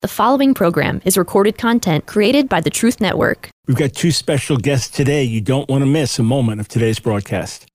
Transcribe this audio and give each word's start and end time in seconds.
The 0.00 0.06
following 0.06 0.54
program 0.54 1.02
is 1.04 1.18
recorded 1.18 1.58
content 1.58 2.06
created 2.06 2.48
by 2.48 2.60
the 2.60 2.70
Truth 2.70 3.00
Network. 3.00 3.50
We've 3.66 3.76
got 3.76 3.94
two 3.94 4.12
special 4.12 4.56
guests 4.56 4.96
today. 4.96 5.24
You 5.24 5.40
don't 5.40 5.68
want 5.68 5.82
to 5.82 5.86
miss 5.86 6.20
a 6.20 6.22
moment 6.22 6.60
of 6.60 6.68
today's 6.68 7.00
broadcast. 7.00 7.66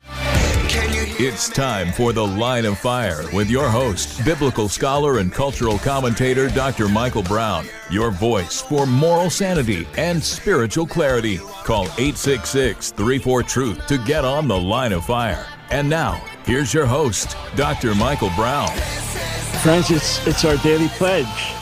It's 1.20 1.49
time 1.49 1.91
for 1.91 2.13
The 2.13 2.25
Line 2.25 2.63
of 2.63 2.79
Fire 2.79 3.25
with 3.33 3.49
your 3.49 3.67
host, 3.67 4.23
biblical 4.23 4.70
scholar 4.70 5.17
and 5.17 5.33
cultural 5.33 5.78
commentator 5.79 6.47
Dr. 6.47 6.88
Michael 6.88 7.23
Brown. 7.23 7.65
Your 7.91 8.09
voice 8.09 8.62
for 8.62 8.85
moral 8.85 9.29
sanity 9.29 9.85
and 9.97 10.24
spiritual 10.24 10.87
clarity. 10.87 11.40
Call 11.65 11.83
866 11.97 12.92
34 12.92 13.44
Truth 13.44 13.87
to 13.87 13.97
get 13.97 14.24
on 14.24 14.47
The 14.47 14.58
Line 14.58 14.94
of 14.94 15.03
Fire. 15.03 15.46
And 15.71 15.90
now, 15.90 16.23
here's 16.45 16.73
your 16.73 16.85
host, 16.85 17.35
Dr. 17.58 17.94
Michael 17.94 18.31
Brown. 18.38 18.70
Friends, 19.62 19.91
it's, 19.91 20.26
it's 20.26 20.45
our 20.45 20.55
daily 20.63 20.88
pledge. 20.88 21.53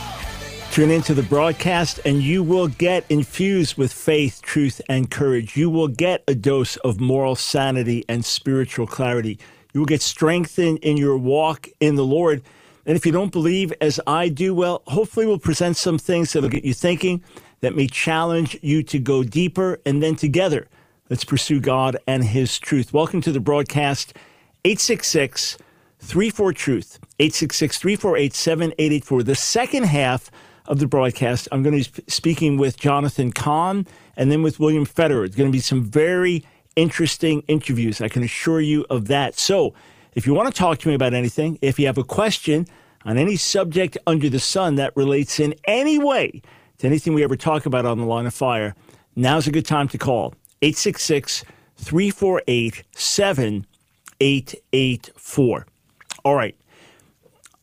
Tune 0.71 0.89
into 0.89 1.13
the 1.13 1.23
broadcast 1.23 1.99
and 2.05 2.23
you 2.23 2.41
will 2.41 2.69
get 2.69 3.03
infused 3.09 3.75
with 3.75 3.91
faith, 3.91 4.41
truth, 4.41 4.79
and 4.87 5.11
courage. 5.11 5.57
You 5.57 5.69
will 5.69 5.89
get 5.89 6.23
a 6.29 6.33
dose 6.33 6.77
of 6.77 7.01
moral 7.01 7.35
sanity 7.35 8.05
and 8.07 8.23
spiritual 8.23 8.87
clarity. 8.87 9.37
You 9.73 9.81
will 9.81 9.85
get 9.85 10.01
strengthened 10.01 10.77
in 10.77 10.95
your 10.95 11.17
walk 11.17 11.67
in 11.81 11.95
the 11.95 12.05
Lord. 12.05 12.41
And 12.85 12.95
if 12.95 13.05
you 13.05 13.11
don't 13.11 13.33
believe 13.33 13.73
as 13.81 13.99
I 14.07 14.29
do, 14.29 14.55
well, 14.55 14.81
hopefully 14.87 15.25
we'll 15.25 15.39
present 15.39 15.75
some 15.75 15.97
things 15.97 16.31
that'll 16.31 16.47
get 16.47 16.63
you 16.63 16.73
thinking, 16.73 17.21
that 17.59 17.75
may 17.75 17.87
challenge 17.87 18.57
you 18.61 18.81
to 18.81 18.97
go 18.97 19.25
deeper, 19.25 19.77
and 19.85 20.01
then 20.01 20.15
together, 20.15 20.69
let's 21.09 21.25
pursue 21.25 21.59
God 21.59 21.97
and 22.07 22.23
His 22.23 22.57
truth. 22.57 22.93
Welcome 22.93 23.19
to 23.23 23.33
the 23.33 23.41
broadcast, 23.41 24.13
866 24.63 25.57
34 25.99 26.53
Truth, 26.53 26.99
866 27.19 27.77
348 27.77 28.33
7884. 28.33 29.23
The 29.23 29.35
second 29.35 29.83
half 29.83 30.31
of 30.71 30.79
the 30.79 30.87
broadcast, 30.87 31.47
I'm 31.51 31.61
going 31.63 31.83
to 31.83 31.91
be 31.91 32.03
speaking 32.09 32.57
with 32.57 32.77
Jonathan 32.77 33.33
Cahn 33.33 33.85
and 34.15 34.31
then 34.31 34.41
with 34.41 34.57
William 34.59 34.85
Federer. 34.85 35.25
It's 35.25 35.35
going 35.35 35.49
to 35.49 35.55
be 35.55 35.59
some 35.59 35.83
very 35.83 36.45
interesting 36.77 37.43
interviews. 37.49 37.99
I 37.99 38.07
can 38.07 38.23
assure 38.23 38.61
you 38.61 38.85
of 38.89 39.09
that. 39.09 39.37
So, 39.37 39.73
if 40.15 40.25
you 40.25 40.33
want 40.33 40.47
to 40.47 40.53
talk 40.57 40.79
to 40.79 40.87
me 40.87 40.93
about 40.93 41.13
anything, 41.13 41.59
if 41.61 41.77
you 41.77 41.87
have 41.87 41.97
a 41.97 42.05
question 42.05 42.67
on 43.03 43.17
any 43.17 43.35
subject 43.35 43.97
under 44.07 44.29
the 44.29 44.39
sun 44.39 44.75
that 44.75 44.95
relates 44.95 45.41
in 45.41 45.55
any 45.65 45.99
way 45.99 46.41
to 46.77 46.87
anything 46.87 47.13
we 47.13 47.23
ever 47.23 47.35
talk 47.35 47.65
about 47.65 47.85
on 47.85 47.97
the 47.97 48.05
line 48.05 48.25
of 48.25 48.33
fire, 48.33 48.73
now's 49.15 49.47
a 49.47 49.51
good 49.51 49.65
time 49.65 49.89
to 49.89 49.97
call 49.97 50.33
866 50.61 51.43
348 51.75 52.83
7884. 52.93 55.65
All 56.23 56.35
right. 56.35 56.55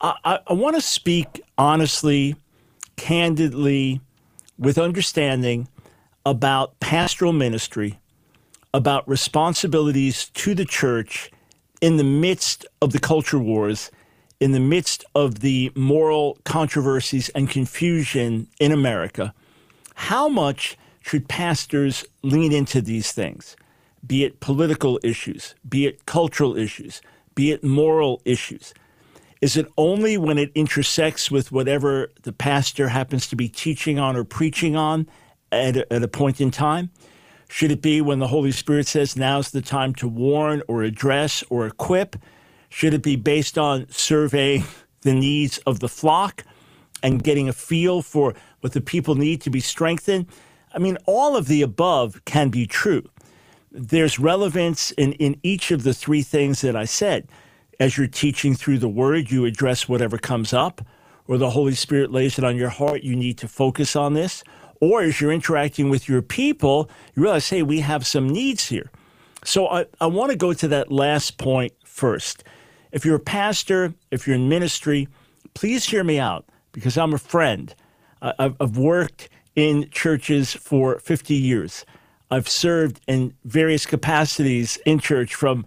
I, 0.03 0.15
I, 0.25 0.41
I 0.47 0.53
want 0.53 0.77
to 0.77 0.83
speak 0.83 1.41
honestly 1.57 2.37
candidly, 2.99 4.03
with 4.59 4.77
understanding 4.77 5.69
about 6.27 6.79
pastoral 6.81 7.33
ministry, 7.33 7.99
about 8.75 9.09
responsibilities 9.09 10.29
to 10.35 10.55
the 10.55 10.67
church 10.67 11.31
in 11.81 11.97
the 11.97 12.05
midst 12.05 12.67
of 12.83 12.93
the 12.93 12.99
culture 12.99 13.39
wars, 13.39 13.91
in 14.41 14.53
the 14.53 14.61
midst 14.61 15.05
of 15.15 15.41
the 15.41 15.73
moral 15.75 16.39
controversies 16.45 17.29
and 17.31 17.49
confusion 17.49 18.47
in 18.61 18.73
America. 18.73 19.33
How 19.95 20.29
much 20.29 20.77
should 21.01 21.29
pastors 21.29 22.05
lean 22.23 22.53
into 22.53 22.83
these 22.83 23.13
things, 23.13 23.57
be 24.07 24.25
it 24.25 24.41
political 24.41 25.01
issues, 25.03 25.55
be 25.69 25.87
it 25.87 26.05
cultural 26.05 26.57
issues, 26.57 27.01
be 27.35 27.53
it 27.53 27.65
moral 27.65 28.21
issues? 28.25 28.75
Is 29.41 29.57
it 29.57 29.71
only 29.77 30.19
when 30.19 30.37
it 30.37 30.51
intersects 30.55 31.31
with 31.31 31.53
whatever 31.53 32.11
the 32.23 32.33
pastor 32.33 32.89
happens 32.89 33.29
to 33.29 33.37
be 33.37 33.49
teaching 33.49 33.99
on 33.99 34.17
or 34.17 34.25
preaching 34.25 34.75
on 34.75 35.07
at 35.53 35.77
a, 35.77 35.93
at 35.93 36.03
a 36.03 36.09
point 36.09 36.41
in 36.41 36.51
time? 36.51 36.91
Should 37.49 37.71
it 37.71 37.81
be 37.81 38.01
when 38.01 38.19
the 38.19 38.27
Holy 38.27 38.51
Spirit 38.51 38.87
says 38.87 39.17
now's 39.17 39.51
the 39.51 39.63
time 39.63 39.95
to 39.97 40.09
warn 40.09 40.63
or 40.67 40.83
address 40.83 41.45
or 41.49 41.67
equip? 41.67 42.17
Should 42.69 42.95
it 42.95 43.03
be 43.03 43.17
based 43.17 43.57
on 43.57 43.87
surveying 43.91 44.65
the 45.03 45.15
needs 45.15 45.59
of 45.59 45.81
the 45.81 45.89
flock 45.89 46.45
and 47.03 47.23
getting 47.23 47.49
a 47.49 47.53
feel 47.53 48.03
for 48.03 48.35
what 48.61 48.73
the 48.73 48.81
people 48.81 49.15
need 49.15 49.41
to 49.43 49.51
be 49.51 49.61
strengthened? 49.61 50.27
I 50.75 50.79
mean, 50.79 50.99
all 51.07 51.37
of 51.37 51.47
the 51.47 51.63
above 51.63 52.23
can 52.25 52.51
be 52.51 52.67
true. 52.67 53.09
There's 53.71 54.19
relevance 54.19 54.91
in, 54.93 55.13
in 55.15 55.39
each 55.43 55.71
of 55.71 55.85
the 55.85 55.95
three 55.95 56.23
things 56.23 56.61
that 56.63 56.77
I 56.77 56.85
said 56.85 57.29
as 57.81 57.97
you're 57.97 58.07
teaching 58.07 58.55
through 58.55 58.79
the 58.79 58.89
word, 58.89 59.31
you 59.31 59.45
address 59.45 59.89
whatever 59.89 60.19
comes 60.19 60.53
up, 60.53 60.85
or 61.27 61.39
the 61.39 61.51
Holy 61.51 61.75
Spirit 61.75 62.11
lays 62.11 62.39
it 62.39 62.45
on 62.45 62.57
your 62.57 62.71
heart, 62.71 63.03
you 63.03 63.15
need 63.15 63.39
to 63.39 63.49
focus 63.49 63.95
on 63.95 64.15
this. 64.15 64.43
Or 64.81 65.03
as 65.03 65.21
you're 65.21 65.33
interacting 65.33 65.91
with 65.91 66.09
your 66.09 66.23
people, 66.23 66.89
you 67.15 67.23
realize, 67.23 67.49
hey, 67.49 67.63
we 67.63 67.81
have 67.81 68.07
some 68.07 68.29
needs 68.29 68.69
here. 68.69 68.91
So 69.45 69.69
I, 69.69 69.87
I 70.01 70.07
want 70.07 70.31
to 70.31 70.37
go 70.37 70.53
to 70.53 70.69
that 70.69 70.91
last 70.91 71.39
point 71.39 71.73
first. 71.85 72.45
If 72.93 73.05
you're 73.05 73.17
a 73.17 73.21
pastor, 73.21 73.95
if 74.11 74.27
you're 74.27 74.37
in 74.37 74.49
ministry, 74.49 75.09
please 75.55 75.85
hear 75.85 76.05
me 76.05 76.19
out 76.19 76.47
because 76.73 76.97
I'm 76.97 77.13
a 77.13 77.19
friend. 77.19 77.75
I've, 78.23 78.57
I've 78.61 78.77
worked 78.77 79.29
in 79.55 79.91
churches 79.91 80.55
for 80.55 80.99
50 81.01 81.35
years. 81.35 81.85
I've 82.31 82.49
served 82.49 83.01
in 83.07 83.35
various 83.45 83.87
capacities 83.87 84.79
in 84.87 84.99
church 84.99 85.35
from 85.35 85.67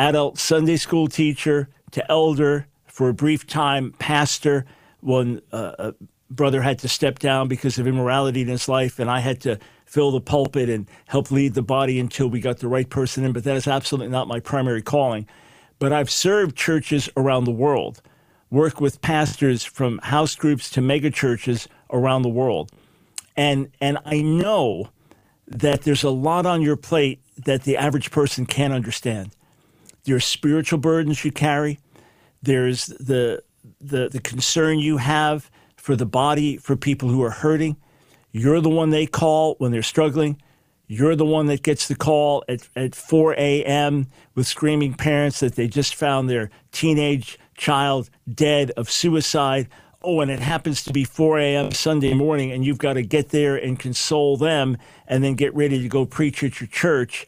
adult 0.00 0.38
Sunday 0.38 0.76
school 0.76 1.08
teacher 1.08 1.68
to 1.90 2.10
elder, 2.10 2.66
for 2.86 3.08
a 3.08 3.14
brief 3.14 3.46
time, 3.46 3.92
pastor. 3.98 4.64
When 5.00 5.40
uh, 5.52 5.92
brother 6.30 6.62
had 6.62 6.78
to 6.80 6.88
step 6.88 7.18
down 7.18 7.48
because 7.48 7.78
of 7.78 7.86
immorality 7.86 8.42
in 8.42 8.48
his 8.48 8.68
life, 8.68 8.98
and 8.98 9.10
I 9.10 9.20
had 9.20 9.40
to 9.42 9.58
fill 9.84 10.10
the 10.10 10.20
pulpit 10.20 10.68
and 10.68 10.86
help 11.06 11.30
lead 11.30 11.54
the 11.54 11.62
body 11.62 11.98
until 11.98 12.28
we 12.28 12.40
got 12.40 12.58
the 12.58 12.68
right 12.68 12.88
person 12.88 13.24
in. 13.24 13.32
But 13.32 13.44
that 13.44 13.56
is 13.56 13.66
absolutely 13.66 14.10
not 14.10 14.28
my 14.28 14.40
primary 14.40 14.82
calling. 14.82 15.26
But 15.78 15.92
I've 15.92 16.10
served 16.10 16.56
churches 16.56 17.08
around 17.16 17.44
the 17.44 17.50
world, 17.50 18.02
worked 18.50 18.80
with 18.80 19.00
pastors 19.00 19.64
from 19.64 19.98
house 19.98 20.34
groups 20.34 20.70
to 20.70 20.80
mega 20.80 21.10
churches 21.10 21.68
around 21.90 22.22
the 22.22 22.28
world. 22.28 22.70
And, 23.36 23.70
and 23.80 23.98
I 24.04 24.20
know 24.20 24.90
that 25.46 25.82
there's 25.82 26.04
a 26.04 26.10
lot 26.10 26.46
on 26.46 26.62
your 26.62 26.76
plate 26.76 27.20
that 27.36 27.64
the 27.64 27.76
average 27.76 28.10
person 28.10 28.46
can't 28.46 28.72
understand. 28.72 29.34
There's 30.04 30.24
spiritual 30.24 30.78
burdens 30.78 31.24
you 31.24 31.32
carry. 31.32 31.78
There's 32.42 32.86
the, 32.86 33.42
the, 33.80 34.08
the 34.08 34.20
concern 34.20 34.78
you 34.78 34.96
have 34.98 35.50
for 35.76 35.96
the 35.96 36.06
body, 36.06 36.56
for 36.56 36.76
people 36.76 37.08
who 37.08 37.22
are 37.22 37.30
hurting. 37.30 37.76
You're 38.32 38.60
the 38.60 38.68
one 38.68 38.90
they 38.90 39.06
call 39.06 39.56
when 39.58 39.72
they're 39.72 39.82
struggling. 39.82 40.40
You're 40.86 41.16
the 41.16 41.24
one 41.24 41.46
that 41.46 41.62
gets 41.62 41.86
the 41.86 41.94
call 41.94 42.44
at, 42.48 42.68
at 42.74 42.94
4 42.94 43.34
a.m. 43.34 44.08
with 44.34 44.46
screaming 44.46 44.94
parents 44.94 45.40
that 45.40 45.54
they 45.54 45.68
just 45.68 45.94
found 45.94 46.28
their 46.28 46.50
teenage 46.72 47.38
child 47.56 48.10
dead 48.32 48.72
of 48.72 48.90
suicide. 48.90 49.68
Oh, 50.02 50.20
and 50.20 50.30
it 50.30 50.40
happens 50.40 50.82
to 50.84 50.92
be 50.92 51.04
4 51.04 51.38
a.m. 51.38 51.72
Sunday 51.72 52.14
morning, 52.14 52.50
and 52.50 52.64
you've 52.64 52.78
got 52.78 52.94
to 52.94 53.02
get 53.02 53.28
there 53.28 53.54
and 53.54 53.78
console 53.78 54.36
them 54.36 54.78
and 55.06 55.22
then 55.22 55.34
get 55.34 55.54
ready 55.54 55.80
to 55.80 55.88
go 55.88 56.06
preach 56.06 56.42
at 56.42 56.60
your 56.60 56.68
church. 56.68 57.26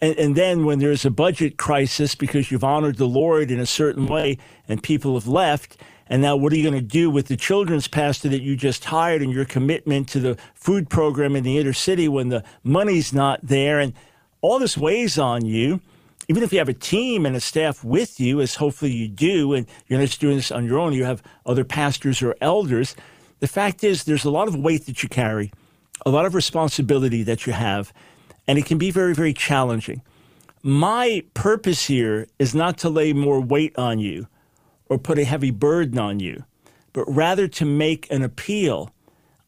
And, 0.00 0.16
and, 0.18 0.36
then 0.36 0.64
when 0.64 0.78
there's 0.78 1.04
a 1.04 1.10
budget 1.10 1.56
crisis 1.56 2.14
because 2.14 2.50
you've 2.50 2.64
honored 2.64 2.96
the 2.96 3.08
Lord 3.08 3.50
in 3.50 3.58
a 3.58 3.66
certain 3.66 4.06
way 4.06 4.38
and 4.68 4.82
people 4.82 5.14
have 5.14 5.26
left, 5.26 5.78
and 6.08 6.22
now 6.22 6.36
what 6.36 6.52
are 6.52 6.56
you 6.56 6.62
going 6.62 6.80
to 6.80 6.86
do 6.86 7.10
with 7.10 7.26
the 7.26 7.36
children's 7.36 7.88
pastor 7.88 8.28
that 8.28 8.42
you 8.42 8.56
just 8.56 8.84
hired 8.84 9.22
and 9.22 9.32
your 9.32 9.44
commitment 9.44 10.08
to 10.08 10.20
the 10.20 10.38
food 10.54 10.88
program 10.88 11.34
in 11.34 11.44
the 11.44 11.58
inner 11.58 11.72
city 11.72 12.08
when 12.08 12.28
the 12.28 12.44
money's 12.62 13.12
not 13.12 13.40
there? 13.42 13.80
And 13.80 13.94
all 14.40 14.58
this 14.58 14.76
weighs 14.76 15.18
on 15.18 15.44
you. 15.44 15.80
Even 16.28 16.42
if 16.42 16.52
you 16.52 16.58
have 16.58 16.68
a 16.68 16.74
team 16.74 17.24
and 17.24 17.36
a 17.36 17.40
staff 17.40 17.84
with 17.84 18.18
you, 18.18 18.40
as 18.40 18.56
hopefully 18.56 18.92
you 18.92 19.06
do, 19.06 19.54
and 19.54 19.66
you're 19.86 19.98
not 19.98 20.06
just 20.06 20.20
doing 20.20 20.36
this 20.36 20.50
on 20.50 20.64
your 20.64 20.78
own, 20.78 20.92
you 20.92 21.04
have 21.04 21.22
other 21.44 21.64
pastors 21.64 22.20
or 22.20 22.34
elders. 22.40 22.96
The 23.38 23.46
fact 23.46 23.84
is, 23.84 24.04
there's 24.04 24.24
a 24.24 24.30
lot 24.30 24.48
of 24.48 24.56
weight 24.56 24.86
that 24.86 25.04
you 25.04 25.08
carry, 25.08 25.52
a 26.04 26.10
lot 26.10 26.26
of 26.26 26.34
responsibility 26.34 27.22
that 27.22 27.46
you 27.46 27.52
have 27.52 27.92
and 28.46 28.58
it 28.58 28.66
can 28.66 28.78
be 28.78 28.90
very, 28.90 29.14
very 29.14 29.32
challenging. 29.32 30.02
My 30.62 31.22
purpose 31.34 31.86
here 31.86 32.28
is 32.38 32.54
not 32.54 32.78
to 32.78 32.88
lay 32.88 33.12
more 33.12 33.40
weight 33.40 33.76
on 33.78 33.98
you 33.98 34.26
or 34.88 34.98
put 34.98 35.18
a 35.18 35.24
heavy 35.24 35.50
burden 35.50 35.98
on 35.98 36.20
you, 36.20 36.44
but 36.92 37.04
rather 37.04 37.48
to 37.48 37.64
make 37.64 38.10
an 38.10 38.22
appeal 38.22 38.90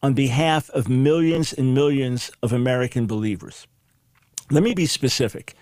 on 0.02 0.14
behalf 0.14 0.70
of 0.70 0.88
millions 0.88 1.52
and 1.52 1.74
millions 1.74 2.30
of 2.42 2.52
American 2.52 3.06
believers. 3.06 3.66
Let 4.50 4.62
me 4.62 4.74
be 4.74 4.86
specific. 4.86 5.54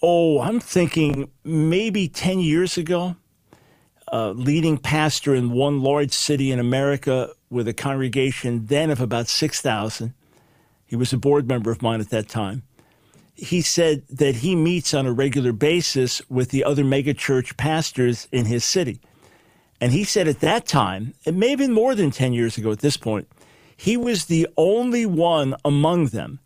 Oh, 0.00 0.40
I'm 0.40 0.60
thinking 0.60 1.30
maybe 1.44 2.08
10 2.08 2.40
years 2.40 2.76
ago, 2.78 3.16
a 4.08 4.32
leading 4.32 4.78
pastor 4.78 5.34
in 5.34 5.52
one 5.52 5.80
large 5.80 6.12
city 6.12 6.50
in 6.52 6.58
America 6.58 7.30
with 7.50 7.66
a 7.68 7.72
congregation 7.72 8.66
then 8.66 8.90
of 8.90 9.00
about 9.00 9.28
6,000 9.28 10.14
he 10.92 10.96
was 10.96 11.10
a 11.10 11.16
board 11.16 11.48
member 11.48 11.70
of 11.70 11.80
mine 11.80 12.02
at 12.02 12.10
that 12.10 12.28
time. 12.28 12.64
He 13.34 13.62
said 13.62 14.02
that 14.10 14.34
he 14.34 14.54
meets 14.54 14.92
on 14.92 15.06
a 15.06 15.12
regular 15.14 15.54
basis 15.54 16.20
with 16.28 16.50
the 16.50 16.62
other 16.64 16.84
megachurch 16.84 17.56
pastors 17.56 18.28
in 18.30 18.44
his 18.44 18.62
city. 18.62 19.00
And 19.80 19.92
he 19.92 20.04
said 20.04 20.28
at 20.28 20.40
that 20.40 20.66
time, 20.66 21.14
it 21.24 21.32
may 21.32 21.48
have 21.48 21.60
been 21.60 21.72
more 21.72 21.94
than 21.94 22.10
10 22.10 22.34
years 22.34 22.58
ago 22.58 22.70
at 22.70 22.80
this 22.80 22.98
point, 22.98 23.26
he 23.74 23.96
was 23.96 24.26
the 24.26 24.46
only 24.58 25.06
one 25.06 25.56
among 25.64 26.08
them 26.08 26.40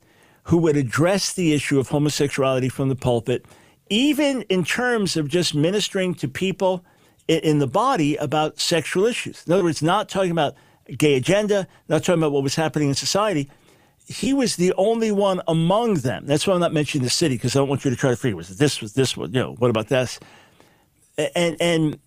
who 0.44 0.58
would 0.58 0.76
address 0.76 1.32
the 1.32 1.52
issue 1.52 1.80
of 1.80 1.88
homosexuality 1.88 2.68
from 2.68 2.88
the 2.88 2.94
pulpit, 2.94 3.44
even 3.90 4.42
in 4.42 4.62
terms 4.62 5.16
of 5.16 5.26
just 5.26 5.56
ministering 5.56 6.14
to 6.14 6.28
people 6.28 6.84
in 7.26 7.58
the 7.58 7.66
body 7.66 8.14
about 8.14 8.60
sexual 8.60 9.06
issues. 9.06 9.42
In 9.44 9.54
other 9.54 9.64
words, 9.64 9.82
not 9.82 10.08
talking 10.08 10.30
about 10.30 10.54
gay 10.96 11.16
agenda, 11.16 11.66
not 11.88 12.04
talking 12.04 12.20
about 12.22 12.30
what 12.30 12.44
was 12.44 12.54
happening 12.54 12.90
in 12.90 12.94
society. 12.94 13.50
He 14.06 14.32
was 14.32 14.56
the 14.56 14.72
only 14.76 15.10
one 15.10 15.42
among 15.48 15.94
them. 15.94 16.26
That's 16.26 16.46
why 16.46 16.54
I'm 16.54 16.60
not 16.60 16.72
mentioning 16.72 17.02
the 17.02 17.10
city 17.10 17.34
because 17.34 17.56
I 17.56 17.58
don't 17.58 17.68
want 17.68 17.84
you 17.84 17.90
to 17.90 17.96
try 17.96 18.10
to 18.10 18.16
figure 18.16 18.36
was 18.36 18.56
this 18.56 18.80
was 18.80 18.94
this 18.94 19.16
one, 19.16 19.32
you 19.32 19.40
know, 19.40 19.54
what 19.54 19.70
about 19.70 19.88
this? 19.88 20.20
And 21.34 21.56
and 21.60 21.98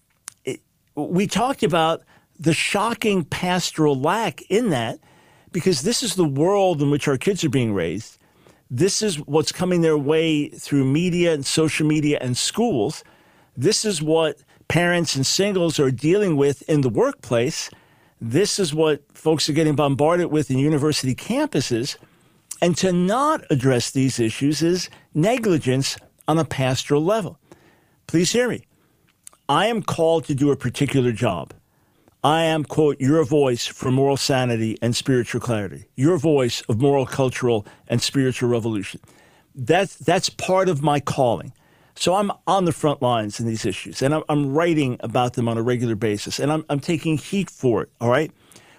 it, 0.46 0.62
we 0.96 1.28
talked 1.28 1.64
about 1.64 2.04
the 2.40 2.54
shocking 2.54 3.26
pastoral 3.26 4.00
lack 4.00 4.42
in 4.50 4.70
that 4.70 5.00
because 5.52 5.82
this 5.82 6.02
is 6.02 6.16
the 6.16 6.26
world 6.26 6.82
in 6.82 6.90
which 6.90 7.08
our 7.08 7.18
kids 7.18 7.44
are 7.44 7.50
being 7.50 7.74
raised. 7.74 8.18
This 8.72 9.02
is 9.02 9.18
what's 9.20 9.52
coming 9.52 9.82
their 9.82 9.98
way 9.98 10.50
through 10.50 10.86
media 10.86 11.34
and 11.34 11.46
social 11.46 11.88
media 11.88 12.20
and 12.22 12.38
schools. 12.38 13.04
This 13.58 13.84
is 13.84 14.02
what 14.02 14.38
parents 14.68 15.16
and 15.16 15.26
singles 15.26 15.80
are 15.80 15.92
dealing 15.92 16.38
with 16.38 16.62
in 16.70 16.82
the 16.82 16.90
workplace. 16.90 17.70
This 18.22 18.60
is 18.60 18.74
what 18.74 19.04
folks 19.16 19.48
are 19.50 19.54
getting 19.54 19.76
bombarded 19.76 20.28
with 20.28 20.52
in 20.52 20.58
university 20.58 21.16
campuses. 21.16 21.98
And 22.62 22.76
to 22.78 22.92
not 22.92 23.44
address 23.50 23.92
these 23.92 24.20
issues 24.20 24.62
is 24.62 24.90
negligence 25.14 25.98
on 26.28 26.38
a 26.38 26.46
pastoral 26.46 27.04
level. 27.04 27.40
Please 28.08 28.34
hear 28.34 28.50
me. 28.50 28.66
I 29.48 29.68
am 29.68 29.82
called 29.82 30.26
to 30.26 30.36
do 30.36 30.52
a 30.52 30.58
particular 30.58 31.12
job. 31.12 31.54
I 32.24 32.44
am, 32.44 32.66
quote, 32.66 33.00
your 33.00 33.24
voice 33.24 33.66
for 33.66 33.92
moral 33.92 34.18
sanity 34.18 34.78
and 34.82 34.94
spiritual 34.94 35.40
clarity, 35.40 35.86
your 35.96 36.18
voice 36.18 36.62
of 36.68 36.82
moral, 36.82 37.06
cultural, 37.06 37.66
and 37.88 38.02
spiritual 38.02 38.50
revolution. 38.50 39.00
That's, 39.56 39.96
that's 39.96 40.30
part 40.30 40.68
of 40.68 40.82
my 40.82 41.00
calling. 41.00 41.54
So 42.00 42.16
I'm 42.16 42.32
on 42.48 42.64
the 42.64 42.72
front 42.72 43.02
lines 43.02 43.42
in 43.42 43.46
these 43.46 43.66
issues, 43.66 44.02
and 44.02 44.14
I'm, 44.14 44.24
I'm 44.30 44.54
writing 44.54 44.96
about 45.02 45.34
them 45.34 45.50
on 45.50 45.58
a 45.58 45.62
regular 45.62 45.96
basis, 45.96 46.40
and 46.40 46.50
I'm, 46.50 46.64
I'm 46.70 46.80
taking 46.80 47.18
heat 47.18 47.50
for 47.50 47.82
it, 47.84 47.90
all 48.00 48.08
right? 48.08 48.32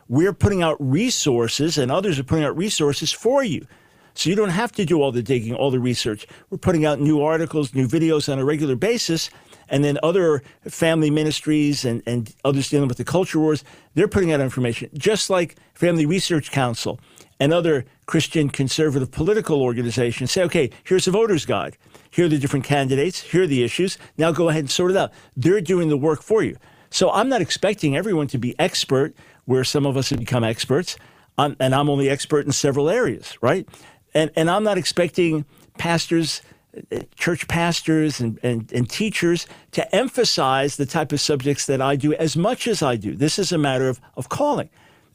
We're 0.08 0.32
putting 0.32 0.62
out 0.62 0.78
resources, 0.80 1.76
and 1.76 1.92
others 1.92 2.18
are 2.18 2.24
putting 2.24 2.44
out 2.44 2.56
resources 2.56 3.12
for 3.12 3.44
you. 3.44 3.66
So 4.14 4.30
you 4.30 4.36
don't 4.36 4.48
have 4.48 4.72
to 4.72 4.86
do 4.86 5.02
all 5.02 5.12
the 5.12 5.22
digging, 5.22 5.54
all 5.54 5.70
the 5.70 5.78
research. 5.78 6.26
We're 6.48 6.56
putting 6.56 6.86
out 6.86 6.98
new 6.98 7.20
articles, 7.20 7.74
new 7.74 7.86
videos 7.86 8.32
on 8.32 8.38
a 8.38 8.44
regular 8.44 8.74
basis. 8.74 9.28
And 9.68 9.84
then 9.84 9.98
other 10.02 10.42
family 10.66 11.10
ministries 11.10 11.84
and, 11.84 12.02
and 12.06 12.34
others 12.42 12.70
dealing 12.70 12.88
with 12.88 12.96
the 12.96 13.04
culture 13.04 13.38
wars, 13.38 13.64
they're 13.94 14.08
putting 14.08 14.32
out 14.32 14.40
information, 14.40 14.88
just 14.94 15.28
like 15.28 15.56
Family 15.74 16.06
Research 16.06 16.50
Council 16.50 16.98
and 17.38 17.52
other 17.52 17.84
Christian 18.06 18.48
conservative 18.48 19.10
political 19.10 19.62
organizations 19.62 20.32
say, 20.32 20.42
okay, 20.42 20.70
here's 20.84 21.06
a 21.06 21.10
voter's 21.10 21.46
guide. 21.46 21.76
Here 22.10 22.26
are 22.26 22.28
the 22.28 22.38
different 22.38 22.64
candidates. 22.64 23.20
Here 23.22 23.44
are 23.44 23.46
the 23.46 23.62
issues. 23.62 23.96
Now 24.18 24.32
go 24.32 24.48
ahead 24.48 24.60
and 24.60 24.70
sort 24.70 24.90
it 24.90 24.96
out. 24.96 25.12
They're 25.36 25.60
doing 25.60 25.88
the 25.88 25.96
work 25.96 26.22
for 26.22 26.42
you. 26.42 26.56
So 26.90 27.10
I'm 27.10 27.28
not 27.28 27.40
expecting 27.40 27.96
everyone 27.96 28.26
to 28.28 28.38
be 28.38 28.58
expert 28.58 29.14
where 29.44 29.64
some 29.64 29.86
of 29.86 29.96
us 29.96 30.10
have 30.10 30.18
become 30.18 30.42
experts. 30.42 30.96
I'm, 31.38 31.56
and 31.60 31.74
I'm 31.74 31.88
only 31.88 32.10
expert 32.10 32.46
in 32.46 32.52
several 32.52 32.90
areas, 32.90 33.38
right? 33.40 33.68
And, 34.12 34.30
and 34.36 34.50
I'm 34.50 34.64
not 34.64 34.76
expecting 34.76 35.44
pastors, 35.78 36.42
eh, 36.90 37.02
church 37.14 37.46
pastors, 37.46 38.20
and, 38.20 38.38
and, 38.42 38.70
and 38.72 38.90
teachers 38.90 39.46
to 39.70 39.94
emphasize 39.94 40.76
the 40.76 40.86
type 40.86 41.12
of 41.12 41.20
subjects 41.20 41.66
that 41.66 41.80
I 41.80 41.94
do 41.94 42.12
as 42.14 42.36
much 42.36 42.66
as 42.66 42.82
I 42.82 42.96
do. 42.96 43.14
This 43.14 43.38
is 43.38 43.52
a 43.52 43.58
matter 43.58 43.88
of, 43.88 44.00
of 44.16 44.28
calling. 44.28 44.68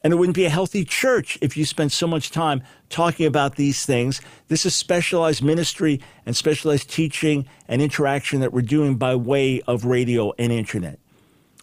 And 0.06 0.14
it 0.14 0.18
wouldn't 0.18 0.36
be 0.36 0.46
a 0.46 0.52
healthy 0.52 0.86
church 0.86 1.36
if 1.42 1.58
you 1.58 1.66
spent 1.66 1.92
so 1.92 2.06
much 2.06 2.30
time 2.30 2.62
talking 2.90 3.26
about 3.26 3.56
these 3.56 3.88
things. 3.88 4.22
This 4.50 4.64
is 4.64 4.76
specialized 4.76 5.42
ministry 5.42 6.00
and 6.28 6.36
specialized 6.36 6.92
teaching 6.92 7.48
and 7.68 7.82
interaction 7.82 8.40
that 8.42 8.54
we're 8.54 8.62
doing 8.62 8.98
by 8.98 9.16
way 9.16 9.62
of 9.62 9.84
radio 9.84 10.32
and 10.38 10.54
internet. 10.54 11.00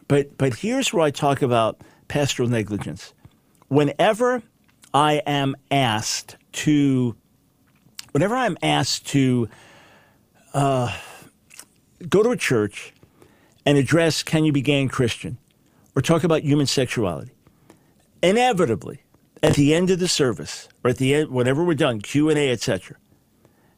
But, 0.08 0.38
but 0.38 0.56
here's 0.56 0.92
where 0.92 1.04
I 1.04 1.12
talk 1.12 1.40
about 1.40 1.82
pastoral 2.08 2.48
negligence. 2.48 3.14
Whenever 3.68 4.42
I 4.92 5.22
am 5.24 5.54
asked 5.70 6.34
to, 6.64 7.14
whenever 8.10 8.34
I'm 8.34 8.58
asked 8.60 9.06
to 9.10 9.48
uh, 10.52 10.92
go 12.08 12.24
to 12.24 12.30
a 12.30 12.36
church 12.36 12.92
and 13.64 13.78
address 13.78 14.24
can 14.24 14.44
you 14.44 14.50
be 14.50 14.62
gay 14.62 14.80
and 14.80 14.90
Christian 14.90 15.38
or 15.94 16.02
talk 16.02 16.24
about 16.24 16.42
human 16.42 16.66
sexuality, 16.66 17.30
inevitably 18.22 19.02
at 19.42 19.54
the 19.54 19.74
end 19.74 19.90
of 19.90 19.98
the 19.98 20.08
service 20.08 20.68
or 20.84 20.90
at 20.90 20.98
the 20.98 21.14
end 21.14 21.30
whenever 21.30 21.64
we're 21.64 21.74
done 21.74 22.00
q&a 22.00 22.50
etc 22.50 22.96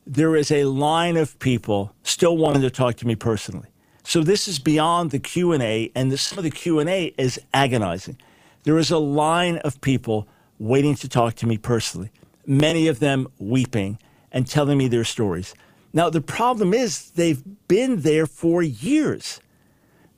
there 0.06 0.36
is 0.36 0.50
a 0.50 0.64
line 0.64 1.16
of 1.16 1.38
people 1.38 1.94
still 2.02 2.36
wanting 2.36 2.62
to 2.62 2.70
talk 2.70 2.96
to 2.96 3.06
me 3.06 3.14
personally. 3.14 3.68
So 4.02 4.22
this 4.22 4.46
is 4.46 4.58
beyond 4.58 5.10
the 5.10 5.18
q&a 5.18 5.90
and 5.94 6.12
the, 6.12 6.18
some 6.18 6.38
of 6.38 6.44
the 6.44 6.50
q&a 6.50 7.14
is 7.16 7.40
agonizing. 7.54 8.18
There 8.64 8.78
is 8.78 8.90
a 8.90 8.98
line 8.98 9.58
of 9.58 9.80
people 9.80 10.28
waiting 10.58 10.94
to 10.96 11.08
talk 11.08 11.34
to 11.36 11.46
me 11.46 11.58
personally 11.58 12.10
many 12.46 12.88
of 12.88 12.98
them 12.98 13.26
weeping 13.38 13.98
and 14.30 14.46
telling 14.46 14.76
me 14.76 14.86
their 14.86 15.04
stories. 15.04 15.54
Now 15.94 16.10
the 16.10 16.20
problem 16.20 16.74
is 16.74 17.10
they've 17.12 17.42
been 17.68 18.02
there 18.02 18.26
for 18.26 18.62
years. 18.62 19.40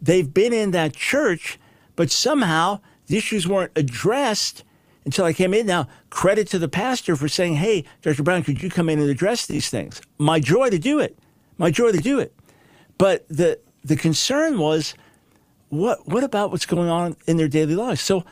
They've 0.02 0.34
been 0.34 0.52
in 0.52 0.72
that 0.72 0.94
church 0.94 1.60
but 1.94 2.10
somehow 2.10 2.80
the 3.06 3.16
issues 3.16 3.46
weren't 3.46 3.72
addressed 3.76 4.64
until 5.04 5.24
I 5.24 5.32
came 5.32 5.54
in. 5.54 5.66
Now, 5.66 5.88
credit 6.10 6.48
to 6.48 6.58
the 6.58 6.68
pastor 6.68 7.16
for 7.16 7.28
saying, 7.28 7.54
hey, 7.54 7.84
Dr. 8.02 8.22
Brown, 8.22 8.42
could 8.42 8.62
you 8.62 8.68
come 8.68 8.88
in 8.88 8.98
and 8.98 9.08
address 9.08 9.46
these 9.46 9.70
things? 9.70 10.00
My 10.18 10.40
joy 10.40 10.70
to 10.70 10.78
do 10.78 10.98
it. 10.98 11.18
My 11.58 11.70
joy 11.70 11.92
to 11.92 11.98
do 11.98 12.18
it. 12.18 12.34
But 12.98 13.26
the, 13.28 13.58
the 13.84 13.96
concern 13.96 14.58
was, 14.58 14.94
what, 15.68 16.06
what 16.08 16.24
about 16.24 16.50
what's 16.50 16.66
going 16.66 16.88
on 16.88 17.16
in 17.26 17.36
their 17.36 17.48
daily 17.48 17.74
lives? 17.74 18.00
So 18.00 18.24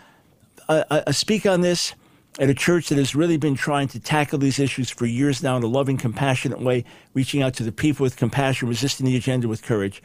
I, 0.69 1.05
I 1.06 1.11
speak 1.12 1.47
on 1.47 1.61
this 1.61 1.94
at 2.38 2.50
a 2.50 2.55
church 2.55 2.88
that 2.88 2.99
has 2.99 3.15
really 3.15 3.37
been 3.37 3.55
trying 3.55 3.87
to 3.88 4.00
tackle 4.00 4.38
these 4.38 4.59
issues 4.59 4.91
for 4.91 5.06
years 5.06 5.43
now 5.43 5.56
in 5.56 5.62
a 5.62 5.69
loving, 5.69 5.97
compassionate 5.97 6.61
way, 6.61 6.85
reaching 7.12 7.43
out 7.43 7.55
to 7.55 7.62
the 7.62 7.73
people 7.73 8.03
with 8.03 8.17
compassion, 8.17 8.69
resisting 8.69 9.06
the 9.06 9.17
agenda 9.17 9.47
with 9.47 9.62
courage. 9.62 10.03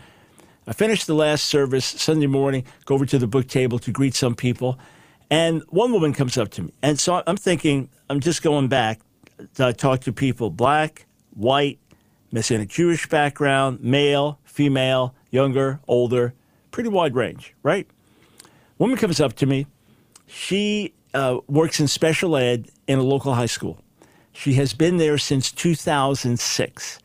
I 0.69 0.74
finished 0.74 1.07
the 1.07 1.16
last 1.16 1.45
service 1.45 1.83
Sunday 1.83 2.27
morning, 2.27 2.63
go 2.86 2.94
over 2.94 3.04
to 3.07 3.18
the 3.18 3.25
book 3.25 3.48
table 3.48 3.80
to 3.80 3.92
greet 3.92 4.13
some 4.13 4.36
people, 4.36 4.77
and 5.31 5.63
one 5.69 5.92
woman 5.92 6.13
comes 6.13 6.38
up 6.38 6.51
to 6.51 6.62
me. 6.62 6.74
And 6.83 7.00
so 7.00 7.24
I'm 7.25 7.38
thinking, 7.38 7.89
I'm 8.08 8.20
just 8.20 8.44
going 8.44 8.67
back 8.67 9.00
to 9.55 9.74
talk 9.74 10.01
to 10.01 10.13
people 10.13 10.51
black, 10.51 11.08
white, 11.34 11.79
Messianic 12.32 12.70
Jewish 12.70 13.10
background, 13.10 13.79
male, 13.82 14.39
female, 14.44 15.15
younger, 15.32 15.79
older, 15.88 16.36
pretty 16.70 16.89
wide 16.89 17.15
range, 17.15 17.55
right? 17.63 17.88
Woman 18.77 18.96
comes 18.96 19.20
up 19.20 19.34
to 19.38 19.48
me. 19.48 19.65
She 20.27 20.94
uh, 21.15 21.39
works 21.48 21.79
in 21.79 21.88
special 21.88 22.38
ed 22.38 22.70
in 22.88 23.00
a 23.00 23.03
local 23.03 23.34
high 23.34 23.48
school. 23.48 23.82
She 24.34 24.53
has 24.53 24.75
been 24.75 24.98
there 24.98 25.17
since 25.17 25.51
2006. 25.51 27.00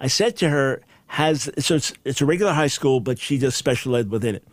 I 0.00 0.06
said 0.06 0.36
to 0.36 0.48
her, 0.48 0.80
has 1.10 1.50
so 1.58 1.74
it's 1.74 1.92
it's 2.04 2.20
a 2.20 2.26
regular 2.26 2.52
high 2.52 2.68
school, 2.68 3.00
but 3.00 3.18
she 3.18 3.36
does 3.36 3.56
special 3.56 3.96
ed 3.96 4.10
within 4.10 4.36
it. 4.36 4.46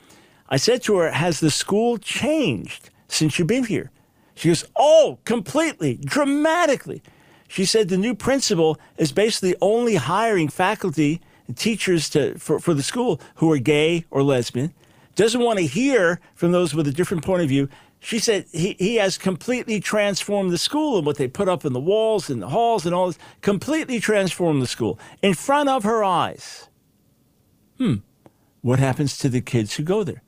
I 0.50 0.58
said 0.58 0.82
to 0.84 0.98
her, 0.98 1.12
"Has 1.12 1.40
the 1.40 1.52
school 1.52 2.00
changed 2.00 2.90
since 3.08 3.38
you've 3.38 3.48
been 3.48 3.66
here?" 3.66 3.92
She 4.34 4.48
goes, 4.48 4.66
"Oh, 4.76 5.20
completely, 5.24 6.00
dramatically." 6.04 7.04
She 7.48 7.64
said 7.64 7.90
the 7.90 7.98
new 7.98 8.16
principal 8.16 8.80
is 8.98 9.12
basically 9.12 9.56
only 9.62 9.96
hiring 9.96 10.48
faculty 10.48 11.22
and 11.48 11.56
teachers 11.56 12.10
to 12.10 12.40
for, 12.40 12.60
for 12.60 12.74
the 12.74 12.84
school 12.84 13.22
who 13.36 13.52
are 13.52 13.60
gay 13.60 14.06
or 14.10 14.24
lesbian. 14.24 14.74
Doesn't 15.16 15.42
want 15.42 15.60
to 15.60 15.66
hear 15.66 16.20
from 16.34 16.54
those 16.54 16.74
with 16.74 16.88
a 16.88 16.92
different 16.92 17.24
point 17.24 17.44
of 17.44 17.50
view. 17.50 17.70
She 18.00 18.20
said 18.20 18.46
he, 18.52 18.76
he 18.80 18.96
has 18.96 19.18
completely 19.18 19.80
transformed 19.80 20.52
the 20.52 20.58
school 20.58 20.98
and 20.98 21.06
what 21.06 21.18
they 21.18 21.28
put 21.28 21.50
up 21.50 21.66
in 21.66 21.74
the 21.74 21.80
walls 21.80 22.30
and 22.30 22.42
the 22.42 22.50
halls 22.50 22.86
and 22.86 22.94
all 22.94 23.08
this, 23.08 23.18
completely 23.42 24.00
transformed 24.00 24.62
the 24.62 24.68
school 24.68 25.00
in 25.22 25.34
front 25.34 25.70
of 25.70 25.84
her 25.84 26.04
eyes. 26.04 26.70
Hmm, 27.78 27.96
what 28.62 28.80
happens 28.80 29.18
to 29.20 29.30
the 29.30 29.42
kids 29.42 29.76
who 29.76 29.84
go 29.84 30.04
there? 30.04 30.24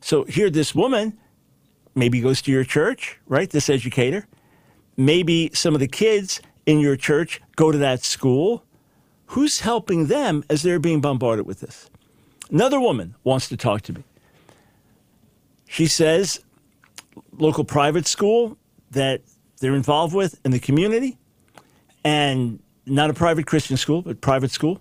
So 0.00 0.24
here, 0.24 0.50
this 0.50 0.74
woman 0.74 1.18
maybe 1.94 2.20
goes 2.20 2.42
to 2.42 2.52
your 2.52 2.64
church, 2.64 3.18
right? 3.26 3.48
This 3.48 3.70
educator. 3.70 4.26
Maybe 4.96 5.50
some 5.54 5.74
of 5.74 5.80
the 5.80 5.88
kids 5.88 6.40
in 6.66 6.78
your 6.80 6.96
church 6.96 7.40
go 7.56 7.72
to 7.72 7.78
that 7.78 8.04
school. 8.04 8.64
Who's 9.28 9.60
helping 9.60 10.06
them 10.06 10.44
as 10.50 10.62
they're 10.62 10.78
being 10.78 11.00
bombarded 11.00 11.46
with 11.46 11.60
this? 11.60 11.88
Another 12.50 12.78
woman 12.78 13.14
wants 13.24 13.48
to 13.48 13.56
talk 13.56 13.82
to 13.82 13.94
me. 13.94 14.04
She 15.66 15.86
says, 15.86 16.40
local 17.38 17.64
private 17.64 18.06
school 18.06 18.56
that 18.90 19.22
they're 19.60 19.74
involved 19.74 20.14
with 20.14 20.40
in 20.44 20.50
the 20.50 20.58
community, 20.58 21.18
and 22.04 22.60
not 22.86 23.10
a 23.10 23.14
private 23.14 23.46
Christian 23.46 23.76
school, 23.76 24.02
but 24.02 24.20
private 24.20 24.50
school. 24.50 24.80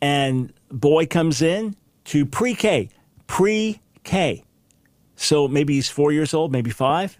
And 0.00 0.52
boy 0.70 1.06
comes 1.06 1.40
in 1.40 1.74
to 2.06 2.26
pre 2.26 2.54
K, 2.54 2.90
pre 3.26 3.80
K, 4.02 4.44
So 5.16 5.48
maybe 5.48 5.74
he's 5.74 5.88
four 5.88 6.12
years 6.12 6.34
old, 6.34 6.52
maybe 6.52 6.70
five. 6.70 7.18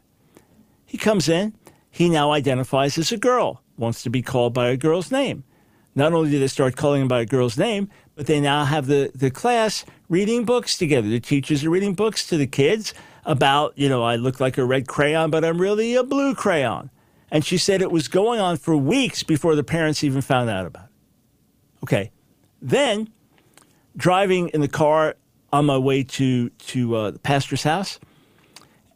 He 0.84 0.98
comes 0.98 1.28
in. 1.28 1.54
He 1.90 2.08
now 2.08 2.32
identifies 2.32 2.98
as 2.98 3.12
a 3.12 3.16
girl, 3.16 3.62
wants 3.78 4.02
to 4.02 4.10
be 4.10 4.20
called 4.20 4.52
by 4.52 4.68
a 4.68 4.76
girl's 4.76 5.10
name. 5.10 5.44
Not 5.94 6.12
only 6.12 6.30
do 6.30 6.40
they 6.40 6.48
start 6.48 6.76
calling 6.76 7.02
him 7.02 7.08
by 7.08 7.20
a 7.20 7.26
girl's 7.26 7.56
name, 7.56 7.88
but 8.16 8.26
they 8.26 8.40
now 8.40 8.64
have 8.64 8.86
the, 8.86 9.12
the 9.14 9.30
class 9.30 9.84
reading 10.08 10.44
books 10.44 10.76
together. 10.76 11.08
The 11.08 11.20
teachers 11.20 11.64
are 11.64 11.70
reading 11.70 11.94
books 11.94 12.26
to 12.26 12.36
the 12.36 12.48
kids 12.48 12.92
about, 13.26 13.76
you 13.76 13.88
know, 13.88 14.02
I 14.02 14.16
look 14.16 14.40
like 14.40 14.58
a 14.58 14.64
red 14.64 14.86
crayon, 14.86 15.30
but 15.30 15.44
I'm 15.44 15.60
really 15.60 15.94
a 15.94 16.02
blue 16.02 16.34
crayon. 16.34 16.90
And 17.30 17.44
she 17.44 17.58
said 17.58 17.82
it 17.82 17.90
was 17.90 18.08
going 18.08 18.40
on 18.40 18.56
for 18.56 18.76
weeks 18.76 19.22
before 19.22 19.56
the 19.56 19.64
parents 19.64 20.04
even 20.04 20.20
found 20.20 20.50
out 20.50 20.66
about 20.66 20.84
it. 20.84 20.90
Okay. 21.82 22.10
Then, 22.60 23.10
driving 23.96 24.48
in 24.48 24.60
the 24.60 24.68
car 24.68 25.16
on 25.52 25.66
my 25.66 25.78
way 25.78 26.02
to, 26.02 26.50
to 26.50 26.96
uh, 26.96 27.10
the 27.12 27.18
pastor's 27.18 27.62
house 27.62 27.98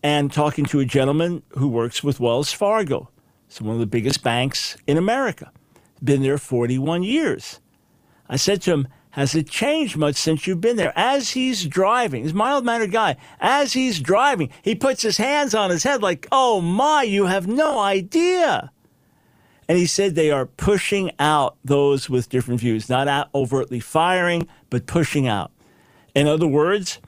and 0.02 0.32
talking 0.32 0.64
to 0.66 0.80
a 0.80 0.84
gentleman 0.84 1.42
who 1.50 1.68
works 1.68 2.04
with 2.04 2.20
Wells 2.20 2.52
Fargo. 2.52 3.10
It's 3.46 3.60
one 3.60 3.74
of 3.74 3.80
the 3.80 3.86
biggest 3.86 4.22
banks 4.22 4.76
in 4.86 4.96
America. 4.96 5.52
Been 6.02 6.22
there 6.22 6.38
41 6.38 7.02
years. 7.02 7.60
I 8.28 8.36
said 8.36 8.62
to 8.62 8.72
him, 8.72 8.88
Has 9.18 9.34
it 9.34 9.50
changed 9.50 9.96
much 9.96 10.14
since 10.14 10.46
you've 10.46 10.60
been 10.60 10.76
there? 10.76 10.92
As 10.94 11.30
he's 11.30 11.66
driving, 11.66 12.24
a 12.24 12.32
mild 12.32 12.64
mannered 12.64 12.92
guy. 12.92 13.16
As 13.40 13.72
he's 13.72 13.98
driving, 13.98 14.48
he 14.62 14.76
puts 14.76 15.02
his 15.02 15.16
hands 15.16 15.56
on 15.56 15.70
his 15.70 15.82
head 15.82 16.02
like, 16.02 16.28
Oh 16.30 16.60
my, 16.60 17.02
you 17.02 17.26
have 17.26 17.48
no 17.48 17.80
idea. 17.80 18.70
And 19.68 19.76
he 19.76 19.86
said 19.86 20.14
they 20.14 20.30
are 20.30 20.46
pushing 20.46 21.10
out 21.18 21.56
those 21.64 22.08
with 22.08 22.28
different 22.28 22.60
views, 22.60 22.88
not 22.88 23.28
overtly 23.34 23.80
firing, 23.80 24.46
but 24.70 24.86
pushing 24.86 25.26
out. 25.26 25.50
In 26.14 26.28
other 26.28 26.46
words, 26.46 27.00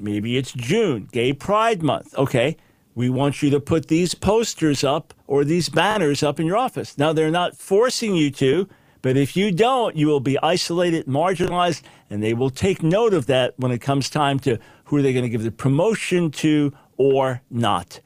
maybe 0.00 0.38
it's 0.38 0.52
June, 0.52 1.06
Gay 1.12 1.34
Pride 1.34 1.82
Month. 1.82 2.16
Okay, 2.16 2.56
we 2.94 3.10
want 3.10 3.42
you 3.42 3.50
to 3.50 3.60
put 3.60 3.88
these 3.88 4.14
posters 4.14 4.84
up 4.84 5.12
or 5.26 5.44
these 5.44 5.68
banners 5.68 6.22
up 6.22 6.40
in 6.40 6.46
your 6.46 6.56
office. 6.56 6.96
Now, 6.96 7.12
they're 7.12 7.30
not 7.30 7.58
forcing 7.58 8.14
you 8.14 8.30
to, 8.30 8.70
but 9.08 9.16
if 9.16 9.38
you 9.38 9.50
don't, 9.50 9.96
you 9.96 10.06
will 10.06 10.20
be 10.20 10.38
isolated, 10.42 11.06
marginalized, 11.06 11.80
and 12.10 12.22
they 12.22 12.34
will 12.34 12.50
take 12.50 12.82
note 12.82 13.14
of 13.14 13.24
that 13.24 13.54
when 13.56 13.72
it 13.72 13.78
comes 13.78 14.10
time 14.10 14.38
to 14.40 14.58
who 14.84 14.98
are 14.98 15.00
they 15.00 15.14
going 15.14 15.22
to 15.22 15.30
give 15.30 15.44
the 15.44 15.50
promotion 15.50 16.30
to 16.30 16.74
or 16.98 17.40
not. 17.48 18.00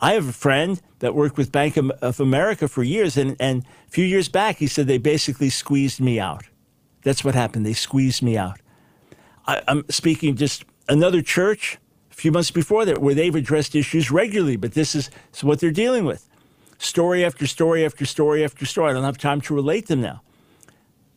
I 0.00 0.12
have 0.12 0.28
a 0.28 0.32
friend 0.32 0.80
that 1.00 1.16
worked 1.16 1.36
with 1.36 1.50
Bank 1.50 1.76
of 1.76 2.20
America 2.20 2.68
for 2.68 2.84
years, 2.84 3.16
and, 3.16 3.34
and 3.40 3.64
a 3.88 3.90
few 3.90 4.04
years 4.04 4.28
back, 4.28 4.58
he 4.58 4.68
said 4.68 4.86
they 4.86 4.98
basically 4.98 5.50
squeezed 5.50 6.00
me 6.00 6.20
out. 6.20 6.44
That's 7.02 7.24
what 7.24 7.34
happened. 7.34 7.66
They 7.66 7.72
squeezed 7.72 8.22
me 8.22 8.36
out. 8.36 8.60
I, 9.48 9.62
I'm 9.66 9.84
speaking 9.90 10.36
just 10.36 10.64
another 10.88 11.22
church 11.22 11.78
a 12.12 12.14
few 12.14 12.30
months 12.30 12.52
before 12.52 12.84
that 12.84 13.02
where 13.02 13.16
they've 13.16 13.34
addressed 13.34 13.74
issues 13.74 14.12
regularly, 14.12 14.54
but 14.54 14.74
this 14.74 14.94
is, 14.94 15.08
this 15.08 15.38
is 15.38 15.42
what 15.42 15.58
they're 15.58 15.72
dealing 15.72 16.04
with. 16.04 16.28
Story 16.78 17.24
after 17.24 17.46
story 17.46 17.84
after 17.84 18.04
story 18.04 18.44
after 18.44 18.66
story. 18.66 18.90
I 18.90 18.94
don't 18.94 19.04
have 19.04 19.18
time 19.18 19.40
to 19.42 19.54
relate 19.54 19.86
them 19.86 20.00
now. 20.00 20.22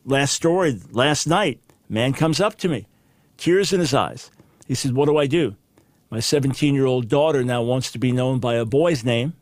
Last 0.06 0.34
story, 0.34 0.80
last 0.92 1.28
night, 1.28 1.60
man 1.90 2.14
comes 2.14 2.40
up 2.40 2.56
to 2.60 2.70
me, 2.70 2.88
tears 3.38 3.74
in 3.74 3.80
his 3.80 3.94
eyes. 3.94 4.32
He 4.68 4.76
said, 4.76 4.94
What 4.94 5.06
do 5.06 5.18
I 5.18 5.28
do? 5.28 5.56
My 6.10 6.20
17 6.20 6.74
year 6.74 6.86
old 6.86 7.10
daughter 7.10 7.44
now 7.44 7.62
wants 7.62 7.92
to 7.92 8.00
be 8.00 8.12
known 8.12 8.40
by 8.40 8.56
a 8.56 8.66
boy's 8.66 9.04
name. 9.04 9.34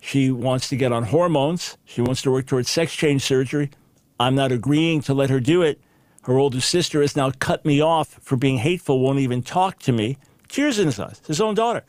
She 0.00 0.30
wants 0.30 0.68
to 0.70 0.76
get 0.76 0.92
on 0.92 1.04
hormones. 1.04 1.76
She 1.84 2.00
wants 2.00 2.22
to 2.22 2.30
work 2.30 2.46
towards 2.46 2.70
sex 2.70 2.94
change 2.94 3.22
surgery. 3.22 3.70
I'm 4.18 4.34
not 4.34 4.52
agreeing 4.52 5.00
to 5.02 5.14
let 5.14 5.30
her 5.30 5.40
do 5.40 5.62
it. 5.62 5.80
Her 6.22 6.38
older 6.38 6.60
sister 6.60 7.00
has 7.00 7.16
now 7.16 7.30
cut 7.30 7.64
me 7.64 7.80
off 7.80 8.18
for 8.22 8.36
being 8.36 8.58
hateful, 8.58 9.00
won't 9.00 9.18
even 9.18 9.42
talk 9.42 9.78
to 9.80 9.92
me. 9.92 10.18
Tears 10.48 10.78
in 10.78 10.86
his 10.86 11.00
eyes, 11.00 11.20
his 11.26 11.40
own 11.40 11.54
daughter. 11.54 11.84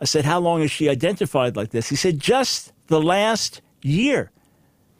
I 0.00 0.04
said, 0.04 0.24
How 0.24 0.38
long 0.38 0.60
has 0.60 0.70
she 0.70 0.88
identified 0.88 1.56
like 1.56 1.70
this? 1.70 1.88
He 1.88 1.96
said, 1.96 2.20
Just 2.20 2.72
the 2.86 3.00
last 3.00 3.60
year. 3.82 4.30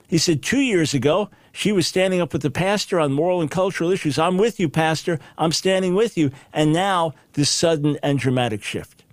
He 0.08 0.18
said, 0.18 0.42
Two 0.42 0.60
years 0.60 0.94
ago, 0.94 1.30
she 1.52 1.72
was 1.72 1.86
standing 1.86 2.20
up 2.20 2.32
with 2.32 2.42
the 2.42 2.50
pastor 2.50 2.98
on 3.00 3.12
moral 3.12 3.40
and 3.40 3.50
cultural 3.50 3.90
issues. 3.90 4.18
I'm 4.18 4.38
with 4.38 4.58
you, 4.58 4.68
Pastor. 4.68 5.18
I'm 5.38 5.52
standing 5.52 5.94
with 5.94 6.18
you. 6.18 6.30
And 6.52 6.72
now, 6.72 7.14
this 7.34 7.50
sudden 7.50 7.98
and 8.02 8.18
dramatic 8.18 8.62
shift. 8.62 9.04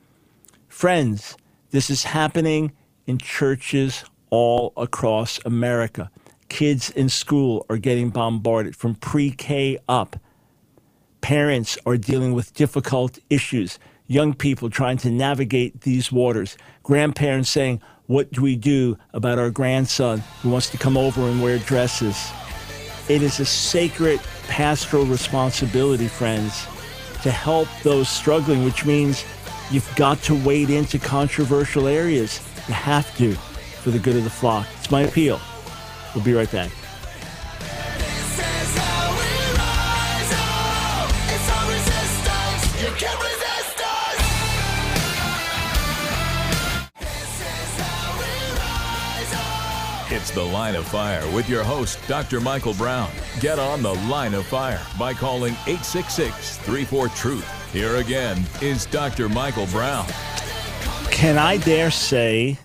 Friends, 0.67 1.37
this 1.71 1.89
is 1.89 2.03
happening 2.03 2.71
in 3.05 3.17
churches 3.17 4.03
all 4.31 4.73
across 4.77 5.39
America. 5.45 6.09
Kids 6.49 6.89
in 6.89 7.09
school 7.09 7.65
are 7.69 7.77
getting 7.77 8.09
bombarded 8.09 8.75
from 8.75 8.95
pre 8.95 9.31
K 9.31 9.77
up. 9.87 10.17
Parents 11.21 11.77
are 11.85 11.97
dealing 11.97 12.33
with 12.33 12.53
difficult 12.53 13.19
issues. 13.29 13.79
Young 14.07 14.33
people 14.33 14.69
trying 14.69 14.97
to 14.97 15.11
navigate 15.11 15.81
these 15.81 16.11
waters. 16.11 16.57
Grandparents 16.83 17.49
saying, 17.49 17.81
What 18.11 18.29
do 18.33 18.41
we 18.41 18.57
do 18.57 18.97
about 19.13 19.39
our 19.39 19.49
grandson 19.49 20.19
who 20.41 20.49
wants 20.49 20.69
to 20.71 20.77
come 20.77 20.97
over 20.97 21.21
and 21.21 21.41
wear 21.41 21.59
dresses? 21.59 22.29
It 23.07 23.21
is 23.21 23.39
a 23.39 23.45
sacred 23.45 24.19
pastoral 24.49 25.05
responsibility, 25.05 26.09
friends, 26.09 26.65
to 27.23 27.31
help 27.31 27.69
those 27.83 28.09
struggling, 28.09 28.65
which 28.65 28.85
means 28.85 29.23
you've 29.71 29.89
got 29.95 30.21
to 30.23 30.35
wade 30.35 30.69
into 30.69 30.99
controversial 30.99 31.87
areas. 31.87 32.41
You 32.67 32.73
have 32.73 33.15
to 33.15 33.33
for 33.81 33.91
the 33.91 33.99
good 33.99 34.17
of 34.17 34.25
the 34.25 34.29
flock. 34.29 34.67
It's 34.79 34.91
my 34.91 35.03
appeal. 35.03 35.39
We'll 36.13 36.25
be 36.25 36.33
right 36.33 36.51
back. 36.51 36.69
It's 50.21 50.29
The 50.29 50.43
Line 50.43 50.75
of 50.75 50.87
Fire 50.87 51.27
with 51.33 51.49
your 51.49 51.63
host, 51.63 51.97
Dr. 52.07 52.39
Michael 52.39 52.75
Brown. 52.75 53.09
Get 53.39 53.57
on 53.57 53.81
The 53.81 53.95
Line 54.05 54.35
of 54.35 54.45
Fire 54.45 54.79
by 54.99 55.15
calling 55.15 55.53
866 55.65 56.57
34 56.57 57.07
Truth. 57.07 57.73
Here 57.73 57.95
again 57.95 58.45
is 58.61 58.85
Dr. 58.85 59.29
Michael 59.29 59.65
Brown. 59.65 60.05
Can 61.09 61.39
I 61.39 61.57
dare 61.57 61.89
say 61.89 62.59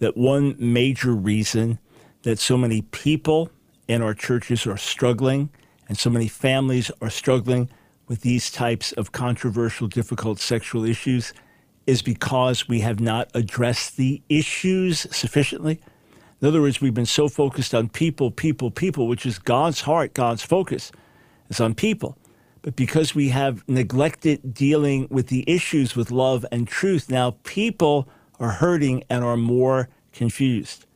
that 0.00 0.18
one 0.18 0.54
major 0.58 1.14
reason 1.14 1.78
that 2.24 2.38
so 2.38 2.58
many 2.58 2.82
people 2.82 3.50
in 3.88 4.02
our 4.02 4.12
churches 4.12 4.66
are 4.66 4.76
struggling 4.76 5.48
and 5.88 5.96
so 5.96 6.10
many 6.10 6.28
families 6.28 6.90
are 7.00 7.08
struggling 7.08 7.70
with 8.06 8.20
these 8.20 8.50
types 8.50 8.92
of 8.92 9.12
controversial, 9.12 9.88
difficult 9.88 10.40
sexual 10.40 10.84
issues 10.84 11.32
is 11.86 12.02
because 12.02 12.68
we 12.68 12.80
have 12.80 13.00
not 13.00 13.30
addressed 13.32 13.96
the 13.96 14.20
issues 14.28 15.06
sufficiently. 15.10 15.80
In 16.40 16.48
other 16.48 16.60
words, 16.60 16.80
we've 16.80 16.94
been 16.94 17.06
so 17.06 17.28
focused 17.28 17.74
on 17.74 17.88
people, 17.88 18.30
people, 18.30 18.70
people, 18.70 19.08
which 19.08 19.26
is 19.26 19.38
God's 19.38 19.82
heart, 19.82 20.14
God's 20.14 20.42
focus 20.42 20.92
is 21.48 21.60
on 21.60 21.74
people. 21.74 22.16
But 22.62 22.76
because 22.76 23.14
we 23.14 23.30
have 23.30 23.66
neglected 23.68 24.54
dealing 24.54 25.08
with 25.10 25.28
the 25.28 25.44
issues 25.48 25.96
with 25.96 26.10
love 26.10 26.44
and 26.52 26.66
truth, 26.66 27.10
now 27.10 27.36
people 27.42 28.08
are 28.38 28.50
hurting 28.50 29.04
and 29.10 29.24
are 29.24 29.36
more 29.36 29.88
confused. 30.12 30.86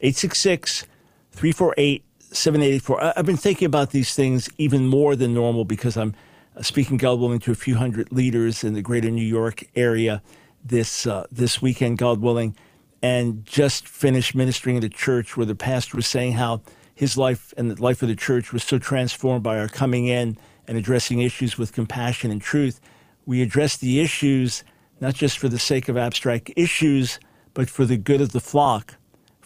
866 0.00 0.86
348 1.32 2.04
7884. 2.30 3.18
I've 3.18 3.26
been 3.26 3.36
thinking 3.36 3.66
about 3.66 3.90
these 3.90 4.14
things 4.14 4.48
even 4.58 4.86
more 4.86 5.16
than 5.16 5.32
normal 5.32 5.64
because 5.64 5.96
I'm 5.96 6.14
speaking, 6.60 6.98
God 6.98 7.18
willing, 7.18 7.38
to 7.40 7.52
a 7.52 7.56
few 7.56 7.76
hundred 7.76 8.12
leaders 8.12 8.62
in 8.62 8.74
the 8.74 8.82
greater 8.82 9.10
New 9.10 9.24
York 9.24 9.64
area 9.74 10.22
this, 10.64 11.06
uh, 11.06 11.26
this 11.32 11.62
weekend, 11.62 11.98
God 11.98 12.20
willing, 12.20 12.54
and 13.02 13.44
just 13.44 13.86
finished 13.86 14.34
ministering 14.34 14.76
at 14.76 14.84
a 14.84 14.88
church 14.88 15.36
where 15.36 15.46
the 15.46 15.54
pastor 15.54 15.96
was 15.96 16.06
saying 16.06 16.32
how 16.32 16.62
his 16.94 17.16
life 17.16 17.54
and 17.56 17.70
the 17.70 17.82
life 17.82 18.02
of 18.02 18.08
the 18.08 18.16
church 18.16 18.52
was 18.52 18.64
so 18.64 18.78
transformed 18.78 19.42
by 19.42 19.58
our 19.58 19.68
coming 19.68 20.06
in 20.06 20.36
and 20.66 20.76
addressing 20.76 21.20
issues 21.20 21.56
with 21.56 21.72
compassion 21.72 22.30
and 22.30 22.42
truth. 22.42 22.80
We 23.24 23.42
address 23.42 23.76
the 23.76 24.00
issues 24.00 24.64
not 25.00 25.14
just 25.14 25.38
for 25.38 25.48
the 25.48 25.58
sake 25.60 25.88
of 25.88 25.96
abstract 25.96 26.50
issues, 26.56 27.20
but 27.54 27.70
for 27.70 27.84
the 27.84 27.96
good 27.96 28.20
of 28.20 28.32
the 28.32 28.40
flock 28.40 28.96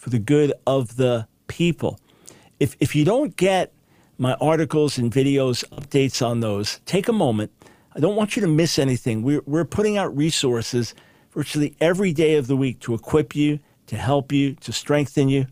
for 0.03 0.11
the 0.11 0.19
good 0.19 0.53
of 0.67 0.97
the 0.97 1.29
people. 1.47 1.97
If, 2.59 2.77
if 2.81 2.97
you 2.97 3.05
don't 3.05 3.37
get 3.37 3.73
my 4.19 4.35
articles 4.35 4.99
and 4.99 5.13
videos, 5.13 5.65
updates 5.69 6.27
on 6.27 6.41
those, 6.41 6.81
take 6.87 7.07
a 7.07 7.13
moment. 7.13 7.53
I 7.95 8.01
don't 8.01 8.17
want 8.17 8.35
you 8.35 8.43
to 8.43 8.49
miss 8.49 8.81
anything. 8.81 9.23
We're, 9.23 9.43
we're 9.47 9.65
putting 9.65 9.97
out 9.97 10.17
resources 10.17 10.93
virtually 11.33 11.77
every 11.81 12.13
day 12.13 12.37
of 12.37 12.47
the 12.47 12.57
week 12.57 12.81
to 12.81 12.95
equip 12.95 13.35
you, 13.35 13.59
to 13.87 13.97
help 13.97 14.33
you, 14.33 14.55
to 14.57 14.73
strengthen 14.73 15.29
you. 15.29 15.47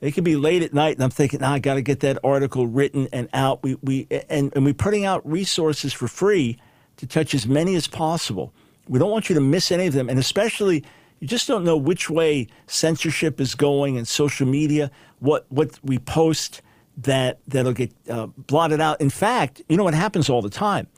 It 0.00 0.14
can 0.14 0.24
be 0.24 0.36
late 0.36 0.62
at 0.62 0.74
night, 0.74 0.96
and 0.96 1.04
I'm 1.04 1.10
thinking, 1.10 1.40
nah, 1.40 1.52
I 1.52 1.58
got 1.58 1.74
to 1.74 1.82
get 1.82 2.00
that 2.00 2.18
article 2.24 2.66
written 2.66 3.08
and 3.12 3.28
out. 3.32 3.62
We, 3.62 3.76
we, 3.82 4.08
and, 4.28 4.52
and 4.54 4.64
we're 4.64 4.74
putting 4.74 5.04
out 5.04 5.28
resources 5.28 5.92
for 5.92 6.08
free 6.08 6.58
to 6.96 7.06
touch 7.06 7.34
as 7.34 7.46
many 7.46 7.76
as 7.76 7.86
possible. 7.86 8.52
We 8.88 8.98
don't 8.98 9.10
want 9.10 9.28
you 9.28 9.34
to 9.36 9.40
miss 9.40 9.70
any 9.70 9.86
of 9.86 9.94
them, 9.94 10.08
and 10.08 10.18
especially 10.18 10.84
you 11.20 11.28
just 11.28 11.46
don't 11.46 11.62
know 11.62 11.76
which 11.76 12.10
way 12.10 12.48
censorship 12.66 13.40
is 13.40 13.54
going 13.54 13.96
and 13.96 14.08
social 14.08 14.46
media, 14.46 14.90
what 15.20 15.46
what 15.50 15.78
we 15.84 16.00
post 16.00 16.62
that 16.96 17.38
that'll 17.46 17.72
get 17.72 17.92
uh, 18.10 18.26
blotted 18.36 18.80
out. 18.80 19.00
In 19.00 19.08
fact, 19.08 19.62
you 19.68 19.76
know 19.76 19.84
what 19.84 19.94
happens 19.94 20.28
all 20.28 20.42
the 20.42 20.50
time. 20.50 20.88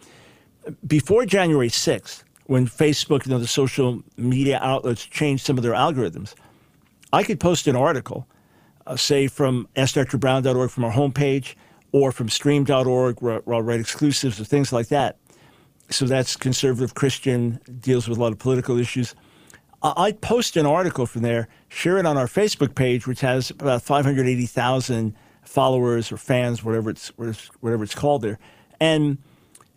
Before 0.87 1.26
January 1.26 1.69
6th, 1.69 2.24
when 2.47 2.67
Facebook 2.67 3.25
and 3.25 3.33
other 3.33 3.47
social 3.47 4.03
media 4.17 4.59
outlets 4.63 5.05
changed 5.05 5.45
some 5.47 5.57
of 5.57 5.63
their 5.63 5.73
algorithms. 5.73 6.35
I 7.13 7.23
could 7.23 7.41
post 7.41 7.67
an 7.67 7.77
article, 7.77 8.27
uh, 8.87 8.97
say 8.97 9.29
from 9.29 9.69
AskDrBrown.org 9.77 10.71
from 10.71 10.85
our 10.85 10.93
homepage 10.93 11.55
or 11.93 12.13
from 12.13 12.29
Stream.org, 12.29 13.23
where, 13.23 13.39
where 13.41 13.57
I'll 13.57 13.63
write 13.63 13.81
exclusives 13.81 14.41
or 14.41 14.45
things 14.45 14.73
like 14.73 14.89
that. 14.89 15.17
So 15.91 16.07
that's 16.07 16.37
conservative 16.37 16.95
Christian, 16.95 17.61
deals 17.81 18.09
with 18.09 18.19
a 18.19 18.21
lot 18.21 18.33
of 18.33 18.39
political 18.39 18.79
issues. 18.79 19.15
I'd 19.83 20.23
post 20.23 20.57
an 20.57 20.65
article 20.65 21.05
from 21.05 21.23
there, 21.23 21.47
share 21.69 21.99
it 21.99 22.07
on 22.07 22.17
our 22.17 22.27
Facebook 22.27 22.75
page, 22.75 23.07
which 23.07 23.21
has 23.21 23.51
about 23.51 23.83
580,000 23.83 25.15
followers 25.43 26.11
or 26.11 26.17
fans, 26.17 26.65
whatever 26.65 26.91
it's 26.91 27.09
whatever 27.61 27.85
it's 27.85 27.95
called 27.95 28.23
there. 28.23 28.39
And 28.81 29.19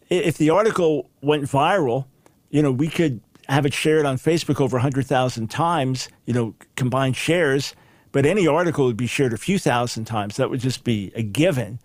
if 0.10 0.38
the 0.38 0.50
article 0.50 1.10
went 1.22 1.44
viral, 1.44 2.06
you 2.50 2.62
know, 2.62 2.72
we 2.72 2.88
could 2.88 3.22
have 3.50 3.66
it 3.66 3.74
shared 3.74 4.06
on 4.06 4.18
Facebook 4.18 4.60
over 4.60 4.78
100,000 4.78 5.48
times, 5.48 6.10
you 6.26 6.34
know, 6.34 6.54
combined 6.76 7.16
shares, 7.16 7.76
but 8.12 8.26
any 8.26 8.48
article 8.48 8.86
would 8.86 8.98
be 8.98 9.08
shared 9.08 9.34
a 9.34 9.38
few 9.38 9.60
thousand 9.60 10.06
times. 10.06 10.38
That 10.38 10.50
would 10.50 10.60
just 10.60 10.84
be 10.84 11.12
a 11.16 11.22
given. 11.22 11.80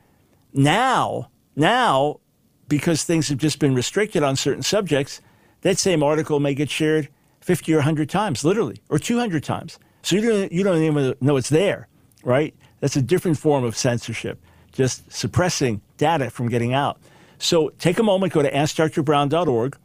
Now, 0.53 1.31
now, 1.57 2.21
because 2.69 3.05
things 3.05 3.29
have 3.29 3.39
just 3.39 3.59
been 3.59 3.75
restricted 3.75 4.23
on 4.23 4.37
certain 4.37 4.63
subjects, 4.63 5.21
that 5.61 5.79
same 5.79 6.03
article 6.03 6.41
may 6.41 6.55
get 6.55 6.71
shared 6.71 7.09
50 7.41 7.73
or 7.75 7.79
100 7.79 8.09
times, 8.09 8.45
literally, 8.45 8.81
or 8.89 8.99
200 8.99 9.43
times. 9.45 9.79
So 10.03 10.17
you 10.17 10.23
don't, 10.23 10.53
you 10.53 10.65
don't 10.65 10.83
even 10.83 11.15
know 11.21 11.37
it's 11.37 11.49
there, 11.49 11.89
right? 12.25 12.55
That's 12.81 12.97
a 12.97 13.03
different 13.03 13.39
form 13.39 13.63
of 13.63 13.77
censorship, 13.77 14.41
just 14.73 15.11
suppressing 15.13 15.81
data 15.97 16.31
from 16.31 16.49
getting 16.49 16.75
out. 16.75 16.99
So 17.39 17.71
take 17.79 17.99
a 17.99 18.03
moment, 18.03 18.33
go 18.33 18.43
to 18.43 18.51
AskDrBrown.org, 18.51 19.77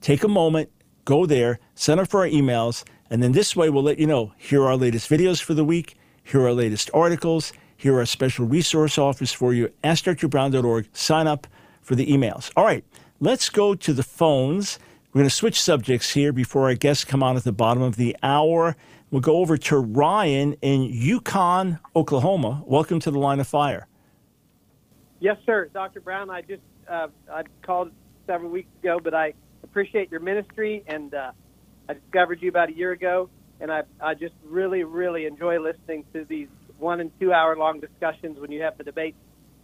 Take 0.01 0.23
a 0.23 0.27
moment, 0.27 0.69
go 1.03 1.25
there, 1.25 1.59
sign 1.73 1.97
up 1.99 2.07
for 2.07 2.19
our 2.21 2.29
emails, 2.29 2.83
and 3.09 3.23
then 3.23 3.31
this 3.31 3.55
way 3.55 3.69
we'll 3.69 3.83
let 3.83 3.99
you 3.99 4.05
know 4.05 4.33
here 4.37 4.61
are 4.61 4.69
our 4.69 4.77
latest 4.77 5.09
videos 5.09 5.41
for 5.41 5.55
the 5.55 5.65
week, 5.65 5.97
here 6.23 6.41
are 6.41 6.47
our 6.47 6.53
latest 6.53 6.91
articles, 6.93 7.51
here 7.75 7.95
are 7.95 7.99
our 7.99 8.05
special 8.05 8.45
resource 8.45 8.97
offers 8.97 9.33
for 9.33 9.53
you. 9.53 9.69
AskDrBrown.org, 9.83 10.87
sign 10.93 11.27
up 11.27 11.47
for 11.81 11.95
the 11.95 12.05
emails. 12.05 12.51
All 12.55 12.63
right, 12.63 12.85
let's 13.19 13.49
go 13.49 13.75
to 13.75 13.93
the 13.93 14.03
phones. 14.03 14.79
We're 15.11 15.19
going 15.19 15.29
to 15.29 15.35
switch 15.35 15.61
subjects 15.61 16.13
here 16.13 16.33
before 16.33 16.65
our 16.65 16.75
guests 16.75 17.03
come 17.03 17.23
on 17.23 17.37
at 17.37 17.43
the 17.43 17.51
bottom 17.51 17.81
of 17.81 17.95
the 17.95 18.15
hour. 18.21 18.75
We'll 19.11 19.21
go 19.21 19.37
over 19.37 19.57
to 19.57 19.77
Ryan 19.77 20.53
in 20.61 20.83
Yukon, 20.83 21.79
Oklahoma. 21.95 22.63
Welcome 22.65 22.99
to 22.99 23.11
the 23.11 23.19
line 23.19 23.39
of 23.39 23.47
fire. 23.47 23.87
Yes, 25.19 25.37
sir, 25.45 25.69
Dr. 25.73 26.01
Brown. 26.01 26.29
I 26.29 26.41
just 26.41 26.61
uh, 26.89 27.07
I 27.31 27.43
called 27.65 27.91
several 28.27 28.51
weeks 28.51 28.69
ago, 28.83 28.99
but 29.03 29.13
I 29.13 29.33
appreciate 29.63 30.11
your 30.11 30.19
ministry, 30.19 30.83
and 30.87 31.13
uh, 31.13 31.31
I 31.89 31.93
discovered 31.93 32.41
you 32.41 32.49
about 32.49 32.69
a 32.69 32.73
year 32.75 32.91
ago, 32.91 33.29
and 33.59 33.71
I 33.71 33.83
I 34.01 34.13
just 34.13 34.35
really 34.45 34.83
really 34.83 35.25
enjoy 35.25 35.59
listening 35.59 36.05
to 36.13 36.25
these 36.25 36.49
one 36.77 36.99
and 36.99 37.11
two 37.19 37.31
hour 37.33 37.55
long 37.57 37.79
discussions 37.79 38.39
when 38.39 38.51
you 38.51 38.61
have 38.63 38.77
the 38.77 38.83
debate. 38.83 39.15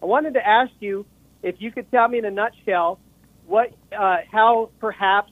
I 0.01 0.05
wanted 0.05 0.33
to 0.35 0.47
ask 0.47 0.71
you 0.79 1.05
if 1.43 1.55
you 1.59 1.71
could 1.71 1.91
tell 1.91 2.07
me 2.07 2.19
in 2.19 2.25
a 2.25 2.31
nutshell 2.31 2.99
what 3.45 3.71
uh, 3.97 4.17
how 4.31 4.71
perhaps 4.79 5.31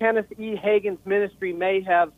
Kenneth 0.00 0.32
E. 0.38 0.56
Hagin's 0.56 0.98
ministry 1.04 1.52
may 1.52 1.82
have 1.82 2.12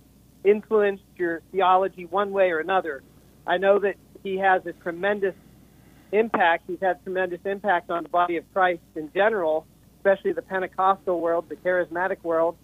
influenced 0.45 1.05
your 1.17 1.43
theology 1.51 2.05
one 2.07 2.31
way 2.31 2.51
or 2.51 2.61
another. 2.61 3.03
I 3.47 3.59
know 3.59 3.81
that 3.81 3.97
he 4.23 4.39
has 4.39 4.63
a 4.67 4.73
tremendous 4.73 5.35
impact. 6.12 6.64
He's 6.66 6.81
had 6.81 7.02
tremendous 7.02 7.40
impact 7.45 7.90
on 7.90 8.04
the 8.04 8.09
body 8.09 8.37
of 8.37 8.45
Christ 8.52 8.83
in 8.95 9.11
general, 9.12 9.66
especially 9.99 10.33
the 10.33 10.42
Pentecostal 10.42 11.21
world, 11.21 11.49
the 11.49 11.57
charismatic 11.57 12.23
world. 12.23 12.57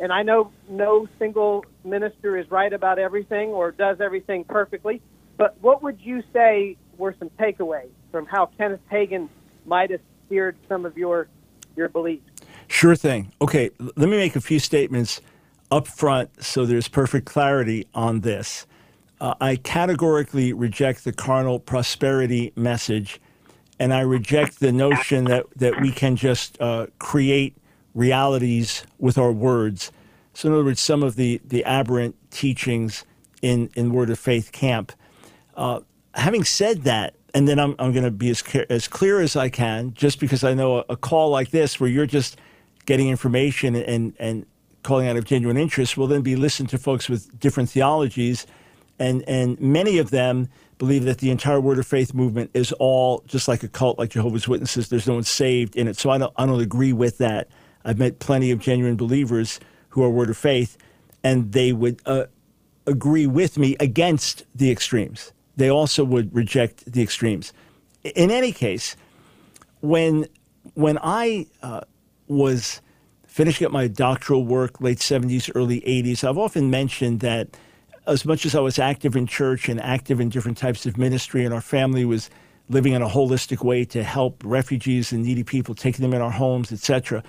And 0.00 0.12
I 0.12 0.22
know 0.22 0.50
no 0.68 1.08
single 1.18 1.64
minister 1.84 2.36
is 2.36 2.50
right 2.50 2.72
about 2.72 2.98
everything 2.98 3.50
or 3.50 3.70
does 3.70 4.00
everything 4.00 4.44
perfectly. 4.44 5.00
But 5.36 5.56
what 5.60 5.82
would 5.82 6.00
you 6.00 6.22
say 6.32 6.76
were 6.98 7.14
some 7.18 7.30
takeaways 7.30 7.90
from 8.10 8.26
how 8.26 8.46
Kenneth 8.58 8.80
Hagin 8.90 9.28
might 9.64 9.90
have 9.90 10.00
steered 10.26 10.56
some 10.68 10.84
of 10.84 10.96
your 10.96 11.28
your 11.76 11.88
beliefs? 11.88 12.24
Sure 12.68 12.96
thing. 12.96 13.32
Okay, 13.40 13.70
let 13.78 14.08
me 14.08 14.16
make 14.16 14.36
a 14.36 14.40
few 14.40 14.58
statements 14.58 15.20
up 15.70 15.86
front 15.86 16.42
so 16.42 16.66
there's 16.66 16.88
perfect 16.88 17.26
clarity 17.26 17.86
on 17.94 18.20
this. 18.20 18.66
Uh, 19.22 19.34
I 19.40 19.56
categorically 19.56 20.52
reject 20.52 21.04
the 21.04 21.12
carnal 21.12 21.60
prosperity 21.60 22.52
message, 22.56 23.20
and 23.78 23.94
I 23.94 24.00
reject 24.00 24.58
the 24.58 24.72
notion 24.72 25.24
that, 25.24 25.46
that 25.56 25.80
we 25.80 25.92
can 25.92 26.16
just 26.16 26.60
uh, 26.60 26.88
create 26.98 27.56
realities 27.94 28.84
with 28.98 29.16
our 29.16 29.30
words. 29.32 29.92
So, 30.34 30.48
in 30.48 30.54
other 30.54 30.64
words, 30.64 30.80
some 30.80 31.04
of 31.04 31.14
the, 31.14 31.40
the 31.44 31.64
aberrant 31.64 32.16
teachings 32.32 33.04
in, 33.42 33.70
in 33.76 33.92
Word 33.92 34.10
of 34.10 34.18
Faith 34.18 34.50
camp. 34.50 34.90
Uh, 35.56 35.80
having 36.14 36.42
said 36.42 36.82
that, 36.82 37.14
and 37.32 37.46
then 37.46 37.60
I'm, 37.60 37.76
I'm 37.78 37.92
going 37.92 38.04
to 38.04 38.10
be 38.10 38.28
as, 38.30 38.42
as 38.68 38.88
clear 38.88 39.20
as 39.20 39.36
I 39.36 39.48
can, 39.48 39.94
just 39.94 40.18
because 40.18 40.42
I 40.42 40.52
know 40.52 40.78
a, 40.78 40.84
a 40.90 40.96
call 40.96 41.30
like 41.30 41.50
this 41.50 41.78
where 41.78 41.88
you're 41.88 42.06
just– 42.06 42.38
getting 42.86 43.08
information 43.08 43.74
and, 43.76 44.14
and 44.18 44.46
calling 44.82 45.08
out 45.08 45.16
of 45.16 45.24
genuine 45.24 45.56
interest 45.56 45.96
will 45.96 46.06
then 46.06 46.22
be 46.22 46.36
listened 46.36 46.68
to 46.70 46.78
folks 46.78 47.08
with 47.08 47.38
different 47.38 47.70
theologies. 47.70 48.46
And, 48.98 49.22
and 49.28 49.60
many 49.60 49.98
of 49.98 50.10
them 50.10 50.48
believe 50.78 51.04
that 51.04 51.18
the 51.18 51.30
entire 51.30 51.60
Word 51.60 51.78
of 51.78 51.86
Faith 51.86 52.14
movement 52.14 52.50
is 52.54 52.72
all 52.72 53.22
just 53.26 53.48
like 53.48 53.62
a 53.62 53.68
cult, 53.68 53.98
like 53.98 54.10
Jehovah's 54.10 54.48
Witnesses. 54.48 54.88
There's 54.88 55.06
no 55.06 55.14
one 55.14 55.22
saved 55.22 55.76
in 55.76 55.88
it. 55.88 55.96
So 55.96 56.10
I 56.10 56.18
don't, 56.18 56.32
I 56.36 56.46
don't 56.46 56.60
agree 56.60 56.92
with 56.92 57.18
that. 57.18 57.48
I've 57.84 57.98
met 57.98 58.18
plenty 58.18 58.50
of 58.50 58.58
genuine 58.58 58.96
believers 58.96 59.60
who 59.90 60.02
are 60.02 60.10
Word 60.10 60.30
of 60.30 60.36
Faith, 60.36 60.76
and 61.24 61.52
they 61.52 61.72
would 61.72 62.00
uh, 62.06 62.26
agree 62.86 63.26
with 63.26 63.58
me 63.58 63.76
against 63.80 64.44
the 64.54 64.70
extremes. 64.70 65.32
They 65.56 65.68
also 65.68 66.04
would 66.04 66.34
reject 66.34 66.90
the 66.90 67.02
extremes. 67.02 67.52
In 68.02 68.30
any 68.30 68.52
case, 68.52 68.96
when 69.80 70.26
when 70.74 70.98
I 71.02 71.46
uh, 71.62 71.82
was 72.28 72.80
finishing 73.26 73.66
up 73.66 73.72
my 73.72 73.88
doctoral 73.88 74.44
work, 74.44 74.80
late 74.80 74.98
70s, 74.98 75.50
early 75.54 75.80
80s, 75.80 76.22
I've 76.26 76.38
often 76.38 76.70
mentioned 76.70 77.20
that 77.20 77.56
as 78.06 78.24
much 78.24 78.44
as 78.44 78.54
I 78.54 78.60
was 78.60 78.78
active 78.78 79.16
in 79.16 79.26
church 79.26 79.68
and 79.68 79.80
active 79.80 80.20
in 80.20 80.28
different 80.28 80.58
types 80.58 80.86
of 80.86 80.96
ministry, 80.96 81.44
and 81.44 81.54
our 81.54 81.60
family 81.60 82.04
was 82.04 82.30
living 82.68 82.92
in 82.92 83.02
a 83.02 83.08
holistic 83.08 83.64
way 83.64 83.84
to 83.86 84.02
help 84.02 84.42
refugees 84.44 85.12
and 85.12 85.24
needy 85.24 85.44
people, 85.44 85.74
taking 85.74 86.02
them 86.02 86.14
in 86.14 86.20
our 86.20 86.30
homes, 86.30 86.72
etc., 86.72 87.22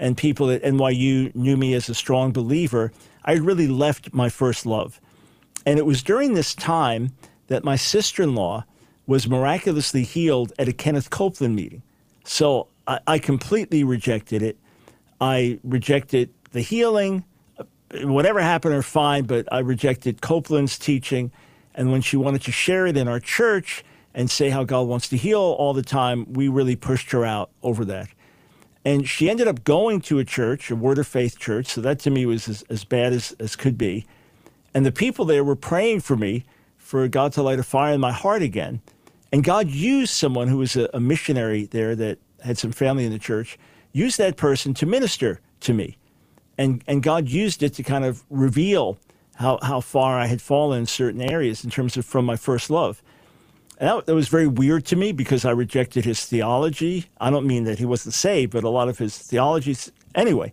and 0.00 0.16
people 0.16 0.50
at 0.50 0.62
NYU 0.62 1.32
knew 1.34 1.58
me 1.58 1.74
as 1.74 1.88
a 1.90 1.94
strong 1.94 2.32
believer, 2.32 2.90
I 3.24 3.34
really 3.34 3.68
left 3.68 4.14
my 4.14 4.30
first 4.30 4.64
love. 4.64 4.98
And 5.66 5.78
it 5.78 5.84
was 5.84 6.02
during 6.02 6.32
this 6.32 6.54
time 6.54 7.12
that 7.48 7.64
my 7.64 7.76
sister 7.76 8.22
in 8.22 8.34
law 8.34 8.64
was 9.06 9.28
miraculously 9.28 10.02
healed 10.02 10.52
at 10.58 10.68
a 10.68 10.72
Kenneth 10.72 11.10
Copeland 11.10 11.54
meeting. 11.54 11.82
So 12.24 12.68
I, 12.86 13.00
I 13.06 13.18
completely 13.18 13.84
rejected 13.84 14.42
it. 14.42 14.58
I 15.20 15.58
rejected 15.62 16.32
the 16.52 16.62
healing. 16.62 17.24
Whatever 17.92 18.40
happened 18.40 18.74
are 18.74 18.82
fine, 18.82 19.24
but 19.24 19.52
I 19.52 19.60
rejected 19.60 20.20
Copeland's 20.20 20.78
teaching. 20.78 21.32
And 21.74 21.90
when 21.90 22.02
she 22.02 22.16
wanted 22.16 22.42
to 22.42 22.52
share 22.52 22.86
it 22.86 22.96
in 22.96 23.08
our 23.08 23.20
church 23.20 23.84
and 24.14 24.30
say 24.30 24.50
how 24.50 24.64
God 24.64 24.82
wants 24.82 25.08
to 25.08 25.16
heal 25.16 25.40
all 25.40 25.72
the 25.72 25.82
time, 25.82 26.32
we 26.32 26.48
really 26.48 26.76
pushed 26.76 27.10
her 27.12 27.24
out 27.24 27.50
over 27.62 27.84
that. 27.86 28.08
And 28.84 29.08
she 29.08 29.28
ended 29.28 29.46
up 29.46 29.64
going 29.64 30.00
to 30.02 30.18
a 30.18 30.24
church, 30.24 30.70
a 30.70 30.76
Word 30.76 30.98
of 30.98 31.06
Faith 31.06 31.38
church. 31.38 31.66
So 31.66 31.80
that 31.80 31.98
to 32.00 32.10
me 32.10 32.26
was 32.26 32.48
as, 32.48 32.62
as 32.70 32.84
bad 32.84 33.12
as, 33.12 33.32
as 33.38 33.56
could 33.56 33.76
be. 33.76 34.06
And 34.72 34.86
the 34.86 34.92
people 34.92 35.24
there 35.24 35.44
were 35.44 35.56
praying 35.56 36.00
for 36.00 36.16
me 36.16 36.44
for 36.78 37.06
God 37.08 37.32
to 37.34 37.42
light 37.42 37.58
a 37.58 37.62
fire 37.62 37.94
in 37.94 38.00
my 38.00 38.12
heart 38.12 38.42
again. 38.42 38.80
And 39.32 39.44
God 39.44 39.68
used 39.68 40.12
someone 40.12 40.48
who 40.48 40.58
was 40.58 40.76
a, 40.76 40.88
a 40.94 41.00
missionary 41.00 41.66
there 41.66 41.94
that 41.94 42.18
had 42.42 42.58
some 42.58 42.72
family 42.72 43.04
in 43.04 43.12
the 43.12 43.18
church, 43.18 43.58
used 43.92 44.18
that 44.18 44.36
person 44.36 44.74
to 44.74 44.86
minister 44.86 45.40
to 45.60 45.74
me. 45.74 45.96
And, 46.60 46.84
and 46.86 47.02
God 47.02 47.30
used 47.30 47.62
it 47.62 47.72
to 47.76 47.82
kind 47.82 48.04
of 48.04 48.22
reveal 48.28 48.98
how, 49.36 49.58
how 49.62 49.80
far 49.80 50.18
I 50.18 50.26
had 50.26 50.42
fallen 50.42 50.80
in 50.80 50.86
certain 50.86 51.22
areas 51.22 51.64
in 51.64 51.70
terms 51.70 51.96
of 51.96 52.04
from 52.04 52.26
my 52.26 52.36
first 52.36 52.68
love. 52.68 53.02
And 53.78 53.88
that, 53.88 54.04
that 54.04 54.14
was 54.14 54.28
very 54.28 54.46
weird 54.46 54.84
to 54.86 54.96
me 54.96 55.12
because 55.12 55.46
I 55.46 55.52
rejected 55.52 56.04
his 56.04 56.26
theology. 56.26 57.06
I 57.18 57.30
don't 57.30 57.46
mean 57.46 57.64
that 57.64 57.78
he 57.78 57.86
wasn't 57.86 58.12
saved, 58.12 58.52
but 58.52 58.62
a 58.62 58.68
lot 58.68 58.90
of 58.90 58.98
his 58.98 59.16
theology. 59.16 59.74
Anyway, 60.14 60.52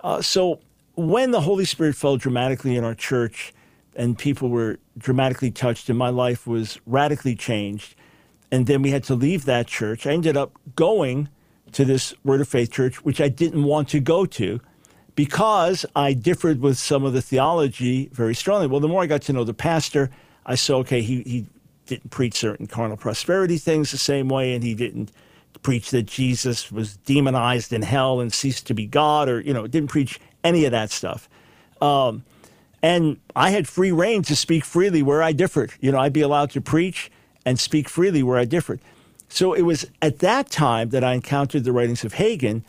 uh, 0.00 0.20
so 0.22 0.58
when 0.96 1.30
the 1.30 1.42
Holy 1.42 1.64
Spirit 1.64 1.94
fell 1.94 2.16
dramatically 2.16 2.74
in 2.74 2.82
our 2.82 2.96
church 2.96 3.54
and 3.94 4.18
people 4.18 4.48
were 4.48 4.80
dramatically 4.98 5.52
touched 5.52 5.88
and 5.88 5.96
my 5.96 6.10
life 6.10 6.48
was 6.48 6.80
radically 6.84 7.36
changed, 7.36 7.94
and 8.50 8.66
then 8.66 8.82
we 8.82 8.90
had 8.90 9.04
to 9.04 9.14
leave 9.14 9.44
that 9.44 9.68
church. 9.68 10.04
I 10.04 10.14
ended 10.14 10.36
up 10.36 10.58
going 10.74 11.28
to 11.70 11.84
this 11.84 12.12
Word 12.24 12.40
of 12.40 12.48
Faith 12.48 12.72
church, 12.72 13.04
which 13.04 13.20
I 13.20 13.28
didn't 13.28 13.62
want 13.62 13.88
to 13.90 14.00
go 14.00 14.26
to 14.26 14.60
because 15.18 15.84
I 15.96 16.12
differed 16.12 16.60
with 16.60 16.78
some 16.78 17.04
of 17.04 17.12
the 17.12 17.20
theology 17.20 18.08
very 18.12 18.36
strongly. 18.36 18.68
Well, 18.68 18.78
the 18.78 18.86
more 18.86 19.02
I 19.02 19.06
got 19.06 19.22
to 19.22 19.32
know 19.32 19.42
the 19.42 19.52
pastor, 19.52 20.12
I 20.46 20.54
saw, 20.54 20.76
okay, 20.76 21.02
he, 21.02 21.22
he 21.22 21.46
didn't 21.86 22.10
preach 22.10 22.34
certain 22.34 22.68
carnal 22.68 22.96
prosperity 22.96 23.58
things 23.58 23.90
the 23.90 23.98
same 23.98 24.28
way, 24.28 24.54
and 24.54 24.62
he 24.62 24.76
didn't 24.76 25.10
preach 25.64 25.90
that 25.90 26.04
Jesus 26.04 26.70
was 26.70 26.98
demonized 26.98 27.72
in 27.72 27.82
hell 27.82 28.20
and 28.20 28.32
ceased 28.32 28.68
to 28.68 28.74
be 28.74 28.86
God, 28.86 29.28
or 29.28 29.40
you 29.40 29.52
know, 29.52 29.66
didn't 29.66 29.90
preach 29.90 30.20
any 30.44 30.64
of 30.66 30.70
that 30.70 30.92
stuff. 30.92 31.28
Um, 31.80 32.24
and 32.80 33.18
I 33.34 33.50
had 33.50 33.66
free 33.66 33.90
reign 33.90 34.22
to 34.22 34.36
speak 34.36 34.64
freely 34.64 35.02
where 35.02 35.20
I 35.20 35.32
differed. 35.32 35.72
You 35.80 35.90
know, 35.90 35.98
I'd 35.98 36.12
be 36.12 36.20
allowed 36.20 36.52
to 36.52 36.60
preach 36.60 37.10
and 37.44 37.58
speak 37.58 37.88
freely 37.88 38.22
where 38.22 38.38
I 38.38 38.44
differed. 38.44 38.78
So 39.28 39.52
it 39.52 39.62
was 39.62 39.84
at 40.00 40.20
that 40.20 40.48
time 40.48 40.90
that 40.90 41.02
I 41.02 41.14
encountered 41.14 41.64
the 41.64 41.72
writings 41.72 42.04
of 42.04 42.14
Hagin, 42.14 42.62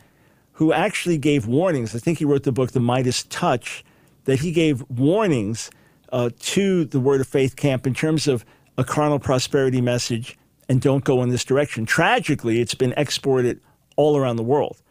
who 0.60 0.74
actually 0.74 1.16
gave 1.16 1.46
warnings. 1.46 1.96
I 1.96 1.98
think 1.98 2.18
he 2.18 2.26
wrote 2.26 2.42
the 2.42 2.52
book 2.52 2.72
The 2.72 2.80
Midas 2.80 3.22
Touch, 3.22 3.82
that 4.24 4.40
he 4.40 4.52
gave 4.52 4.84
warnings 4.90 5.70
uh, 6.12 6.28
to 6.38 6.84
the 6.84 7.00
Word 7.00 7.22
of 7.22 7.26
Faith 7.26 7.56
camp 7.56 7.86
in 7.86 7.94
terms 7.94 8.28
of 8.28 8.44
a 8.76 8.84
carnal 8.84 9.18
prosperity 9.18 9.80
message 9.80 10.36
and 10.68 10.78
don't 10.78 11.02
go 11.02 11.22
in 11.22 11.30
this 11.30 11.46
direction. 11.46 11.86
Tragically, 11.86 12.60
it's 12.60 12.74
been 12.74 12.92
exported 12.98 13.58
all 13.96 14.18
around 14.18 14.36
the 14.36 14.42
world. 14.42 14.82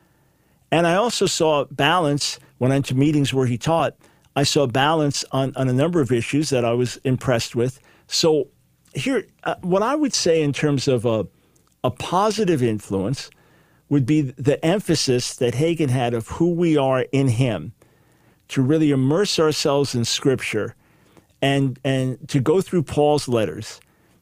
And 0.72 0.88
I 0.88 0.96
also 0.96 1.28
saw 1.28 1.66
balance 1.66 2.40
when 2.58 2.72
I 2.72 2.76
went 2.76 2.88
to 2.88 2.96
meetings 2.96 3.32
where 3.32 3.46
he 3.46 3.60
taught. 3.60 3.96
I 4.36 4.44
saw 4.44 4.66
balance 4.66 5.24
on, 5.32 5.56
on 5.56 5.70
a 5.70 5.74
number 5.74 6.02
of 6.02 6.12
issues 6.12 6.50
that 6.50 6.66
I 6.66 6.74
was 6.74 6.98
impressed 7.04 7.56
with. 7.56 7.80
So, 8.08 8.48
here, 8.96 9.28
uh, 9.44 9.54
what 9.62 9.84
I 9.84 9.94
would 9.94 10.16
say 10.16 10.42
in 10.42 10.52
terms 10.52 10.88
of 10.88 11.06
a, 11.06 11.28
a 11.84 11.92
positive 11.92 12.64
influence 12.64 13.30
would 13.90 14.06
be 14.06 14.22
the 14.22 14.64
emphasis 14.64 15.36
that 15.36 15.56
Hagin 15.56 15.90
had 15.90 16.14
of 16.14 16.28
who 16.28 16.54
we 16.54 16.78
are 16.78 17.02
in 17.12 17.28
him, 17.28 17.74
to 18.50 18.62
really 18.62 18.92
immerse 18.92 19.40
ourselves 19.40 19.94
in 19.94 20.06
Scripture 20.06 20.76
and, 21.42 21.80
and 21.84 22.28
to 22.30 22.40
go 22.40 22.62
through 22.62 22.84
Paul's 22.84 23.28
letters 23.28 23.80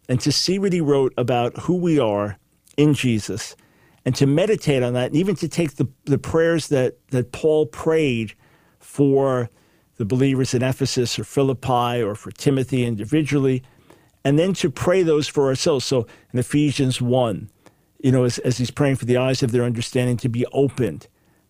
and 0.10 0.20
to 0.22 0.32
see 0.32 0.60
what 0.60 0.74
he 0.74 0.82
wrote 0.82 1.14
about 1.18 1.58
who 1.60 1.76
we 1.76 2.00
are 2.00 2.38
in 2.78 2.94
Jesus 2.94 3.56
and 4.06 4.16
to 4.16 4.26
meditate 4.26 4.84
on 4.84 4.94
that 4.94 5.08
and 5.08 5.16
even 5.16 5.36
to 5.36 5.48
take 5.48 5.76
the, 5.76 5.88
the 6.06 6.18
prayers 6.18 6.68
that, 6.70 6.98
that 7.10 7.32
Paul 7.32 7.66
prayed 7.66 8.34
for 8.80 9.50
the 9.98 10.06
believers 10.06 10.54
in 10.54 10.64
Ephesus 10.64 11.18
or 11.18 11.24
Philippi 11.24 12.02
or 12.02 12.16
for 12.16 12.32
Timothy 12.32 12.86
individually, 12.86 13.64
and 14.24 14.38
then 14.38 14.54
to 14.54 14.70
pray 14.70 15.04
those 15.04 15.28
for 15.28 15.48
ourselves. 15.48 15.86
So 15.86 16.08
in 16.32 16.40
Ephesians 16.40 17.02
1, 17.02 17.50
you 18.00 18.12
know, 18.12 18.24
as, 18.24 18.38
as 18.40 18.58
he's 18.58 18.72
praying 18.72 18.96
for 18.98 19.06
the 19.06 19.18
eyes 19.18 19.42
of 19.44 19.52
their 19.52 19.64
understanding 19.64 20.18
to 20.18 20.30
be 20.30 20.46
opened, 20.48 21.08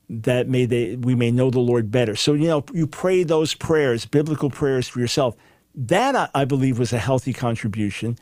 that 0.09 0.47
may 0.47 0.65
they 0.65 0.95
we 0.95 1.15
may 1.15 1.31
know 1.31 1.49
the 1.49 1.59
Lord 1.59 1.91
better. 1.91 2.15
So 2.15 2.33
you 2.33 2.47
know, 2.47 2.63
you 2.73 2.87
pray 2.87 3.23
those 3.23 3.53
prayers, 3.53 4.05
biblical 4.05 4.49
prayers 4.49 4.87
for 4.87 4.99
yourself. 4.99 5.35
That 5.75 6.15
I, 6.15 6.29
I 6.33 6.45
believe 6.45 6.79
was 6.79 6.93
a 6.93 6.99
healthy 6.99 7.33
contribution, 7.33 8.17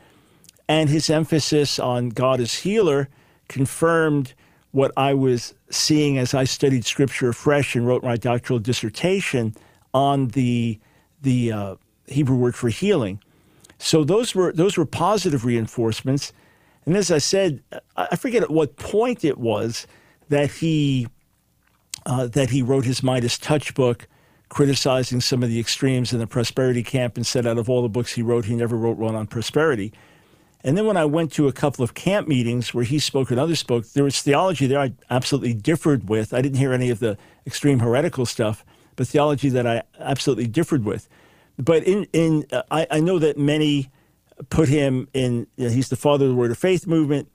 and 0.68 0.90
his 0.90 1.08
emphasis 1.08 1.78
on 1.78 2.10
God 2.10 2.40
as 2.40 2.54
healer 2.54 3.08
confirmed 3.48 4.34
what 4.72 4.92
I 4.96 5.14
was 5.14 5.54
seeing 5.70 6.18
as 6.18 6.34
I 6.34 6.44
studied 6.44 6.84
Scripture 6.84 7.30
afresh 7.30 7.76
and 7.76 7.86
wrote 7.86 8.02
my 8.02 8.16
doctoral 8.16 8.58
dissertation 8.58 9.54
on 9.94 10.28
the 10.28 10.78
the 11.22 11.52
uh, 11.52 11.74
Hebrew 12.06 12.36
word 12.36 12.54
for 12.54 12.68
healing. 12.68 13.20
So 13.78 14.04
those 14.04 14.34
were 14.34 14.52
those 14.52 14.76
were 14.76 14.86
positive 14.86 15.44
reinforcements. 15.44 16.32
And 16.86 16.96
as 16.96 17.10
I 17.10 17.18
said, 17.18 17.62
I 17.96 18.16
forget 18.16 18.42
at 18.42 18.50
what 18.50 18.76
point 18.76 19.24
it 19.24 19.38
was 19.38 19.86
that 20.28 20.50
he 20.50 21.08
uh, 22.06 22.28
that 22.28 22.50
he 22.50 22.62
wrote 22.62 22.84
his 22.84 23.02
Midas 23.02 23.36
Touch 23.36 23.74
book, 23.74 24.06
criticizing 24.48 25.20
some 25.20 25.42
of 25.42 25.48
the 25.48 25.58
extremes 25.58 26.12
in 26.12 26.20
the 26.20 26.26
prosperity 26.26 26.84
camp, 26.84 27.16
and 27.16 27.26
said 27.26 27.46
out 27.46 27.58
of 27.58 27.68
all 27.68 27.82
the 27.82 27.88
books 27.88 28.12
he 28.12 28.22
wrote, 28.22 28.44
he 28.44 28.54
never 28.54 28.76
wrote 28.76 28.96
one 28.96 29.16
on 29.16 29.26
prosperity. 29.26 29.92
And 30.62 30.76
then 30.76 30.86
when 30.86 30.96
I 30.96 31.04
went 31.04 31.32
to 31.32 31.48
a 31.48 31.52
couple 31.52 31.84
of 31.84 31.94
camp 31.94 32.26
meetings 32.28 32.72
where 32.72 32.84
he 32.84 32.98
spoke 32.98 33.30
and 33.30 33.38
others 33.38 33.60
spoke, 33.60 33.86
there 33.90 34.04
was 34.04 34.20
theology 34.22 34.66
there 34.66 34.80
I 34.80 34.92
absolutely 35.10 35.54
differed 35.54 36.08
with. 36.08 36.32
I 36.32 36.40
didn't 36.40 36.58
hear 36.58 36.72
any 36.72 36.90
of 36.90 36.98
the 36.98 37.18
extreme 37.46 37.80
heretical 37.80 38.26
stuff, 38.26 38.64
but 38.96 39.06
theology 39.06 39.48
that 39.50 39.66
I 39.66 39.82
absolutely 39.98 40.46
differed 40.46 40.84
with. 40.84 41.08
But 41.58 41.84
in 41.84 42.06
in 42.12 42.46
uh, 42.52 42.62
I, 42.70 42.86
I, 42.90 43.00
know 43.00 43.18
that 43.18 43.38
many 43.38 43.90
put 44.50 44.68
him 44.68 45.08
in. 45.12 45.46
You 45.56 45.68
know, 45.68 45.74
he's 45.74 45.88
the 45.88 45.96
father 45.96 46.26
of 46.26 46.30
the 46.30 46.36
Word 46.36 46.50
of 46.50 46.58
Faith 46.58 46.86
movement, 46.86 47.30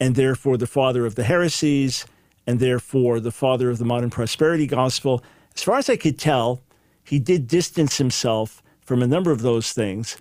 and 0.00 0.14
therefore 0.14 0.56
the 0.56 0.66
father 0.66 1.06
of 1.06 1.14
the 1.14 1.24
heresies, 1.24 2.06
and 2.46 2.60
therefore 2.60 3.20
the 3.20 3.32
father 3.32 3.70
of 3.70 3.78
the 3.78 3.84
modern 3.84 4.10
prosperity 4.10 4.66
gospel. 4.66 5.22
As 5.54 5.62
far 5.62 5.78
as 5.78 5.88
I 5.88 5.96
could 5.96 6.18
tell, 6.18 6.60
he 7.02 7.18
did 7.18 7.46
distance 7.46 7.98
himself 7.98 8.62
from 8.80 9.02
a 9.02 9.06
number 9.06 9.30
of 9.30 9.42
those 9.42 9.72
things. 9.72 10.16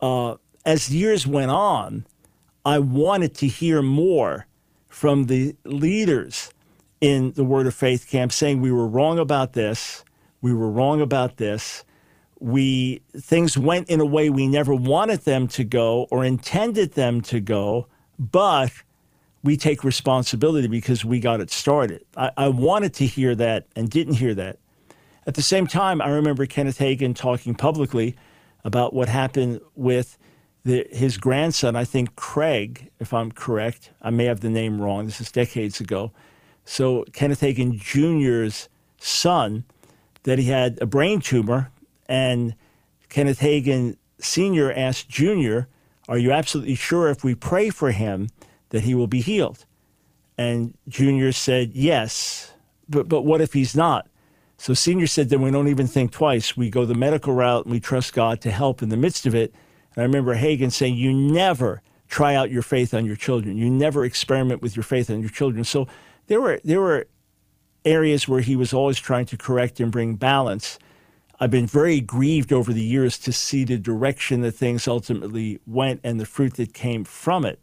Uh, 0.00 0.36
as 0.64 0.94
years 0.94 1.26
went 1.26 1.50
on, 1.50 2.06
I 2.64 2.78
wanted 2.78 3.34
to 3.36 3.46
hear 3.46 3.82
more 3.82 4.46
from 4.88 5.26
the 5.26 5.54
leaders 5.64 6.50
in 7.00 7.32
the 7.32 7.44
Word 7.44 7.66
of 7.66 7.74
Faith 7.74 8.08
camp 8.08 8.32
saying 8.32 8.60
we 8.60 8.72
were 8.72 8.86
wrong 8.86 9.18
about 9.18 9.52
this, 9.52 10.04
we 10.40 10.52
were 10.52 10.70
wrong 10.70 11.00
about 11.00 11.36
this. 11.36 11.84
We 12.38 13.00
things 13.16 13.56
went 13.56 13.88
in 13.88 14.00
a 14.00 14.04
way 14.04 14.28
we 14.30 14.46
never 14.46 14.74
wanted 14.74 15.20
them 15.20 15.48
to 15.48 15.64
go 15.64 16.06
or 16.10 16.24
intended 16.24 16.92
them 16.92 17.20
to 17.22 17.40
go, 17.40 17.86
but 18.18 18.72
we 19.42 19.56
take 19.56 19.84
responsibility 19.84 20.68
because 20.68 21.04
we 21.04 21.20
got 21.20 21.40
it 21.40 21.50
started. 21.50 22.04
I, 22.16 22.30
I 22.36 22.48
wanted 22.48 22.92
to 22.94 23.06
hear 23.06 23.34
that 23.36 23.66
and 23.76 23.88
didn't 23.88 24.14
hear 24.14 24.34
that. 24.34 24.58
At 25.26 25.34
the 25.34 25.42
same 25.42 25.66
time, 25.66 26.02
I 26.02 26.08
remember 26.10 26.46
Kenneth 26.46 26.78
Hagin 26.78 27.14
talking 27.14 27.54
publicly 27.54 28.16
about 28.64 28.92
what 28.92 29.08
happened 29.08 29.60
with 29.74 30.18
the, 30.64 30.86
his 30.90 31.16
grandson, 31.16 31.76
I 31.76 31.84
think 31.84 32.16
Craig, 32.16 32.90
if 32.98 33.14
I'm 33.14 33.30
correct, 33.30 33.92
I 34.02 34.10
may 34.10 34.24
have 34.24 34.40
the 34.40 34.50
name 34.50 34.80
wrong. 34.80 35.06
This 35.06 35.20
is 35.20 35.30
decades 35.30 35.80
ago. 35.80 36.10
So 36.64 37.04
Kenneth 37.12 37.40
Hagin 37.40 37.78
Jr.'s 37.78 38.68
son, 38.98 39.64
that 40.24 40.40
he 40.40 40.46
had 40.46 40.82
a 40.82 40.86
brain 40.86 41.20
tumor, 41.20 41.70
and 42.08 42.54
Kenneth 43.08 43.40
Hagin 43.40 43.96
Sr. 44.18 44.72
asked 44.72 45.08
Jr., 45.08 45.60
"Are 46.08 46.18
you 46.18 46.32
absolutely 46.32 46.74
sure 46.74 47.08
if 47.08 47.24
we 47.24 47.34
pray 47.34 47.70
for 47.70 47.90
him 47.90 48.28
that 48.70 48.82
he 48.82 48.94
will 48.94 49.06
be 49.06 49.20
healed?" 49.20 49.64
And 50.38 50.74
Jr. 50.88 51.30
said, 51.30 51.72
"Yes, 51.74 52.52
but 52.88 53.08
but 53.08 53.22
what 53.22 53.40
if 53.40 53.52
he's 53.52 53.74
not?" 53.74 54.08
So 54.58 54.74
Senior 54.74 55.06
said, 55.06 55.28
"Then 55.28 55.42
we 55.42 55.50
don't 55.50 55.68
even 55.68 55.86
think 55.86 56.12
twice. 56.12 56.56
We 56.56 56.70
go 56.70 56.84
the 56.84 56.94
medical 56.94 57.34
route 57.34 57.66
and 57.66 57.72
we 57.72 57.80
trust 57.80 58.14
God 58.14 58.40
to 58.42 58.50
help 58.50 58.82
in 58.82 58.88
the 58.88 58.96
midst 58.96 59.26
of 59.26 59.34
it." 59.34 59.54
And 59.96 60.02
I 60.02 60.06
remember 60.06 60.36
Hagin 60.36 60.70
saying, 60.70 60.94
You 60.96 61.12
never 61.12 61.82
try 62.08 62.34
out 62.34 62.50
your 62.50 62.62
faith 62.62 62.94
on 62.94 63.06
your 63.06 63.16
children. 63.16 63.56
You 63.56 63.70
never 63.70 64.04
experiment 64.04 64.62
with 64.62 64.76
your 64.76 64.82
faith 64.82 65.10
on 65.10 65.20
your 65.20 65.30
children. 65.30 65.64
So 65.64 65.88
there 66.26 66.40
were 66.40 66.60
there 66.62 66.80
were 66.80 67.08
areas 67.84 68.28
where 68.28 68.40
he 68.40 68.56
was 68.56 68.72
always 68.72 68.98
trying 68.98 69.26
to 69.26 69.36
correct 69.36 69.80
and 69.80 69.90
bring 69.90 70.16
balance. 70.16 70.78
I've 71.38 71.50
been 71.50 71.66
very 71.66 72.00
grieved 72.00 72.52
over 72.52 72.72
the 72.72 72.82
years 72.82 73.18
to 73.18 73.32
see 73.32 73.64
the 73.64 73.76
direction 73.76 74.40
that 74.40 74.52
things 74.52 74.88
ultimately 74.88 75.60
went 75.66 76.00
and 76.02 76.18
the 76.18 76.24
fruit 76.24 76.54
that 76.54 76.72
came 76.72 77.04
from 77.04 77.44
it. 77.44 77.60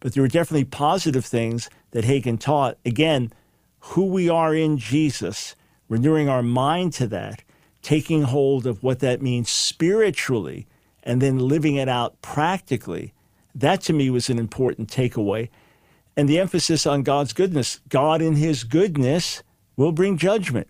But 0.00 0.12
there 0.12 0.22
were 0.22 0.28
definitely 0.28 0.66
positive 0.66 1.24
things 1.24 1.70
that 1.92 2.04
Hagin 2.04 2.38
taught. 2.38 2.76
Again, 2.84 3.32
who 3.80 4.04
we 4.06 4.28
are 4.28 4.54
in 4.54 4.76
Jesus, 4.76 5.56
renewing 5.88 6.28
our 6.28 6.42
mind 6.42 6.92
to 6.94 7.06
that, 7.06 7.42
taking 7.80 8.22
hold 8.24 8.66
of 8.66 8.82
what 8.82 9.00
that 9.00 9.22
means 9.22 9.48
spiritually 9.48 10.66
and 11.02 11.22
then 11.22 11.38
living 11.38 11.76
it 11.76 11.88
out 11.88 12.20
practically. 12.20 13.14
That 13.54 13.80
to 13.82 13.94
me 13.94 14.10
was 14.10 14.28
an 14.28 14.38
important 14.38 14.90
takeaway. 14.90 15.48
And 16.16 16.28
the 16.28 16.38
emphasis 16.38 16.86
on 16.86 17.02
God's 17.02 17.32
goodness. 17.32 17.80
God, 17.88 18.20
in 18.20 18.36
His 18.36 18.64
goodness, 18.64 19.42
will 19.76 19.92
bring 19.92 20.18
judgment. 20.18 20.68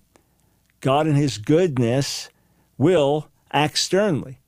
God, 0.80 1.06
in 1.06 1.14
His 1.14 1.38
goodness, 1.38 2.28
will 2.78 3.28
act 3.52 3.78
sternly. 3.78 4.40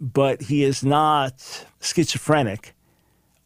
But 0.00 0.42
He 0.42 0.62
is 0.62 0.84
not 0.84 1.66
schizophrenic. 1.80 2.74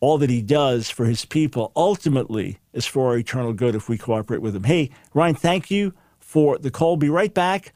All 0.01 0.19
that 0.19 0.31
He 0.31 0.43
does 0.43 0.90
for 0.90 1.05
His 1.05 1.25
people 1.25 1.73
ultimately 1.77 2.59
is 2.73 2.87
for 2.87 3.09
our 3.09 3.19
eternal 3.19 3.53
good 3.53 3.75
if 3.75 3.88
we 3.88 3.99
cooperate 3.99 4.43
with 4.43 4.57
Him. 4.57 4.64
Hey, 4.64 4.90
Ryan, 5.14 5.35
thank 5.35 5.71
you 5.71 5.95
for 6.19 6.59
the 6.59 6.71
call. 6.71 6.97
Be 6.97 7.09
right 7.09 7.33
back 7.35 7.73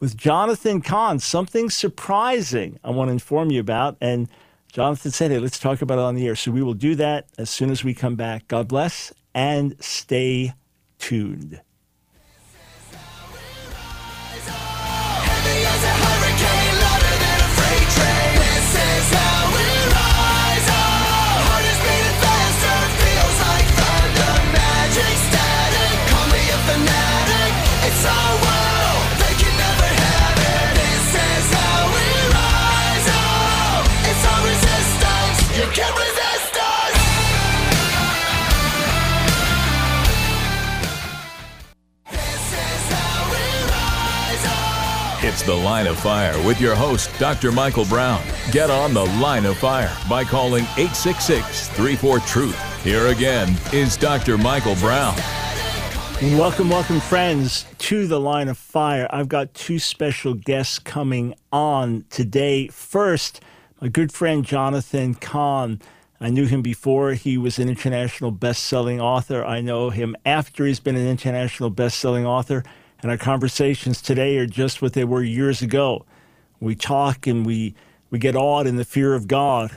with 0.00 0.16
Jonathan 0.16 0.80
Cahn. 0.80 1.18
something 1.18 1.70
surprising 1.70 2.78
I 2.84 2.90
want 2.90 3.08
to 3.08 3.12
inform 3.12 3.50
you 3.50 3.60
about. 3.60 3.96
And 4.00 4.28
Jonathan 4.72 5.10
said, 5.10 5.30
hey, 5.30 5.38
let's 5.38 5.58
talk 5.58 5.82
about 5.82 5.98
it 5.98 6.02
on 6.02 6.14
the 6.14 6.26
air. 6.26 6.36
So 6.36 6.50
we 6.50 6.62
will 6.62 6.74
do 6.74 6.94
that 6.96 7.28
as 7.38 7.50
soon 7.50 7.70
as 7.70 7.82
we 7.82 7.94
come 7.94 8.14
back. 8.14 8.48
God 8.48 8.68
bless 8.68 9.12
and 9.34 9.76
stay 9.82 10.52
tuned. 10.98 11.60
It's 45.38 45.46
The 45.46 45.54
Line 45.54 45.86
of 45.86 45.96
Fire 46.00 46.36
with 46.44 46.60
your 46.60 46.74
host, 46.74 47.16
Dr. 47.20 47.52
Michael 47.52 47.84
Brown. 47.84 48.20
Get 48.50 48.70
on 48.70 48.92
The 48.92 49.04
Line 49.04 49.46
of 49.46 49.56
Fire 49.56 49.96
by 50.10 50.24
calling 50.24 50.64
866 50.76 51.68
34 51.68 52.18
Truth. 52.18 52.82
Here 52.82 53.06
again 53.06 53.56
is 53.72 53.96
Dr. 53.96 54.36
Michael 54.36 54.74
Brown. 54.74 55.14
Welcome, 56.20 56.68
welcome, 56.68 56.98
friends, 56.98 57.66
to 57.78 58.08
the 58.08 58.18
line 58.18 58.48
of 58.48 58.58
fire. 58.58 59.06
I've 59.10 59.28
got 59.28 59.54
two 59.54 59.78
special 59.78 60.34
guests 60.34 60.80
coming 60.80 61.36
on 61.52 62.04
today. 62.10 62.66
First, 62.66 63.40
my 63.80 63.86
good 63.86 64.10
friend 64.10 64.44
Jonathan 64.44 65.14
Cahn. 65.14 65.80
I 66.20 66.30
knew 66.30 66.46
him 66.46 66.62
before 66.62 67.12
he 67.12 67.38
was 67.38 67.60
an 67.60 67.68
international 67.68 68.32
best-selling 68.32 69.00
author. 69.00 69.44
I 69.44 69.60
know 69.60 69.90
him 69.90 70.16
after 70.26 70.66
he's 70.66 70.80
been 70.80 70.96
an 70.96 71.06
international 71.06 71.70
best-selling 71.70 72.26
author. 72.26 72.64
And 73.00 73.10
our 73.10 73.16
conversations 73.16 74.02
today 74.02 74.38
are 74.38 74.46
just 74.46 74.82
what 74.82 74.92
they 74.92 75.04
were 75.04 75.22
years 75.22 75.62
ago. 75.62 76.04
We 76.60 76.74
talk 76.74 77.26
and 77.26 77.46
we 77.46 77.74
we 78.10 78.18
get 78.18 78.34
awed 78.34 78.66
in 78.66 78.76
the 78.76 78.84
fear 78.84 79.14
of 79.14 79.28
God, 79.28 79.70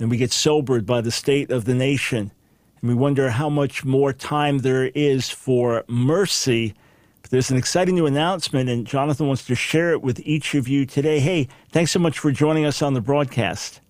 and 0.00 0.10
we 0.10 0.16
get 0.16 0.32
sobered 0.32 0.84
by 0.84 1.00
the 1.00 1.12
state 1.12 1.50
of 1.50 1.64
the 1.64 1.74
nation, 1.74 2.32
and 2.80 2.88
we 2.88 2.94
wonder 2.94 3.30
how 3.30 3.48
much 3.48 3.84
more 3.84 4.12
time 4.12 4.58
there 4.58 4.86
is 4.86 5.30
for 5.30 5.84
mercy. 5.86 6.74
But 7.22 7.30
there's 7.30 7.50
an 7.50 7.56
exciting 7.56 7.94
new 7.94 8.06
announcement, 8.06 8.68
and 8.68 8.86
Jonathan 8.86 9.28
wants 9.28 9.46
to 9.46 9.54
share 9.54 9.92
it 9.92 10.02
with 10.02 10.20
each 10.24 10.54
of 10.54 10.66
you 10.66 10.86
today. 10.86 11.20
Hey, 11.20 11.48
thanks 11.70 11.92
so 11.92 12.00
much 12.00 12.18
for 12.18 12.32
joining 12.32 12.64
us 12.64 12.82
on 12.82 12.94
the 12.94 13.00
broadcast. 13.00 13.80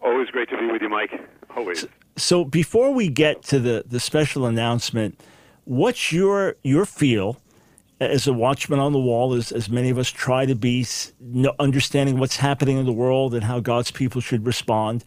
Always 0.00 0.28
great 0.30 0.48
to 0.48 0.56
be 0.56 0.66
with 0.66 0.80
you, 0.80 0.88
Mike. 0.88 1.12
Always. 1.54 1.86
So 2.16 2.44
before 2.44 2.92
we 2.92 3.08
get 3.08 3.42
to 3.44 3.60
the, 3.60 3.84
the 3.86 4.00
special 4.00 4.46
announcement, 4.46 5.20
what's 5.64 6.10
your 6.10 6.56
your 6.62 6.86
feel 6.86 7.36
as 8.00 8.26
a 8.26 8.32
watchman 8.32 8.78
on 8.78 8.92
the 8.92 8.98
wall, 8.98 9.34
as, 9.34 9.52
as 9.52 9.68
many 9.68 9.90
of 9.90 9.98
us 9.98 10.08
try 10.08 10.46
to 10.46 10.54
be, 10.54 10.86
understanding 11.58 12.18
what's 12.18 12.36
happening 12.36 12.78
in 12.78 12.86
the 12.86 12.92
world 12.92 13.34
and 13.34 13.44
how 13.44 13.60
God's 13.60 13.90
people 13.90 14.20
should 14.20 14.46
respond? 14.46 15.04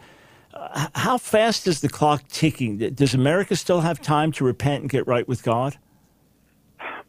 Uh, 0.53 0.87
how 0.93 1.17
fast 1.17 1.67
is 1.67 1.81
the 1.81 1.89
clock 1.89 2.27
ticking? 2.29 2.77
Does 2.77 3.13
America 3.13 3.55
still 3.55 3.81
have 3.81 3.99
time 3.99 4.31
to 4.33 4.43
repent 4.43 4.81
and 4.81 4.89
get 4.89 5.07
right 5.07 5.27
with 5.27 5.41
God? 5.43 5.77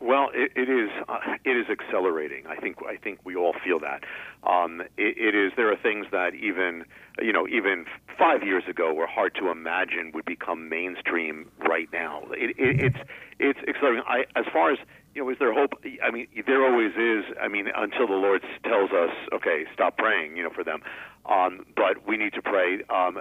Well, 0.00 0.28
it, 0.34 0.52
it 0.54 0.68
is. 0.68 0.90
Uh, 1.08 1.18
it 1.44 1.56
is 1.56 1.66
accelerating. 1.70 2.46
I 2.46 2.56
think. 2.56 2.76
I 2.86 2.96
think 2.96 3.20
we 3.24 3.36
all 3.36 3.54
feel 3.64 3.80
that. 3.80 4.04
Um, 4.42 4.82
it, 4.98 5.16
it 5.16 5.34
is. 5.34 5.52
There 5.56 5.72
are 5.72 5.76
things 5.76 6.06
that 6.12 6.34
even 6.34 6.84
you 7.20 7.32
know 7.32 7.48
even 7.48 7.86
five 8.18 8.42
years 8.42 8.64
ago 8.68 8.92
were 8.92 9.06
hard 9.06 9.34
to 9.36 9.50
imagine 9.50 10.12
would 10.12 10.26
become 10.26 10.68
mainstream 10.68 11.50
right 11.58 11.88
now. 11.90 12.22
It, 12.32 12.54
it's 12.58 12.98
it's 13.38 13.58
exciting. 13.66 14.02
I, 14.06 14.24
as 14.36 14.44
far 14.52 14.72
as 14.72 14.78
you 15.14 15.22
know, 15.22 15.30
is 15.30 15.36
there 15.38 15.54
hope? 15.54 15.74
I 16.02 16.10
mean, 16.10 16.26
there 16.46 16.64
always 16.64 16.92
is. 16.96 17.24
I 17.40 17.48
mean, 17.48 17.66
until 17.74 18.06
the 18.06 18.14
Lord 18.14 18.42
tells 18.64 18.90
us, 18.90 19.14
okay, 19.32 19.64
stop 19.72 19.96
praying, 19.96 20.36
you 20.36 20.42
know, 20.42 20.50
for 20.50 20.64
them. 20.64 20.80
Um, 21.26 21.64
but 21.76 22.06
we 22.06 22.16
need 22.16 22.34
to 22.34 22.42
pray. 22.42 22.82
Um, 22.90 23.20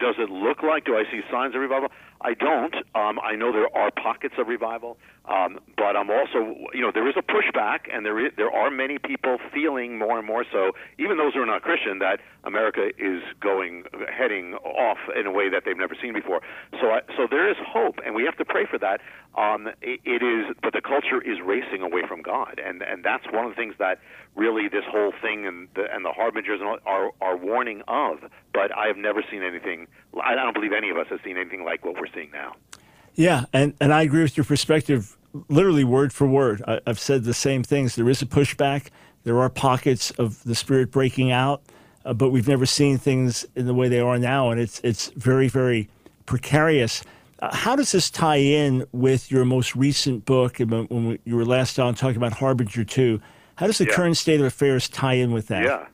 does 0.00 0.16
it 0.18 0.30
look 0.30 0.62
like? 0.62 0.84
Do 0.86 0.96
I 0.96 1.04
see 1.10 1.20
signs 1.30 1.54
of 1.54 1.60
revival? 1.60 1.88
I 2.24 2.32
don't. 2.32 2.74
Um, 2.94 3.20
I 3.20 3.36
know 3.36 3.52
there 3.52 3.68
are 3.76 3.90
pockets 3.90 4.34
of 4.38 4.48
revival, 4.48 4.96
um, 5.26 5.58
but 5.76 5.94
I'm 5.94 6.08
also, 6.10 6.56
you 6.72 6.80
know, 6.80 6.90
there 6.92 7.06
is 7.06 7.14
a 7.18 7.22
pushback, 7.22 7.80
and 7.92 8.04
there 8.04 8.18
is, 8.26 8.32
there 8.38 8.50
are 8.50 8.70
many 8.70 8.98
people 8.98 9.36
feeling 9.52 9.98
more 9.98 10.16
and 10.18 10.26
more 10.26 10.44
so, 10.50 10.72
even 10.98 11.18
those 11.18 11.34
who 11.34 11.42
are 11.42 11.46
not 11.46 11.60
Christian, 11.60 11.98
that 11.98 12.20
America 12.44 12.88
is 12.98 13.22
going 13.40 13.84
heading 14.10 14.54
off 14.54 14.98
in 15.18 15.26
a 15.26 15.32
way 15.32 15.50
that 15.50 15.64
they've 15.66 15.76
never 15.76 15.94
seen 16.00 16.14
before. 16.14 16.40
So, 16.80 16.90
I, 16.92 17.00
so 17.14 17.26
there 17.30 17.48
is 17.50 17.56
hope, 17.60 17.96
and 18.04 18.14
we 18.14 18.24
have 18.24 18.38
to 18.38 18.44
pray 18.44 18.64
for 18.64 18.78
that. 18.78 19.02
Um, 19.36 19.68
it, 19.82 20.00
it 20.04 20.22
is, 20.22 20.56
but 20.62 20.72
the 20.72 20.80
culture 20.80 21.20
is 21.20 21.38
racing 21.44 21.82
away 21.82 22.02
from 22.08 22.22
God, 22.22 22.60
and 22.64 22.82
and 22.82 23.04
that's 23.04 23.24
one 23.32 23.44
of 23.44 23.50
the 23.50 23.56
things 23.56 23.74
that 23.78 23.98
really 24.36 24.68
this 24.68 24.84
whole 24.88 25.12
thing 25.20 25.46
and 25.46 25.68
the 25.74 25.92
and 25.92 26.04
the 26.04 26.12
harbingers 26.12 26.60
are 26.86 27.10
are 27.20 27.36
warning 27.36 27.82
of. 27.88 28.18
But 28.52 28.70
I 28.76 28.86
have 28.86 28.96
never 28.96 29.24
seen 29.28 29.42
anything. 29.42 29.88
I 30.22 30.36
don't 30.36 30.54
believe 30.54 30.72
any 30.72 30.90
of 30.90 30.96
us 30.96 31.06
have 31.10 31.18
seen 31.24 31.36
anything 31.36 31.64
like 31.64 31.84
what 31.84 31.96
we're 31.96 32.13
seeing 32.14 32.30
now. 32.30 32.56
Yeah, 33.14 33.44
and, 33.52 33.74
and 33.80 33.92
I 33.92 34.02
agree 34.02 34.22
with 34.22 34.36
your 34.36 34.44
perspective, 34.44 35.16
literally 35.48 35.84
word 35.84 36.12
for 36.12 36.26
word. 36.26 36.62
I, 36.66 36.80
have 36.86 36.98
said 36.98 37.24
the 37.24 37.34
same 37.34 37.62
things. 37.62 37.94
There 37.94 38.08
is 38.08 38.22
a 38.22 38.26
pushback. 38.26 38.88
There 39.24 39.40
are 39.40 39.48
pockets 39.48 40.10
of 40.12 40.42
the 40.44 40.54
spirit 40.54 40.90
breaking 40.90 41.30
out, 41.30 41.62
uh, 42.04 42.12
but 42.12 42.30
we've 42.30 42.48
never 42.48 42.66
seen 42.66 42.98
things 42.98 43.46
in 43.54 43.66
the 43.66 43.74
way 43.74 43.88
they 43.88 44.00
are 44.00 44.18
now, 44.18 44.50
and 44.50 44.60
it's 44.60 44.80
it's 44.80 45.08
very 45.16 45.48
very 45.48 45.88
precarious. 46.26 47.02
Uh, 47.40 47.54
how 47.54 47.74
does 47.74 47.92
this 47.92 48.10
tie 48.10 48.36
in 48.36 48.86
with 48.92 49.30
your 49.30 49.44
most 49.44 49.74
recent 49.74 50.24
book? 50.26 50.58
When 50.58 51.08
we, 51.08 51.18
you 51.24 51.36
were 51.36 51.46
last 51.46 51.78
on 51.78 51.94
talking 51.94 52.18
about 52.18 52.34
Harbinger 52.34 52.84
Two, 52.84 53.20
how 53.56 53.66
does 53.66 53.78
the 53.78 53.86
yeah. 53.86 53.94
current 53.94 54.16
state 54.16 54.40
of 54.40 54.46
affairs 54.46 54.88
tie 54.88 55.14
in 55.14 55.32
with 55.32 55.46
that? 55.46 55.64
Yeah. 55.64 55.86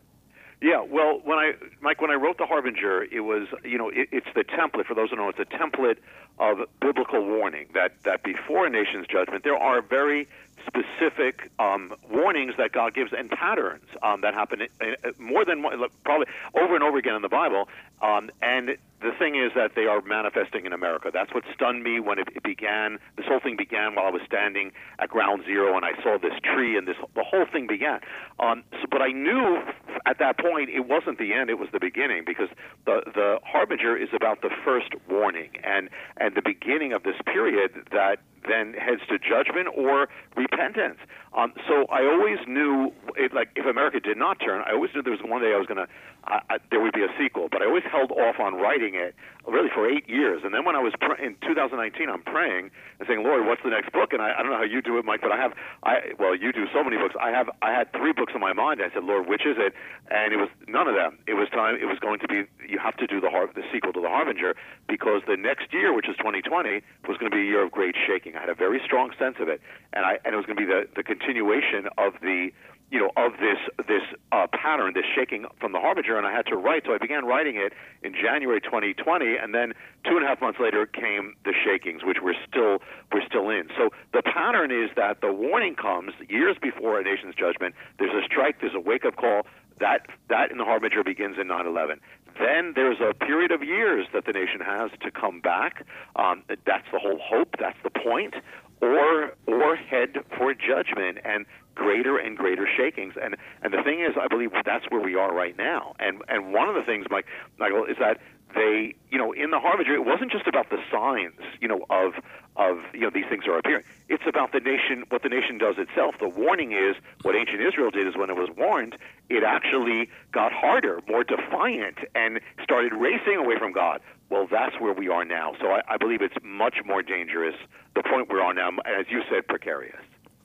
Yeah, 0.62 0.82
well, 0.82 1.20
when 1.24 1.38
I, 1.38 1.52
Mike, 1.80 2.02
when 2.02 2.10
I 2.10 2.14
wrote 2.14 2.36
the 2.36 2.44
Harbinger, 2.44 3.04
it 3.04 3.20
was, 3.20 3.48
you 3.64 3.78
know, 3.78 3.88
it, 3.88 4.08
it's 4.12 4.26
the 4.34 4.44
template. 4.44 4.84
For 4.86 4.94
those 4.94 5.08
who 5.08 5.16
know, 5.16 5.30
it's 5.30 5.38
a 5.38 5.46
template 5.46 5.96
of 6.38 6.58
biblical 6.80 7.24
warning 7.24 7.68
that 7.74 7.92
that 8.04 8.22
before 8.22 8.66
a 8.66 8.70
nation's 8.70 9.06
judgment, 9.06 9.44
there 9.44 9.56
are 9.56 9.80
very 9.80 10.28
specific 10.66 11.50
um, 11.58 11.94
warnings 12.10 12.54
that 12.58 12.72
God 12.72 12.94
gives 12.94 13.12
and 13.16 13.30
patterns 13.30 13.84
um, 14.02 14.20
that 14.20 14.34
happen 14.34 14.62
uh, 14.80 15.10
more 15.18 15.44
than 15.44 15.64
probably 16.04 16.26
over 16.54 16.74
and 16.74 16.84
over 16.84 16.98
again 16.98 17.14
in 17.14 17.22
the 17.22 17.28
Bible. 17.28 17.68
Um, 18.02 18.30
and 18.42 18.76
the 19.00 19.12
thing 19.18 19.36
is 19.36 19.52
that 19.54 19.74
they 19.74 19.86
are 19.86 20.02
manifesting 20.02 20.66
in 20.66 20.72
America. 20.72 21.10
That's 21.12 21.32
what 21.34 21.44
stunned 21.54 21.82
me 21.82 22.00
when 22.00 22.18
it, 22.18 22.28
it 22.34 22.42
began. 22.42 22.98
This 23.16 23.26
whole 23.26 23.40
thing 23.40 23.56
began 23.56 23.94
while 23.94 24.06
I 24.06 24.10
was 24.10 24.22
standing 24.26 24.72
at 24.98 25.08
Ground 25.08 25.44
Zero 25.44 25.76
and 25.76 25.84
I 25.84 26.00
saw 26.02 26.18
this 26.18 26.34
tree 26.42 26.76
and 26.76 26.86
this 26.86 26.96
the 27.14 27.24
whole 27.24 27.46
thing 27.46 27.66
began. 27.66 28.00
Um, 28.38 28.62
so, 28.72 28.86
but 28.90 29.02
I 29.02 29.12
knew 29.12 29.62
at 30.06 30.18
that 30.18 30.38
point 30.38 30.70
it 30.70 30.86
wasn't 30.88 31.18
the 31.18 31.32
end; 31.32 31.50
it 31.50 31.58
was 31.58 31.68
the 31.72 31.80
beginning 31.80 32.24
because 32.26 32.48
the 32.86 33.02
the 33.14 33.38
harbinger 33.44 33.96
is 33.96 34.08
about 34.14 34.42
the 34.42 34.50
first 34.64 34.94
warning 35.08 35.50
and 35.64 35.88
and 36.16 36.34
the 36.34 36.42
beginning 36.42 36.92
of 36.92 37.02
this 37.02 37.16
period 37.24 37.72
that 37.92 38.18
then 38.48 38.74
heads 38.74 39.02
to 39.08 39.18
judgment 39.18 39.68
or 39.76 40.08
repentance. 40.36 40.98
Um, 41.32 41.52
so 41.68 41.86
I 41.86 42.02
always 42.02 42.38
knew, 42.48 42.90
it, 43.14 43.32
like, 43.32 43.50
if 43.54 43.64
America 43.64 44.00
did 44.00 44.16
not 44.16 44.40
turn, 44.40 44.62
I 44.66 44.72
always 44.72 44.90
knew 44.94 45.02
there 45.02 45.12
was 45.12 45.22
one 45.22 45.40
day 45.40 45.54
I 45.54 45.58
was 45.58 45.66
going 45.66 45.78
to, 45.78 45.86
uh, 46.26 46.58
there 46.70 46.80
would 46.80 46.92
be 46.92 47.02
a 47.02 47.12
sequel. 47.18 47.48
But 47.50 47.62
I 47.62 47.66
always 47.66 47.84
held 47.86 48.10
off 48.10 48.40
on 48.40 48.54
writing 48.54 48.94
it, 48.96 49.14
really 49.46 49.70
for 49.72 49.88
eight 49.88 50.08
years. 50.08 50.42
And 50.44 50.52
then 50.52 50.64
when 50.64 50.74
I 50.74 50.82
was 50.82 50.92
pr- 51.00 51.22
in 51.22 51.36
2019, 51.46 52.10
I'm 52.10 52.22
praying 52.22 52.70
and 52.98 53.06
saying, 53.06 53.22
Lord, 53.22 53.46
what's 53.46 53.62
the 53.62 53.70
next 53.70 53.92
book? 53.92 54.12
And 54.12 54.20
I, 54.20 54.34
I 54.34 54.42
don't 54.42 54.50
know 54.50 54.58
how 54.58 54.66
you 54.66 54.82
do 54.82 54.98
it, 54.98 55.04
Mike, 55.04 55.20
but 55.22 55.30
I 55.30 55.38
have, 55.38 55.52
I 55.82 56.12
well, 56.18 56.34
you 56.34 56.52
do 56.52 56.66
so 56.74 56.82
many 56.82 56.98
books. 56.98 57.14
I 57.20 57.30
have, 57.30 57.48
I 57.62 57.70
had 57.70 57.92
three 57.92 58.12
books 58.12 58.32
in 58.34 58.40
my 58.40 58.52
mind. 58.52 58.82
I 58.82 58.92
said, 58.92 59.04
Lord, 59.04 59.28
which 59.28 59.46
is 59.46 59.56
it? 59.56 59.72
And 60.10 60.32
it 60.32 60.36
was 60.36 60.48
none 60.66 60.88
of 60.88 60.94
them. 60.94 61.18
It 61.26 61.34
was 61.34 61.48
time. 61.50 61.78
It 61.80 61.86
was 61.86 61.98
going 62.00 62.18
to 62.20 62.28
be. 62.28 62.42
You 62.66 62.78
have 62.82 62.96
to 62.98 63.06
do 63.06 63.20
the 63.20 63.30
har- 63.30 63.50
the 63.54 63.62
sequel 63.72 63.92
to 63.92 64.00
the 64.00 64.08
Harbinger 64.08 64.54
because 64.88 65.22
the 65.26 65.36
next 65.36 65.72
year, 65.72 65.94
which 65.94 66.08
is 66.08 66.16
2020, 66.18 66.82
was 67.06 67.16
going 67.16 67.30
to 67.30 67.36
be 67.36 67.42
a 67.42 67.46
year 67.46 67.64
of 67.64 67.70
great 67.70 67.94
shaking. 67.94 68.29
I 68.36 68.40
had 68.40 68.48
a 68.48 68.54
very 68.54 68.80
strong 68.84 69.10
sense 69.18 69.36
of 69.40 69.48
it, 69.48 69.60
and 69.92 70.04
I 70.04 70.18
and 70.24 70.34
it 70.34 70.36
was 70.36 70.46
going 70.46 70.56
to 70.56 70.62
be 70.62 70.70
the 70.70 70.88
the 70.94 71.02
continuation 71.02 71.88
of 71.98 72.14
the 72.22 72.50
you 72.90 72.98
know, 72.98 73.10
of 73.16 73.32
this 73.38 73.58
this 73.86 74.02
uh, 74.32 74.46
pattern, 74.52 74.92
this 74.94 75.04
shaking 75.14 75.46
from 75.60 75.72
the 75.72 75.78
harbinger, 75.78 76.18
and 76.18 76.26
I 76.26 76.32
had 76.32 76.46
to 76.46 76.56
write. 76.56 76.82
So 76.86 76.92
I 76.92 76.98
began 76.98 77.24
writing 77.24 77.56
it 77.56 77.72
in 78.02 78.12
January 78.12 78.60
2020, 78.60 79.36
and 79.36 79.54
then 79.54 79.72
two 80.04 80.16
and 80.16 80.24
a 80.24 80.28
half 80.28 80.40
months 80.40 80.58
later 80.58 80.86
came 80.86 81.34
the 81.44 81.54
shakings, 81.64 82.02
which 82.04 82.18
we're 82.22 82.34
still 82.48 82.78
we're 83.12 83.24
still 83.26 83.48
in. 83.48 83.68
So 83.76 83.90
the 84.12 84.22
pattern 84.22 84.72
is 84.72 84.90
that 84.96 85.20
the 85.20 85.32
warning 85.32 85.76
comes 85.76 86.12
years 86.28 86.56
before 86.60 86.98
a 86.98 87.04
nation's 87.04 87.36
judgment. 87.36 87.74
There's 87.98 88.12
a 88.12 88.24
strike. 88.26 88.60
There's 88.60 88.74
a 88.74 88.80
wake 88.80 89.04
up 89.04 89.16
call. 89.16 89.46
That 89.78 90.06
that 90.28 90.50
in 90.50 90.58
the 90.58 90.64
harbinger 90.64 91.04
begins 91.04 91.38
in 91.38 91.46
9/11. 91.46 92.00
Then 92.40 92.72
there's 92.74 93.00
a 93.00 93.12
period 93.12 93.52
of 93.52 93.62
years 93.62 94.06
that 94.14 94.24
the 94.24 94.32
nation 94.32 94.60
has 94.64 94.90
to 95.02 95.10
come 95.10 95.40
back. 95.40 95.84
Um, 96.16 96.42
that's 96.48 96.86
the 96.90 96.98
whole 96.98 97.20
hope. 97.22 97.56
That's 97.58 97.78
the 97.84 97.90
point 97.90 98.34
or 98.80 99.34
or 99.46 99.76
head 99.76 100.16
for 100.36 100.54
judgment 100.54 101.18
and 101.24 101.44
greater 101.74 102.16
and 102.16 102.36
greater 102.36 102.66
shakings. 102.66 103.14
And 103.22 103.36
and 103.62 103.72
the 103.72 103.82
thing 103.82 104.00
is, 104.00 104.16
I 104.20 104.26
believe 104.26 104.52
that's 104.64 104.86
where 104.88 105.02
we 105.02 105.14
are 105.14 105.34
right 105.34 105.56
now. 105.56 105.94
And 105.98 106.22
and 106.28 106.52
one 106.54 106.68
of 106.68 106.74
the 106.74 106.82
things, 106.82 107.06
Mike, 107.10 107.26
Michael, 107.58 107.84
is 107.84 107.96
that 108.00 108.20
they, 108.54 108.94
you 109.10 109.18
know, 109.18 109.32
in 109.32 109.50
the 109.50 109.58
Harbinger, 109.58 109.94
it 109.94 110.04
wasn't 110.04 110.32
just 110.32 110.46
about 110.46 110.70
the 110.70 110.78
signs, 110.90 111.40
you 111.60 111.68
know, 111.68 111.84
of 111.90 112.14
of 112.56 112.78
you 112.92 113.00
know 113.00 113.10
these 113.10 113.26
things 113.28 113.46
are 113.46 113.58
appearing. 113.58 113.84
It's 114.08 114.24
about 114.26 114.52
the 114.52 114.60
nation, 114.60 115.04
what 115.08 115.22
the 115.22 115.28
nation 115.28 115.58
does 115.58 115.76
itself. 115.78 116.16
The 116.18 116.28
warning 116.28 116.72
is 116.72 116.96
what 117.22 117.36
ancient 117.36 117.60
Israel 117.60 117.90
did 117.90 118.06
is 118.06 118.16
when 118.16 118.28
it 118.28 118.36
was 118.36 118.48
warned, 118.56 118.96
it 119.28 119.42
actually 119.44 120.08
got 120.32 120.52
harder, 120.52 121.00
more 121.08 121.24
defiant, 121.24 121.98
and 122.14 122.40
started 122.62 122.92
racing 122.92 123.36
away 123.36 123.58
from 123.58 123.72
God. 123.72 124.00
Well, 124.28 124.46
that's 124.50 124.78
where 124.80 124.92
we 124.92 125.08
are 125.08 125.24
now. 125.24 125.54
So 125.60 125.68
I, 125.68 125.82
I 125.88 125.96
believe 125.96 126.22
it's 126.22 126.36
much 126.42 126.78
more 126.84 127.02
dangerous. 127.02 127.54
The 127.94 128.02
point 128.02 128.28
we're 128.28 128.42
on 128.42 128.56
now, 128.56 128.70
as 128.84 129.06
you 129.10 129.22
said, 129.30 129.46
precarious. 129.48 129.98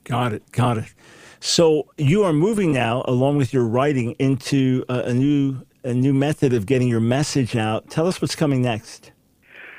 Got 0.04 0.32
it. 0.32 0.50
Got 0.52 0.78
it. 0.78 0.94
So 1.40 1.88
you 1.98 2.24
are 2.24 2.32
moving 2.32 2.72
now, 2.72 3.04
along 3.06 3.36
with 3.36 3.52
your 3.52 3.64
writing, 3.64 4.12
into 4.18 4.84
a, 4.88 5.00
a 5.00 5.14
new 5.14 5.64
a 5.86 5.94
new 5.94 6.12
method 6.12 6.52
of 6.52 6.66
getting 6.66 6.88
your 6.88 7.00
message 7.00 7.54
out. 7.54 7.88
Tell 7.88 8.06
us 8.06 8.20
what's 8.20 8.34
coming 8.34 8.60
next. 8.60 9.12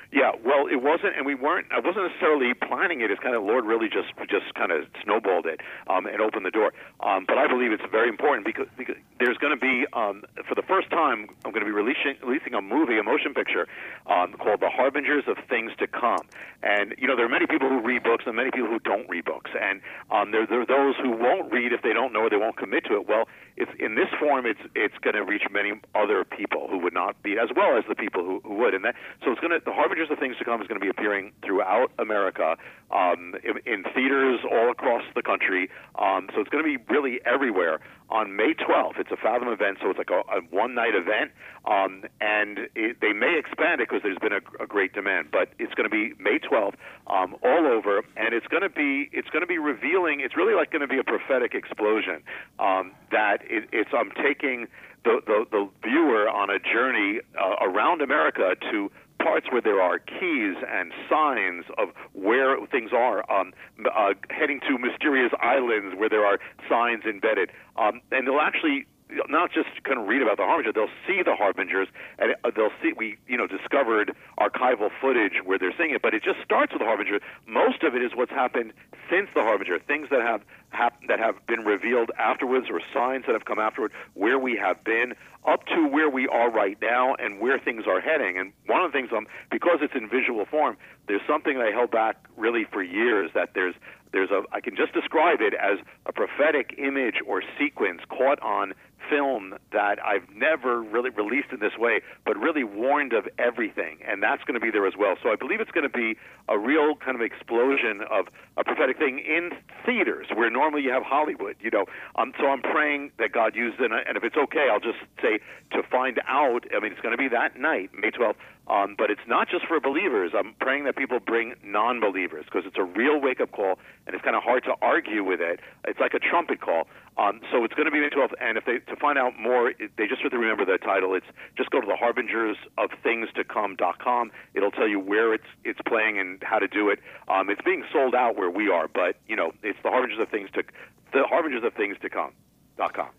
Yeah, 0.09 0.31
well, 0.45 0.67
it 0.71 0.81
wasn't, 0.81 1.17
and 1.17 1.25
we 1.25 1.35
weren't. 1.35 1.67
I 1.69 1.79
wasn't 1.79 2.07
necessarily 2.07 2.53
planning 2.53 3.01
it. 3.01 3.11
It's 3.11 3.19
kind 3.19 3.35
of 3.35 3.43
Lord 3.43 3.65
really 3.65 3.89
just 3.89 4.15
just 4.31 4.53
kind 4.55 4.71
of 4.71 4.85
snowballed 5.03 5.45
it 5.45 5.59
um, 5.87 6.05
and 6.05 6.21
opened 6.21 6.45
the 6.45 6.51
door. 6.51 6.71
Um, 7.01 7.25
but 7.27 7.37
I 7.37 7.45
believe 7.45 7.73
it's 7.73 7.83
very 7.91 8.07
important 8.07 8.45
because, 8.45 8.67
because 8.77 8.95
there's 9.19 9.37
going 9.37 9.51
to 9.51 9.59
be, 9.59 9.85
um, 9.91 10.23
for 10.47 10.55
the 10.55 10.61
first 10.61 10.89
time, 10.89 11.27
I'm 11.43 11.51
going 11.51 11.59
to 11.59 11.69
be 11.69 11.75
releasing 11.75 12.15
releasing 12.23 12.53
a 12.53 12.61
movie, 12.61 12.97
a 12.97 13.03
motion 13.03 13.33
picture 13.33 13.67
um, 14.07 14.31
called 14.39 14.61
The 14.61 14.69
Harbingers 14.69 15.25
of 15.27 15.37
Things 15.49 15.73
to 15.79 15.87
Come. 15.87 16.23
And 16.63 16.95
you 16.97 17.05
know, 17.05 17.17
there 17.17 17.25
are 17.25 17.29
many 17.29 17.45
people 17.45 17.67
who 17.67 17.81
read 17.81 18.03
books 18.03 18.23
and 18.25 18.33
many 18.33 18.51
people 18.51 18.69
who 18.69 18.79
don't 18.79 19.09
read 19.09 19.25
books, 19.25 19.51
and 19.59 19.81
um, 20.09 20.31
there, 20.31 20.47
there 20.47 20.61
are 20.61 20.65
those 20.65 20.95
who 21.03 21.11
won't 21.11 21.51
read 21.51 21.73
if 21.73 21.81
they 21.81 21.91
don't 21.91 22.13
know 22.13 22.21
or 22.21 22.29
they 22.29 22.39
won't 22.39 22.55
commit 22.55 22.85
to 22.85 22.95
it. 22.95 23.09
Well, 23.09 23.27
it's 23.57 23.71
in 23.79 23.95
this 23.95 24.07
form. 24.19 24.45
It's 24.45 24.61
it's 24.75 24.97
going 25.01 25.15
to 25.15 25.23
reach 25.23 25.43
many 25.51 25.73
other 25.95 26.23
people 26.23 26.67
who 26.69 26.77
would 26.79 26.93
not 26.93 27.21
be, 27.23 27.37
as 27.37 27.49
well 27.55 27.77
as 27.77 27.83
the 27.89 27.95
people 27.95 28.23
who, 28.23 28.39
who 28.43 28.53
would. 28.55 28.73
And 28.73 28.85
that 28.85 28.95
so 29.23 29.31
it's 29.31 29.41
going 29.41 29.51
to 29.51 29.59
the 29.63 29.73
Harbingers 29.73 30.09
of 30.11 30.19
Things 30.19 30.37
to 30.37 30.45
Come 30.45 30.61
is 30.61 30.67
going 30.67 30.79
to 30.79 30.83
be 30.83 30.89
appearing 30.89 31.33
throughout 31.43 31.91
America 31.97 32.55
um, 32.91 33.33
in, 33.43 33.57
in 33.65 33.83
theaters 33.93 34.39
all 34.49 34.69
across 34.69 35.03
the 35.15 35.23
country. 35.23 35.69
Um, 35.97 36.29
so 36.33 36.41
it's 36.41 36.49
going 36.49 36.63
to 36.63 36.77
be 36.77 36.81
really 36.93 37.19
everywhere 37.25 37.79
on 38.09 38.35
May 38.35 38.53
12th. 38.53 38.99
It's 38.99 39.11
a 39.11 39.17
Fathom 39.17 39.49
event, 39.49 39.79
so 39.81 39.89
it's 39.89 39.97
like 39.97 40.09
a, 40.09 40.21
a 40.31 40.41
one 40.49 40.73
night 40.75 40.95
event, 40.95 41.31
um, 41.65 42.03
and 42.21 42.69
it, 42.75 42.97
they 43.01 43.13
may 43.13 43.37
expand 43.37 43.81
it 43.81 43.89
because 43.89 44.01
there's 44.03 44.17
been 44.19 44.33
a, 44.33 44.63
a, 44.63 44.67
great 44.67 44.93
demand. 44.93 45.27
But 45.31 45.49
it's 45.59 45.73
going 45.73 45.89
to 45.89 45.93
be 45.93 46.13
May 46.21 46.39
12th, 46.39 46.75
um, 47.07 47.35
all 47.43 47.67
over, 47.67 48.03
and 48.15 48.33
it's 48.33 48.47
going 48.47 48.63
to 48.63 48.69
be 48.69 49.09
it's 49.11 49.29
going 49.29 49.41
to 49.41 49.47
be 49.47 49.57
revealing. 49.57 50.21
It's 50.21 50.37
really 50.37 50.55
like 50.55 50.71
going 50.71 50.81
to 50.81 50.87
be 50.87 50.99
a 50.99 51.03
prophetic 51.03 51.53
explosion 51.53 52.23
um, 52.59 52.93
that 53.11 53.39
it, 53.43 53.67
it's 53.71 53.91
I'm 53.93 54.11
taking 54.11 54.67
the, 55.03 55.21
the 55.25 55.45
the 55.51 55.69
viewer 55.83 56.29
on 56.29 56.49
a 56.49 56.59
journey 56.59 57.19
uh, 57.39 57.55
around 57.61 58.01
America 58.01 58.55
to 58.71 58.91
parts 59.19 59.47
where 59.51 59.61
there 59.61 59.81
are 59.81 59.99
keys 59.99 60.55
and 60.67 60.91
signs 61.09 61.65
of 61.77 61.89
where 62.13 62.57
things 62.67 62.91
are, 62.93 63.29
um, 63.31 63.53
uh, 63.85 64.13
heading 64.29 64.59
to 64.67 64.77
mysterious 64.77 65.31
islands 65.41 65.95
where 65.97 66.09
there 66.09 66.25
are 66.25 66.39
signs 66.69 67.03
embedded. 67.05 67.51
Um, 67.75 68.01
and 68.11 68.27
they'll 68.27 68.39
actually 68.39 68.85
not 69.29 69.51
just 69.51 69.69
kind 69.83 69.99
of 69.99 70.07
read 70.07 70.21
about 70.21 70.37
the 70.37 70.43
harbinger, 70.43 70.73
they'll 70.73 70.93
see 71.07 71.21
the 71.23 71.35
harbingers, 71.35 71.87
and 72.19 72.35
uh, 72.43 72.51
they'll 72.55 72.75
see 72.81 72.93
we 72.95 73.17
you 73.27 73.37
know 73.37 73.47
discovered 73.47 74.15
archival 74.39 74.89
footage 75.01 75.41
where 75.43 75.57
they're 75.57 75.73
seeing 75.77 75.91
it, 75.91 76.01
but 76.01 76.13
it 76.13 76.23
just 76.23 76.39
starts 76.43 76.73
with 76.73 76.81
the 76.81 76.85
harbinger. 76.85 77.19
Most 77.45 77.83
of 77.83 77.95
it 77.95 78.01
is 78.01 78.11
what's 78.15 78.31
happened 78.31 78.73
since 79.09 79.29
the 79.33 79.41
harbinger, 79.41 79.79
things 79.79 80.07
that 80.11 80.21
have 80.21 80.41
hap- 80.69 81.01
that 81.07 81.19
have 81.19 81.35
been 81.47 81.61
revealed 81.61 82.11
afterwards, 82.17 82.67
or 82.69 82.81
signs 82.93 83.25
that 83.25 83.33
have 83.33 83.45
come 83.45 83.59
afterward, 83.59 83.91
where 84.13 84.37
we 84.37 84.57
have 84.57 84.83
been, 84.83 85.13
up 85.45 85.65
to 85.67 85.87
where 85.87 86.09
we 86.09 86.27
are 86.27 86.51
right 86.51 86.77
now, 86.81 87.15
and 87.15 87.39
where 87.39 87.59
things 87.59 87.85
are 87.87 88.01
heading. 88.01 88.37
And 88.37 88.51
one 88.65 88.81
of 88.81 88.91
the 88.91 88.97
things, 88.97 89.09
um, 89.15 89.27
because 89.49 89.79
it's 89.81 89.95
in 89.95 90.09
visual 90.09 90.45
form, 90.45 90.77
there's 91.07 91.21
something 91.27 91.57
that 91.57 91.67
I 91.67 91.71
held 91.71 91.91
back 91.91 92.17
really 92.35 92.65
for 92.65 92.83
years 92.83 93.31
that 93.33 93.51
there's 93.53 93.75
there's 94.11 94.31
a 94.31 94.43
I 94.51 94.61
can 94.61 94.75
just 94.75 94.93
describe 94.93 95.41
it 95.41 95.53
as 95.53 95.79
a 96.05 96.13
prophetic 96.13 96.75
image 96.77 97.15
or 97.25 97.43
sequence 97.59 98.01
caught 98.09 98.41
on 98.41 98.73
film 99.09 99.55
that 99.71 100.03
I've 100.03 100.27
never 100.35 100.81
really 100.81 101.09
released 101.09 101.49
in 101.51 101.59
this 101.59 101.77
way, 101.77 102.01
but 102.25 102.37
really 102.37 102.63
warned 102.63 103.13
of 103.13 103.27
everything, 103.37 103.99
and 104.07 104.21
that's 104.21 104.43
going 104.43 104.59
to 104.59 104.59
be 104.59 104.71
there 104.71 104.85
as 104.87 104.93
well. 104.97 105.15
So 105.21 105.29
I 105.29 105.35
believe 105.35 105.59
it's 105.61 105.71
going 105.71 105.89
to 105.89 105.97
be 105.97 106.15
a 106.49 106.57
real 106.57 106.95
kind 106.95 107.15
of 107.15 107.21
explosion 107.21 108.01
of 108.09 108.27
a 108.57 108.63
prophetic 108.63 108.97
thing 108.97 109.19
in 109.19 109.51
theaters 109.85 110.27
where 110.33 110.49
normally 110.49 110.83
you 110.83 110.91
have 110.91 111.03
Hollywood, 111.03 111.55
you 111.59 111.69
know. 111.71 111.85
Um, 112.15 112.33
so 112.39 112.47
I'm 112.47 112.61
praying 112.61 113.11
that 113.19 113.31
God 113.31 113.55
uses 113.55 113.79
it, 113.79 113.91
and 113.91 114.17
if 114.17 114.23
it's 114.23 114.37
okay, 114.37 114.67
I'll 114.71 114.79
just 114.79 114.99
say 115.21 115.39
to 115.71 115.83
find 115.83 116.19
out. 116.27 116.65
I 116.75 116.79
mean, 116.79 116.91
it's 116.91 117.01
going 117.01 117.15
to 117.15 117.17
be 117.17 117.27
that 117.29 117.59
night, 117.59 117.91
May 117.93 118.11
12th. 118.11 118.35
Um, 118.69 118.95
but 118.97 119.09
it's 119.09 119.25
not 119.27 119.47
just 119.49 119.65
for 119.65 119.79
believers. 119.79 120.31
I'm 120.35 120.53
praying 120.59 120.83
that 120.85 120.97
people 120.97 121.19
bring 121.19 121.55
non-believers 121.63 122.45
because 122.45 122.65
it's 122.65 122.77
a 122.77 122.83
real 122.83 123.19
wake-up 123.19 123.51
call, 123.51 123.79
and 124.05 124.13
it's 124.13 124.23
kind 124.23 124.35
of 124.35 124.43
hard 124.43 124.63
to 124.65 124.73
argue 124.81 125.23
with 125.23 125.39
it. 125.39 125.61
It's 125.85 125.99
like 125.99 126.13
a 126.13 126.19
trumpet 126.19 126.59
call. 126.59 126.87
Um, 127.17 127.41
so 127.51 127.63
it's 127.63 127.73
going 127.73 127.85
to 127.85 127.91
be 127.91 127.99
May 127.99 128.09
12th, 128.09 128.33
and 128.39 128.57
if 128.57 128.65
they 128.65 128.77
to 128.77 128.95
find 128.99 129.17
out 129.17 129.39
more, 129.39 129.73
they 129.97 130.05
just 130.05 130.21
have 130.21 130.31
to 130.31 130.37
remember 130.37 130.65
the 130.65 130.77
title. 130.77 131.15
It's 131.15 131.25
just 131.55 131.71
go 131.71 131.81
to 131.81 131.87
the 131.87 131.95
Harbingers 131.95 132.57
of 132.77 132.91
Things 133.01 133.29
to 133.35 133.43
Come.com. 133.43 134.31
It'll 134.53 134.71
tell 134.71 134.87
you 134.87 134.99
where 134.99 135.33
it's 135.33 135.47
it's 135.63 135.79
playing 135.87 136.19
and 136.19 136.43
how 136.43 136.59
to 136.59 136.67
do 136.67 136.89
it. 136.89 136.99
Um, 137.27 137.49
it's 137.49 137.61
being 137.61 137.83
sold 137.91 138.13
out 138.13 138.35
where 138.35 138.51
we 138.51 138.69
are, 138.69 138.87
but 138.87 139.15
you 139.27 139.35
know 139.35 139.51
it's 139.63 139.79
the 139.81 139.89
Harbingers 139.89 140.19
of 140.19 140.29
Things 140.29 140.49
to 140.53 140.63
the 141.11 141.23
Harbingers 141.23 141.63
of 141.63 141.73
Things 141.73 141.97
to 142.01 142.09
Come.com. 142.09 143.09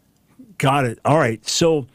Got 0.59 0.85
it. 0.85 0.99
All 1.05 1.19
right. 1.19 1.45
So 1.49 1.87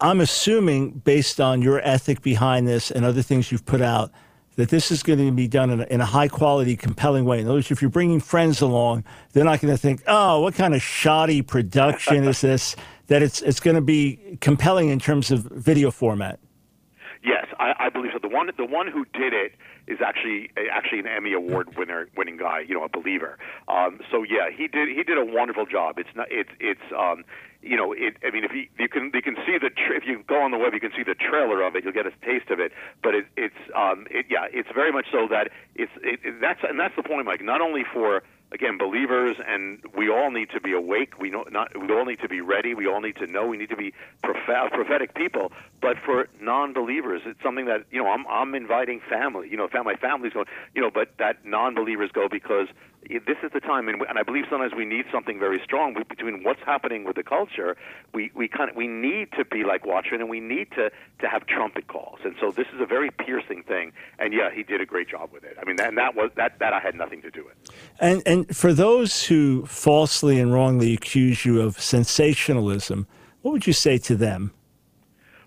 I'm 0.00 0.20
assuming, 0.20 0.90
based 0.90 1.40
on 1.40 1.62
your 1.62 1.80
ethic 1.80 2.22
behind 2.22 2.66
this 2.66 2.90
and 2.90 3.04
other 3.04 3.22
things 3.22 3.52
you've 3.52 3.66
put 3.66 3.80
out, 3.80 4.10
that 4.56 4.70
this 4.70 4.90
is 4.90 5.02
going 5.02 5.18
to 5.18 5.30
be 5.32 5.46
done 5.46 5.70
in 5.70 5.80
a, 5.80 5.84
in 5.84 6.00
a 6.00 6.06
high 6.06 6.28
quality, 6.28 6.76
compelling 6.76 7.24
way. 7.24 7.40
In 7.40 7.46
other 7.46 7.56
words, 7.56 7.70
if 7.70 7.82
you're 7.82 7.90
bringing 7.90 8.20
friends 8.20 8.60
along, 8.60 9.04
they're 9.32 9.44
not 9.44 9.60
going 9.60 9.72
to 9.72 9.78
think, 9.78 10.02
"Oh, 10.06 10.40
what 10.40 10.54
kind 10.54 10.74
of 10.74 10.82
shoddy 10.82 11.42
production 11.42 12.24
is 12.24 12.40
this?" 12.40 12.74
That 13.08 13.22
it's 13.22 13.42
it's 13.42 13.60
going 13.60 13.76
to 13.76 13.82
be 13.82 14.38
compelling 14.40 14.88
in 14.88 14.98
terms 14.98 15.30
of 15.30 15.42
video 15.44 15.90
format. 15.90 16.40
Yes, 17.22 17.46
I, 17.58 17.74
I 17.78 17.88
believe 17.90 18.12
so. 18.12 18.18
The 18.18 18.34
one 18.34 18.50
the 18.56 18.64
one 18.64 18.88
who 18.88 19.04
did 19.12 19.32
it 19.32 19.52
is 19.86 19.98
actually 20.04 20.50
actually 20.72 21.00
an 21.00 21.06
Emmy 21.06 21.32
award 21.32 21.76
winner 21.76 22.08
winning 22.16 22.36
guy, 22.36 22.60
you 22.66 22.74
know, 22.74 22.84
a 22.84 22.88
believer. 22.88 23.38
Um, 23.68 24.00
so 24.10 24.22
yeah, 24.22 24.50
he 24.54 24.68
did 24.68 24.88
he 24.88 25.02
did 25.02 25.18
a 25.18 25.24
wonderful 25.24 25.66
job. 25.66 25.98
It's 25.98 26.14
not 26.14 26.26
it's 26.30 26.50
it's 26.60 26.80
um, 26.96 27.24
you 27.66 27.76
know, 27.76 27.92
it, 27.92 28.16
I 28.24 28.30
mean, 28.30 28.44
if 28.44 28.52
you, 28.54 28.66
you 28.78 28.88
can, 28.88 29.10
you 29.12 29.22
can 29.22 29.34
see 29.44 29.58
the, 29.58 29.70
tra- 29.70 29.96
if 29.96 30.04
you 30.06 30.22
go 30.28 30.40
on 30.40 30.52
the 30.52 30.58
web, 30.58 30.72
you 30.72 30.80
can 30.80 30.92
see 30.96 31.02
the 31.02 31.16
trailer 31.18 31.62
of 31.62 31.74
it. 31.74 31.82
You'll 31.82 31.92
get 31.92 32.06
a 32.06 32.14
taste 32.24 32.50
of 32.50 32.60
it. 32.60 32.70
But 33.02 33.14
it, 33.14 33.26
it's, 33.36 33.58
um, 33.74 34.06
it, 34.08 34.26
yeah, 34.30 34.46
it's 34.52 34.68
very 34.72 34.92
much 34.92 35.06
so 35.10 35.26
that 35.30 35.50
it's, 35.74 35.90
it, 36.02 36.20
it, 36.22 36.40
that's, 36.40 36.60
and 36.62 36.78
that's 36.78 36.94
the 36.94 37.02
point, 37.02 37.26
Mike. 37.26 37.42
Not 37.42 37.60
only 37.60 37.82
for 37.92 38.22
again 38.56 38.78
believers, 38.78 39.36
and 39.46 39.84
we 39.94 40.08
all 40.08 40.30
need 40.30 40.48
to 40.50 40.60
be 40.60 40.72
awake. 40.72 41.18
We 41.20 41.30
not, 41.30 41.78
we 41.78 41.94
all 41.94 42.06
need 42.06 42.20
to 42.20 42.28
be 42.28 42.40
ready. 42.40 42.72
We 42.74 42.86
all 42.86 43.02
need 43.02 43.16
to 43.16 43.26
know. 43.26 43.46
We 43.46 43.58
need 43.58 43.68
to 43.68 43.76
be 43.76 43.92
proph- 44.24 44.72
prophetic 44.72 45.14
people. 45.14 45.52
But 45.82 45.98
for 45.98 46.26
non-believers, 46.40 47.22
it's 47.26 47.42
something 47.42 47.66
that 47.66 47.84
you 47.90 48.02
know, 48.02 48.10
I'm, 48.10 48.26
I'm 48.26 48.54
inviting 48.54 49.00
family. 49.00 49.50
You 49.50 49.58
know, 49.58 49.68
my 49.84 49.94
family's 49.94 50.32
going. 50.32 50.46
You 50.74 50.80
know, 50.80 50.90
but 50.90 51.10
that 51.18 51.44
non-believers 51.44 52.10
go 52.12 52.28
because 52.28 52.68
this 53.08 53.36
is 53.42 53.52
the 53.52 53.60
time, 53.60 53.88
and, 53.88 54.02
and 54.02 54.18
I 54.18 54.22
believe 54.22 54.44
sometimes 54.50 54.72
we 54.74 54.84
need 54.84 55.04
something 55.12 55.38
very 55.38 55.60
strong 55.62 55.94
between 56.08 56.42
what's 56.42 56.62
happening 56.64 57.04
with 57.04 57.16
the 57.16 57.22
culture. 57.22 57.76
We 58.12 58.30
we 58.34 58.48
kind 58.48 58.70
of 58.70 58.76
we 58.76 58.88
need 58.88 59.32
to 59.32 59.44
be 59.44 59.64
like 59.64 59.86
Watchmen, 59.86 60.20
and 60.20 60.30
we 60.30 60.40
need 60.40 60.70
to 60.72 60.90
to 61.20 61.28
have 61.28 61.46
trumpet 61.46 61.86
calls. 61.86 62.20
And 62.24 62.34
so 62.40 62.50
this 62.50 62.66
is 62.74 62.80
a 62.80 62.86
very 62.86 63.10
piercing 63.10 63.62
thing. 63.62 63.92
And 64.18 64.32
yeah, 64.32 64.50
he 64.52 64.62
did 64.62 64.80
a 64.80 64.86
great 64.86 65.08
job 65.08 65.30
with 65.32 65.44
it. 65.44 65.56
I 65.60 65.64
mean, 65.64 65.76
that, 65.76 65.88
and 65.88 65.98
that 65.98 66.14
was 66.16 66.30
that 66.36 66.58
that 66.58 66.72
I 66.72 66.80
had 66.80 66.94
nothing 66.94 67.22
to 67.22 67.30
do 67.30 67.44
with. 67.44 67.54
And 68.00 68.22
and 68.26 68.45
for 68.52 68.72
those 68.72 69.24
who 69.24 69.66
falsely 69.66 70.40
and 70.40 70.52
wrongly 70.52 70.94
accuse 70.94 71.44
you 71.44 71.60
of 71.60 71.80
sensationalism, 71.80 73.06
what 73.42 73.52
would 73.52 73.66
you 73.66 73.72
say 73.72 73.98
to 73.98 74.16
them? 74.16 74.52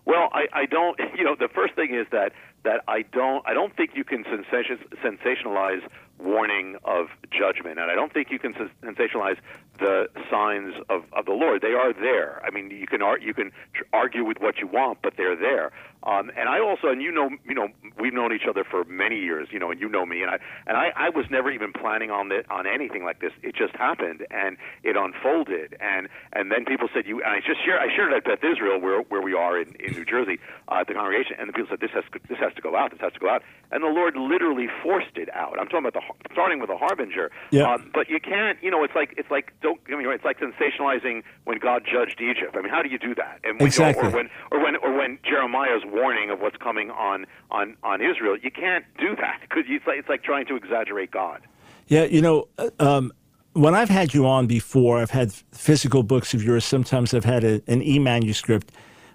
Well, 0.06 0.30
I, 0.34 0.48
I 0.54 0.66
don't. 0.66 1.00
You 1.18 1.26
know, 1.26 1.36
the 1.38 1.50
first 1.50 1.76
thing 1.76 1.94
is 1.94 2.08
that 2.12 2.32
that 2.64 2.82
I 2.88 3.02
don't. 3.02 3.46
I 3.46 3.54
don't 3.54 3.76
think 3.76 3.92
you 3.94 4.04
can 4.04 4.24
sensationalize 4.24 5.82
warning 6.20 6.78
of 6.84 7.08
judgment. 7.32 7.80
And 7.80 7.90
I 7.90 7.96
don't 7.96 8.14
think 8.14 8.30
you 8.30 8.40
can 8.40 8.54
sensationalize 8.84 9.38
the 9.80 10.10
signs 10.30 10.76
of, 10.90 11.04
of 11.14 11.26
the 11.26 11.32
Lord. 11.32 11.62
They 11.62 11.74
are 11.74 11.94
there. 11.94 12.42
I 12.46 12.52
mean, 12.52 12.70
you 12.70 12.88
can 12.88 13.02
ar- 13.02 13.20
you 13.20 13.34
can 13.34 13.52
argue 13.94 14.26
with 14.26 14.40
what 14.40 14.58
you 14.58 14.68
want, 14.68 15.00
but 15.02 15.14
they're 15.18 15.36
there. 15.36 15.72
Um, 16.04 16.32
and 16.38 16.48
I 16.48 16.60
also, 16.60 16.88
and 16.88 17.02
you 17.02 17.12
know, 17.12 17.30
you 17.46 17.54
know, 17.54 17.68
we've 18.00 18.14
known 18.14 18.34
each 18.34 18.48
other 18.50 18.64
for 18.64 18.86
many 18.86 19.20
years, 19.20 19.50
you 19.52 19.60
know, 19.60 19.70
and 19.70 19.82
you 19.82 19.90
know 19.90 20.06
me, 20.06 20.22
and 20.22 20.32
I 20.32 20.40
and 20.66 20.78
I, 20.78 20.92
I 20.96 21.10
was 21.10 21.26
never 21.30 21.52
even 21.52 21.74
planning 21.74 22.10
on 22.10 22.32
it 22.32 22.50
on 22.50 22.66
anything 22.66 23.04
like 23.04 23.20
this. 23.20 23.34
It 23.44 23.54
just 23.54 23.76
happened, 23.76 24.26
and 24.32 24.56
it 24.84 24.96
unfolded, 24.96 25.76
and 25.82 26.08
and 26.32 26.52
then 26.52 26.64
people 26.64 26.88
said 26.94 27.06
you. 27.06 27.22
And 27.22 27.34
I 27.34 27.40
just 27.40 27.64
shared 27.66 27.82
I 27.82 27.94
shared 27.94 28.14
it 28.14 28.16
at 28.16 28.24
Beth 28.24 28.50
Israel, 28.50 28.80
where 28.80 29.02
where 29.02 29.22
we 29.22 29.34
are 29.34 29.60
in, 29.60 29.76
in 29.76 29.94
New 29.94 30.06
Jersey, 30.06 30.40
uh, 30.70 30.82
at 30.82 30.88
the 30.88 30.94
congregation, 30.94 31.36
and 31.38 31.50
the 31.50 31.54
people 31.54 31.68
said 31.70 31.82
this 31.82 31.92
has 31.92 32.06
this 32.30 32.40
has 32.40 32.54
to 32.56 32.62
go 32.62 32.78
out, 32.78 32.92
this 32.92 33.02
has 33.02 33.12
to 33.14 33.20
go 33.20 33.30
out, 33.30 33.44
and 33.72 33.84
the 33.84 33.92
Lord 33.92 34.16
literally 34.16 34.68
forced 34.82 35.18
it 35.18 35.28
out. 35.36 35.60
I'm 35.60 35.68
talking 35.68 35.86
about 35.86 36.00
the 36.00 36.32
starting 36.32 36.62
with 36.62 36.70
a 36.70 36.78
harbinger, 36.78 37.30
yeah. 37.52 37.74
Um, 37.74 37.92
but 37.94 38.10
you 38.10 38.22
can't, 38.22 38.58
you 38.64 38.72
know, 38.72 38.86
it's 38.86 38.96
like 38.96 39.16
it's 39.18 39.30
like 39.30 39.52
don't 39.62 39.84
get 39.86 39.98
me 39.98 40.06
wrong, 40.06 40.16
it's 40.16 40.24
like 40.24 40.40
sensationalizing 40.40 41.24
when 41.44 41.60
God 41.60 41.84
judged 41.84 42.22
Egypt. 42.22 42.56
I 42.56 42.62
mean, 42.62 42.72
how 42.72 42.82
do 42.82 42.90
you 42.90 42.98
do 42.98 43.14
that? 43.16 43.40
And 43.44 43.60
when, 43.60 43.68
exactly. 43.68 44.08
or 44.08 44.12
when 44.12 44.30
or 44.52 44.64
when 44.64 44.76
or 44.78 44.96
when 44.96 45.20
Jeremiah's 45.28 45.84
warning 45.92 46.30
of 46.30 46.40
what's 46.40 46.58
coming 46.58 46.92
on 46.92 47.26
on 47.52 47.76
on 47.84 48.02
Israel. 48.02 48.38
You 48.42 48.52
can't 48.52 48.86
do 49.00 49.16
that 49.16 49.42
because 49.42 49.64
it's 49.68 49.86
like, 49.86 50.00
it's 50.00 50.10
like 50.10 50.24
trying 50.24 50.46
to 50.48 50.56
exaggerate 50.56 51.12
God. 51.12 51.42
Yeah, 51.88 52.04
you 52.04 52.22
know, 52.22 52.48
uh, 52.58 52.70
um, 52.80 53.12
when 53.54 53.74
I've 53.74 53.90
had 53.90 54.14
you 54.14 54.28
on 54.28 54.48
before, 54.48 55.00
I've 55.00 55.10
had 55.10 55.32
physical 55.52 56.04
books 56.04 56.34
of 56.34 56.44
yours. 56.44 56.64
Sometimes 56.64 57.14
I've 57.14 57.26
had 57.26 57.44
a, 57.44 57.62
an 57.68 57.82
e 57.82 58.00
manuscript, 58.00 58.72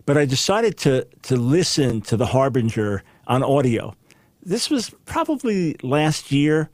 but 0.06 0.16
I 0.16 0.24
decided 0.24 0.76
to 0.78 1.06
to 1.22 1.36
listen 1.36 2.00
to 2.02 2.16
the 2.16 2.26
Harbinger 2.26 3.02
on 3.26 3.42
audio. 3.42 3.94
This 4.42 4.68
was 4.68 4.90
probably 5.06 5.76
last 5.82 6.32
year, 6.32 6.68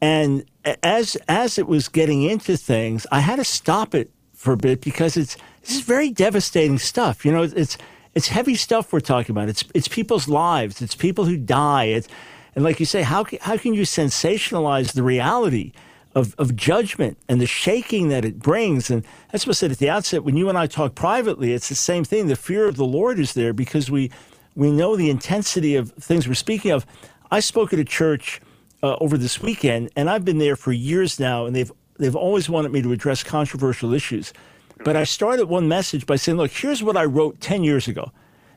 and 0.00 0.44
as 0.82 1.16
as 1.28 1.58
it 1.58 1.66
was 1.66 1.88
getting 1.88 2.22
into 2.22 2.56
things, 2.56 3.06
I 3.12 3.20
had 3.20 3.36
to 3.36 3.44
stop 3.44 3.94
it 3.94 4.10
for 4.34 4.52
a 4.52 4.56
bit 4.56 4.80
because 4.80 5.16
it's 5.16 5.36
this 5.62 5.76
is 5.76 5.82
very 5.82 6.10
devastating 6.10 6.78
stuff. 6.78 7.24
You 7.24 7.32
know, 7.32 7.42
it's 7.42 7.78
it's 8.14 8.28
heavy 8.28 8.54
stuff 8.54 8.92
we're 8.92 9.00
talking 9.00 9.32
about. 9.32 9.48
It's 9.48 9.64
it's 9.74 9.88
people's 9.88 10.28
lives. 10.28 10.82
It's 10.82 10.94
people 10.94 11.24
who 11.24 11.36
die. 11.36 11.84
It's 11.84 12.08
and 12.54 12.64
like 12.64 12.80
you 12.80 12.86
say, 12.86 13.02
how 13.02 13.24
how 13.40 13.56
can 13.56 13.74
you 13.74 13.82
sensationalize 13.82 14.92
the 14.92 15.02
reality 15.02 15.72
of, 16.14 16.34
of 16.38 16.56
judgment 16.56 17.18
and 17.28 17.40
the 17.40 17.46
shaking 17.46 18.08
that 18.08 18.24
it 18.24 18.40
brings? 18.40 18.90
And 18.90 19.04
that's 19.30 19.46
what 19.46 19.54
I 19.54 19.58
said 19.58 19.70
at 19.70 19.78
the 19.78 19.90
outset. 19.90 20.24
When 20.24 20.36
you 20.36 20.48
and 20.48 20.58
I 20.58 20.66
talk 20.66 20.94
privately, 20.94 21.52
it's 21.52 21.68
the 21.68 21.74
same 21.74 22.04
thing. 22.04 22.26
The 22.26 22.36
fear 22.36 22.66
of 22.66 22.76
the 22.76 22.84
Lord 22.84 23.18
is 23.18 23.34
there 23.34 23.52
because 23.52 23.90
we 23.90 24.10
we 24.56 24.72
know 24.72 24.96
the 24.96 25.10
intensity 25.10 25.76
of 25.76 25.92
things 25.92 26.26
we're 26.26 26.34
speaking 26.34 26.72
of. 26.72 26.84
I 27.30 27.40
spoke 27.40 27.72
at 27.72 27.78
a 27.78 27.84
church 27.84 28.40
uh, 28.82 28.96
over 29.00 29.16
this 29.16 29.40
weekend, 29.40 29.90
and 29.94 30.08
I've 30.10 30.24
been 30.24 30.38
there 30.38 30.56
for 30.56 30.72
years 30.72 31.20
now, 31.20 31.46
and 31.46 31.54
they've 31.54 31.70
they've 31.98 32.16
always 32.16 32.48
wanted 32.48 32.72
me 32.72 32.82
to 32.82 32.92
address 32.92 33.22
controversial 33.22 33.92
issues. 33.92 34.32
But 34.84 34.96
I 34.96 35.04
started 35.04 35.46
one 35.46 35.68
message 35.68 36.06
by 36.06 36.16
saying, 36.16 36.38
"Look, 36.38 36.52
here's 36.52 36.82
what 36.82 36.96
I 36.96 37.04
wrote 37.04 37.40
ten 37.40 37.64
years 37.64 37.88
ago," 37.88 38.12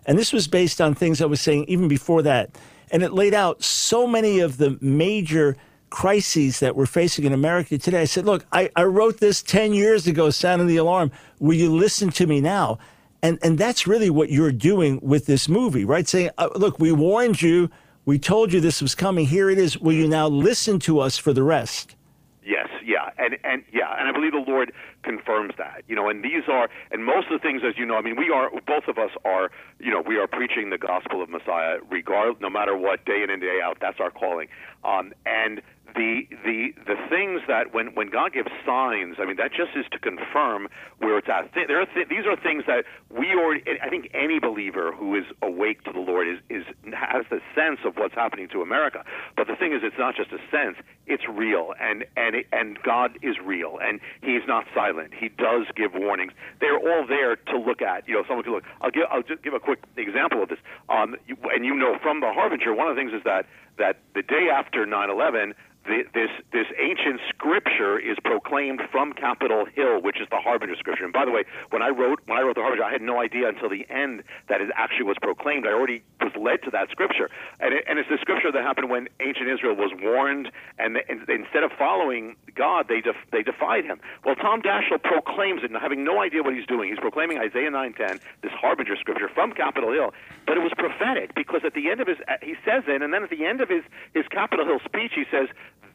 and 0.06 0.18
this 0.18 0.32
was 0.32 0.48
based 0.48 0.80
on 0.80 0.94
things 0.94 1.22
I 1.22 1.26
was 1.26 1.42
saying 1.42 1.66
even 1.68 1.88
before 1.88 2.22
that, 2.24 2.58
and 2.92 3.04
it 3.04 3.14
laid 3.14 3.34
out 3.34 3.64
so 3.64 4.08
many 4.08 4.40
of 4.40 4.58
the 4.58 4.78
major 4.82 5.58
crises 5.90 6.60
that 6.60 6.76
we're 6.76 6.86
facing 6.86 7.26
in 7.26 7.34
America 7.34 7.78
today. 7.78 8.02
I 8.02 8.06
said, 8.06 8.26
"Look, 8.26 8.46
I, 8.52 8.70
I 8.76 8.84
wrote 8.84 9.20
this 9.20 9.42
ten 9.42 9.74
years 9.74 10.08
ago, 10.08 10.30
sounding 10.30 10.68
the 10.68 10.78
alarm. 10.78 11.12
Will 11.40 11.58
you 11.58 11.70
listen 11.70 12.10
to 12.12 12.28
me 12.28 12.40
now?" 12.40 12.78
And 13.24 13.38
and 13.44 13.58
that's 13.58 13.86
really 13.86 14.10
what 14.10 14.30
you're 14.30 14.52
doing 14.52 15.00
with 15.02 15.26
this 15.26 15.50
movie, 15.50 15.86
right? 15.86 16.08
Saying, 16.08 16.30
uh, 16.38 16.50
"Look, 16.56 16.80
we 16.80 16.92
warned 16.92 17.42
you." 17.42 17.70
We 18.04 18.18
told 18.18 18.52
you 18.52 18.60
this 18.60 18.82
was 18.82 18.96
coming. 18.96 19.28
Here 19.28 19.52
it 19.52 19.60
is. 19.60 19.78
Will 19.78 19.94
you 19.94 20.08
now 20.08 20.28
listen 20.28 20.80
to 20.80 21.00
us 21.00 21.20
for 21.20 21.34
the 21.34 21.44
rest? 21.44 21.96
Yes, 22.44 22.70
yeah, 22.84 23.12
and 23.20 23.38
and 23.44 23.64
yeah, 23.72 23.94
and 24.00 24.10
I 24.10 24.12
believe 24.12 24.32
the 24.32 24.44
Lord 24.52 24.74
confirms 25.04 25.54
that. 25.60 25.84
You 25.88 25.96
know, 25.96 26.10
and 26.10 26.24
these 26.24 26.44
are 26.50 26.70
and 26.90 27.06
most 27.06 27.28
of 27.30 27.40
the 27.40 27.40
things, 27.40 27.62
as 27.68 27.78
you 27.78 27.86
know, 27.86 27.96
I 27.96 28.02
mean, 28.02 28.16
we 28.18 28.32
are 28.32 28.50
both 28.66 28.88
of 28.88 28.98
us 28.98 29.12
are, 29.26 29.52
you 29.80 29.92
know, 29.92 30.02
we 30.02 30.18
are 30.18 30.26
preaching 30.26 30.72
the 30.72 30.80
gospel 30.80 31.22
of 31.22 31.30
Messiah, 31.30 31.78
regard 31.92 32.42
no 32.42 32.50
matter 32.50 32.76
what, 32.76 33.06
day 33.06 33.22
in 33.24 33.30
and 33.30 33.42
day 33.42 33.60
out. 33.64 33.78
That's 33.80 34.00
our 34.00 34.10
calling. 34.10 34.48
Um, 34.84 35.14
and 35.26 35.62
the 35.96 36.28
the 36.44 36.74
the 36.86 36.96
things 37.10 37.42
that 37.48 37.74
when 37.74 37.88
when 37.96 38.10
God 38.10 38.34
gives 38.34 38.50
signs, 38.66 39.18
I 39.20 39.26
mean 39.26 39.38
that 39.38 39.52
just 39.52 39.76
is 39.76 39.86
to 39.92 40.00
confirm 40.00 40.68
where 41.00 41.18
it's 41.18 41.30
at. 41.30 41.52
There 41.54 41.82
are 41.82 41.86
th- 41.86 42.08
these 42.10 42.26
are 42.26 42.36
things 42.36 42.64
that 42.68 42.86
we 43.10 43.34
already. 43.34 43.64
I 43.82 43.90
think 43.90 44.10
any 44.14 44.40
believer 44.40 44.92
who 44.92 45.16
is 45.16 45.26
awake 45.42 45.84
to 45.84 45.92
the 45.92 46.00
Lord 46.00 46.28
is 46.28 46.40
is 46.50 46.64
has 46.94 47.26
the 47.30 47.42
sense 47.56 47.80
of 47.86 47.96
what's 47.98 48.16
happening 48.16 48.48
to 48.50 48.62
America. 48.62 49.04
But 49.36 49.48
the 49.48 49.56
thing 49.56 49.74
is, 49.74 49.82
it's 49.84 49.98
not 49.98 50.16
just 50.16 50.32
a 50.32 50.40
sense; 50.50 50.78
it's 51.08 51.24
real, 51.28 51.74
and 51.80 52.06
and 52.16 52.36
and 52.52 52.82
God 52.84 53.18
is 53.22 53.36
real, 53.44 53.80
and 53.82 54.00
He's 54.22 54.44
not 54.48 54.66
silent. 54.74 55.14
He 55.14 55.30
does 55.30 55.68
give 55.76 55.92
warnings. 55.94 56.34
They're 56.60 56.80
all 56.80 57.06
there 57.08 57.36
to 57.36 57.58
look 57.58 57.82
at. 57.82 58.08
You 58.08 58.16
know, 58.16 58.24
someone 58.28 58.44
can 58.44 58.54
look. 58.54 58.64
I'll 58.82 58.92
give 58.92 59.04
I'll 59.10 59.24
just 59.24 59.44
give 59.44 59.54
a 59.54 59.60
quick 59.60 59.84
example 59.98 60.44
of 60.44 60.50
this. 60.50 60.60
Um, 60.90 61.16
and 61.54 61.66
you 61.66 61.76
know 61.76 61.98
from 62.02 62.20
the 62.22 62.32
Harbinger, 62.34 62.74
one 62.74 62.88
of 62.88 62.96
the 62.96 63.00
things 63.00 63.14
is 63.14 63.24
that 63.26 63.46
that 63.78 63.98
the 64.14 64.22
day 64.22 64.50
after 64.52 64.86
9/11 64.86 65.54
the, 65.86 66.04
this 66.14 66.30
this 66.54 66.68
ancient 66.78 67.20
scripture 67.30 67.98
is 67.98 68.18
proclaimed 68.24 68.82
from 68.92 69.14
Capitol 69.14 69.66
Hill, 69.66 70.02
which 70.02 70.22
is 70.22 70.28
the 70.30 70.38
Harbinger 70.38 70.76
scripture. 70.78 71.04
And 71.04 71.14
by 71.14 71.26
the 71.26 71.32
way, 71.32 71.44
when 71.72 71.82
I 71.82 71.90
wrote 71.90 72.22
when 72.28 72.38
I 72.38 72.42
wrote 72.42 72.56
the 72.56 72.62
Harbinger, 72.62 72.84
I 72.84 72.92
had 72.92 73.02
no 73.02 73.20
idea 73.20 73.50
until 73.50 73.70
the 73.70 73.90
end 73.90 74.22
that 74.48 74.62
it 74.62 74.70
actually 74.76 75.06
was 75.06 75.18
proclaimed. 75.22 75.66
I 75.66 75.72
already 75.72 76.04
was 76.22 76.34
led 76.38 76.62
to 76.64 76.72
that 76.72 76.90
scripture, 76.92 77.30
and, 77.60 77.74
it, 77.74 77.84
and 77.90 77.98
it's 77.98 78.10
the 78.10 78.20
scripture 78.22 78.52
that 78.52 78.62
happened 78.62 78.92
when 78.92 79.10
ancient 79.20 79.50
Israel 79.50 79.76
was 79.76 79.92
warned, 80.02 80.52
and, 80.78 80.98
and 81.10 81.28
instead 81.28 81.64
of 81.64 81.72
following 81.78 82.36
God, 82.54 82.86
they 82.88 83.02
def, 83.02 83.16
they 83.32 83.42
defied 83.42 83.86
Him. 83.86 84.00
Well, 84.24 84.36
Tom 84.36 84.62
Daschle 84.62 85.02
proclaims 85.02 85.64
it, 85.64 85.72
having 85.74 86.04
no 86.04 86.22
idea 86.22 86.44
what 86.44 86.54
he's 86.54 86.68
doing. 86.68 86.90
He's 86.90 87.00
proclaiming 87.00 87.40
Isaiah 87.40 87.72
9:10, 87.72 88.20
this 88.44 88.54
Harbinger 88.54 88.98
scripture 88.98 89.30
from 89.34 89.52
Capitol 89.54 89.92
Hill, 89.92 90.14
but 90.46 90.58
it 90.58 90.62
was 90.62 90.74
prophetic 90.78 91.34
because 91.34 91.62
at 91.66 91.74
the 91.74 91.90
end 91.90 92.02
of 92.02 92.08
his 92.08 92.18
he 92.44 92.54
says 92.64 92.84
it, 92.86 93.02
and 93.02 93.12
then 93.12 93.24
at 93.24 93.32
the 93.32 93.46
end 93.46 93.61
of 93.62 93.70
his 93.70 93.84
his 94.14 94.28
Capitol 94.30 94.66
Hill 94.66 94.80
speech, 94.86 95.12
he 95.16 95.24
says 95.32 95.48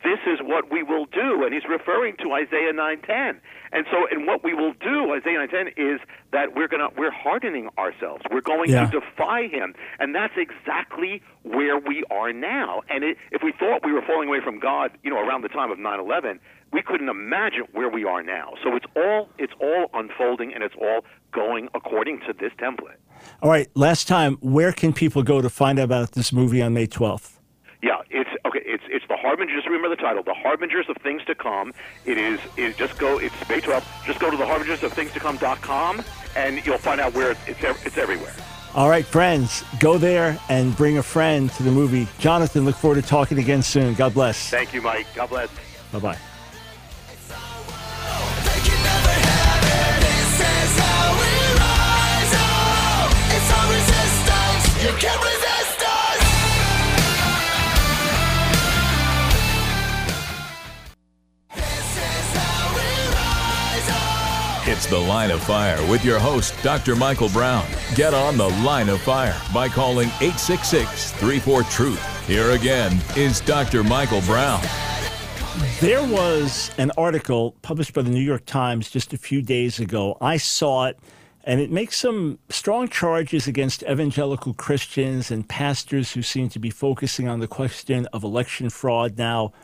this 0.05 0.19
is 0.27 0.39
what 0.43 0.71
we 0.71 0.83
will 0.83 1.07
do 1.07 1.43
and 1.45 1.53
he's 1.55 1.65
referring 1.69 2.17
to 2.19 2.31
Isaiah 2.33 2.73
9:10 2.73 3.41
and 3.73 3.87
so 3.91 4.07
and 4.11 4.27
what 4.27 4.45
we 4.45 4.53
will 4.55 4.75
do 4.75 5.11
Isaiah 5.13 5.39
9:10 5.49 5.69
is 5.77 6.01
that 6.33 6.55
we're 6.55 6.69
going 6.69 6.87
to 6.87 6.95
we're 6.97 7.11
hardening 7.11 7.71
ourselves. 7.79 8.23
We're 8.31 8.43
going 8.43 8.71
Yeah. 8.71 8.87
to 8.91 9.01
defy 9.01 9.49
him. 9.49 9.75
And 9.99 10.15
that's 10.15 10.35
exactly 10.37 11.23
where 11.43 11.79
we 11.79 12.05
are 12.11 12.33
now. 12.33 12.83
And 12.91 13.03
it, 13.05 13.17
if 13.33 13.43
we 13.43 13.53
thought 13.53 13.85
we 13.85 13.93
were 13.93 14.03
falling 14.03 14.29
away 14.29 14.41
from 14.45 14.59
God 14.61 14.93
you 15.03 15.11
know 15.11 15.19
around 15.19 15.43
the 15.43 15.49
time 15.49 15.71
of 15.71 15.79
9/11 15.79 16.39
we 16.73 16.83
couldn't 16.83 17.09
imagine 17.09 17.65
where 17.73 17.89
we 17.89 18.05
are 18.05 18.23
now. 18.23 18.53
So 18.63 18.77
it's 18.77 18.87
all 18.95 19.31
it's 19.39 19.55
all 19.61 19.89
unfolding 19.95 20.53
and 20.55 20.63
it's 20.63 20.75
all 20.81 21.05
going 21.33 21.69
according 21.75 22.21
to 22.27 22.33
this 22.35 22.53
template. 22.59 22.97
All 23.43 23.51
right, 23.51 23.67
last 23.75 24.07
time, 24.07 24.37
where 24.41 24.73
can 24.73 24.93
people 24.93 25.23
go 25.23 25.41
to 25.41 25.49
find 25.49 25.79
out 25.79 25.85
about 25.85 26.13
this 26.13 26.33
movie 26.35 26.61
on 26.61 26.75
May 26.75 26.87
12th? 26.87 27.36
Yeah, 28.87 28.93
it's. 28.93 28.97
It's 28.97 29.05
it's 29.05 29.09
the 29.09 29.17
harbingers. 29.17 29.57
Just 29.57 29.67
remember 29.67 29.89
the 29.89 29.97
title, 29.97 30.23
the 30.23 30.35
harbingers 30.35 30.89
of 30.89 30.97
things 30.99 31.25
to 31.27 31.35
come. 31.35 31.73
It 32.05 32.19
is 32.19 32.41
is 32.57 32.77
just 32.77 32.99
go. 32.99 33.19
It's 33.19 33.35
May 33.49 33.61
12th. 33.61 33.85
Just 34.07 34.21
go 34.21 34.31
to 34.31 34.37
the 34.37 34.47
harbingers 34.47 34.83
of 34.83 34.93
things 34.93 35.13
to 35.13 35.21
come.com 35.21 36.03
and 36.37 36.65
you'll 36.67 36.79
find 36.79 37.01
out 37.01 37.15
where 37.15 37.33
it's 37.33 37.41
it's, 37.47 37.87
it's 37.87 37.99
everywhere. 37.99 38.35
All 38.75 38.91
right, 38.91 39.07
friends, 39.07 39.65
go 39.81 39.97
there 39.97 40.39
and 40.51 40.77
bring 40.77 40.99
a 40.99 41.03
friend 41.03 41.51
to 41.53 41.63
the 41.63 41.71
movie. 41.71 42.07
Jonathan, 42.19 42.67
look 42.67 42.77
forward 42.77 43.03
to 43.03 43.09
talking 43.09 43.39
again 43.39 43.63
soon. 43.63 43.95
God 43.95 44.13
bless. 44.13 44.51
Thank 44.51 44.75
you, 44.75 44.83
Mike. 44.83 45.07
God 45.15 45.31
bless. 45.31 45.49
Bye 45.93 45.99
bye. 45.99 46.19
They 54.85 55.01
can 55.01 55.23
never 55.23 55.36
It's 64.77 64.85
The 64.85 64.99
Line 64.99 65.31
of 65.31 65.43
Fire 65.43 65.79
with 65.91 66.05
your 66.05 66.19
host, 66.19 66.55
Dr. 66.63 66.95
Michael 66.95 67.31
Brown. 67.31 67.67
Get 67.95 68.13
on 68.13 68.37
The 68.37 68.51
Line 68.63 68.91
of 68.91 69.01
Fire 69.01 69.35
by 69.55 69.71
calling 69.71 70.09
866 70.21 71.13
34 71.13 71.63
Truth. 71.63 72.27
Here 72.27 72.51
again 72.51 73.01
is 73.17 73.41
Dr. 73.41 73.83
Michael 73.83 74.21
Brown. 74.21 74.61
There 75.81 76.07
was 76.07 76.71
an 76.77 76.93
article 76.99 77.53
published 77.63 77.95
by 77.95 78.03
the 78.03 78.11
New 78.11 78.21
York 78.21 78.45
Times 78.45 78.91
just 78.91 79.15
a 79.15 79.17
few 79.17 79.41
days 79.41 79.81
ago. 79.81 80.19
I 80.21 80.37
saw 80.37 80.85
it, 80.85 80.99
and 81.45 81.59
it 81.59 81.71
makes 81.71 81.97
some 81.97 82.39
strong 82.51 82.87
charges 82.87 83.47
against 83.47 83.83
evangelical 83.85 84.53
Christians 84.53 85.31
and 85.31 85.49
pastors 85.49 86.13
who 86.13 86.21
seem 86.21 86.51
to 86.51 86.59
be 86.59 86.69
focusing 86.69 87.29
on 87.29 87.41
the 87.41 87.49
question 87.49 88.07
of 88.13 88.25
election 88.25 88.69
fraud 88.69 89.17
now, 89.17 89.55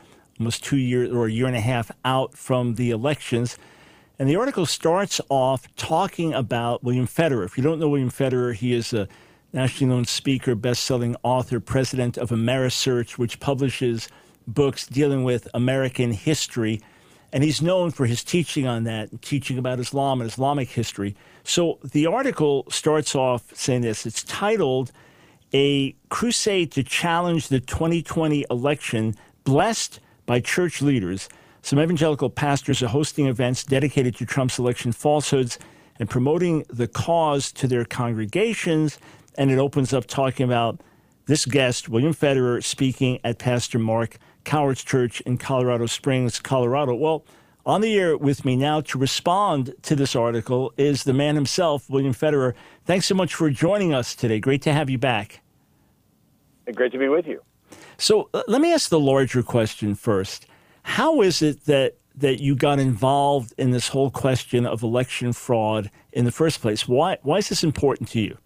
almost 0.41 0.65
two 0.65 0.79
years 0.79 1.11
or 1.11 1.27
a 1.27 1.31
year 1.31 1.49
and 1.49 1.57
a 1.57 1.61
half 1.61 1.91
out 2.03 2.35
from 2.35 2.77
the 2.77 2.91
elections. 2.91 3.59
And 4.23 4.31
the 4.31 4.37
article 4.37 4.67
starts 4.67 5.21
off 5.31 5.67
talking 5.75 6.33
about 6.33 6.85
William 6.85 7.09
Federer. 7.09 7.45
If 7.45 7.59
you 7.59 7.65
don't 7.65 7.81
know 7.81 7.89
William 7.89 8.09
Federer, 8.09 8.55
he 8.55 8.73
is 8.73 8.93
a 8.93 9.09
nationally 9.53 9.93
known 9.93 10.05
speaker, 10.05 10.55
best-selling 10.55 11.17
author, 11.25 11.59
president 11.59 12.17
of 12.19 12.31
Amerisearch, 12.31 13.19
which 13.19 13.41
publishes 13.41 14.09
books 14.47 14.87
dealing 14.87 15.25
with 15.25 15.49
American 15.55 16.13
history. 16.13 16.81
And 17.33 17.43
he's 17.43 17.61
known 17.61 17.91
for 17.91 18.07
his 18.07 18.23
teaching 18.23 18.65
on 18.65 18.85
that, 18.85 19.23
teaching 19.23 19.59
about 19.59 19.81
Islam 19.81 20.21
and 20.21 20.31
Islamic 20.31 20.69
history. 20.69 21.17
So 21.43 21.81
the 21.83 22.07
article 22.07 22.65
starts 22.71 23.17
off 23.17 23.53
saying 23.57 23.81
this. 23.81 24.07
It's 24.07 24.23
titled 24.23 24.93
A 25.53 25.97
Crusade 26.11 26.71
to 26.71 26.85
Challenge 26.85 27.49
the 27.49 27.59
2020 27.59 28.47
Election, 28.49 29.17
Blessed 29.43 29.99
by 30.27 30.39
Church 30.39 30.81
Leaders. 30.81 31.29
Some 31.63 31.79
evangelical 31.79 32.29
pastors 32.29 32.83
are 32.83 32.89
hosting 32.89 33.27
events 33.27 33.65
dedicated 33.65 34.17
to 34.17 34.27
Trump's 34.27 34.59
election 34.59 34.91
falsehoods 34.91 35.59
and 35.99 36.11
promoting 36.11 36.65
the 36.69 36.89
cause 36.89 37.53
to 37.53 37.69
their 37.69 37.85
congregations. 37.85 38.99
And 39.37 39.51
it 39.51 39.59
opens 39.59 39.95
up 39.95 40.07
talking 40.07 40.45
about 40.45 40.81
this 41.27 41.47
guest, 41.47 41.89
William 41.89 42.13
Federer, 42.13 42.63
speaking 42.63 43.21
at 43.23 43.39
Pastor 43.39 43.79
Mark 43.79 44.19
Cowart's 44.45 44.83
Church 44.83 45.21
in 45.21 45.39
Colorado 45.39 45.87
Springs, 45.87 46.41
Colorado. 46.41 46.95
Well, 46.95 47.25
on 47.65 47.81
the 47.81 47.97
air 47.97 48.17
with 48.17 48.45
me 48.45 48.57
now 48.57 48.81
to 48.81 48.99
respond 48.99 49.73
to 49.83 49.95
this 49.95 50.17
article 50.17 50.73
is 50.77 51.05
the 51.05 51.13
man 51.13 51.37
himself, 51.37 51.89
William 51.89 52.13
Federer. 52.13 52.55
Thanks 52.85 53.07
so 53.07 53.15
much 53.15 53.37
for 53.37 53.49
joining 53.51 53.95
us 53.95 54.17
today. 54.17 54.41
Great 54.41 54.63
to 54.63 54.73
have 54.73 54.91
you 54.91 54.99
back. 54.99 55.43
Great 56.75 56.91
to 56.91 56.99
be 56.99 57.09
with 57.09 57.27
you. 57.27 57.41
So 57.99 58.29
uh, 58.35 58.43
let 58.49 58.61
me 58.61 58.73
ask 58.73 58.91
the 58.91 58.99
larger 58.99 59.45
question 59.45 59.95
first. 59.95 60.47
How 60.83 61.23
is 61.23 61.43
it 61.43 61.65
that 61.67 61.97
that 62.15 62.41
you 62.41 62.55
got 62.55 62.79
involved 62.79 63.55
in 63.57 63.71
this 63.71 63.89
whole 63.89 64.11
question 64.11 64.67
of 64.67 64.83
election 64.83 65.33
fraud 65.33 65.91
in 66.13 66.25
the 66.25 66.33
first 66.33 66.61
place? 66.61 66.87
Why 66.87 67.19
why 67.23 67.39
is 67.39 67.49
this 67.49 67.65
important 67.65 68.09
to 68.11 68.21
you? 68.21 68.39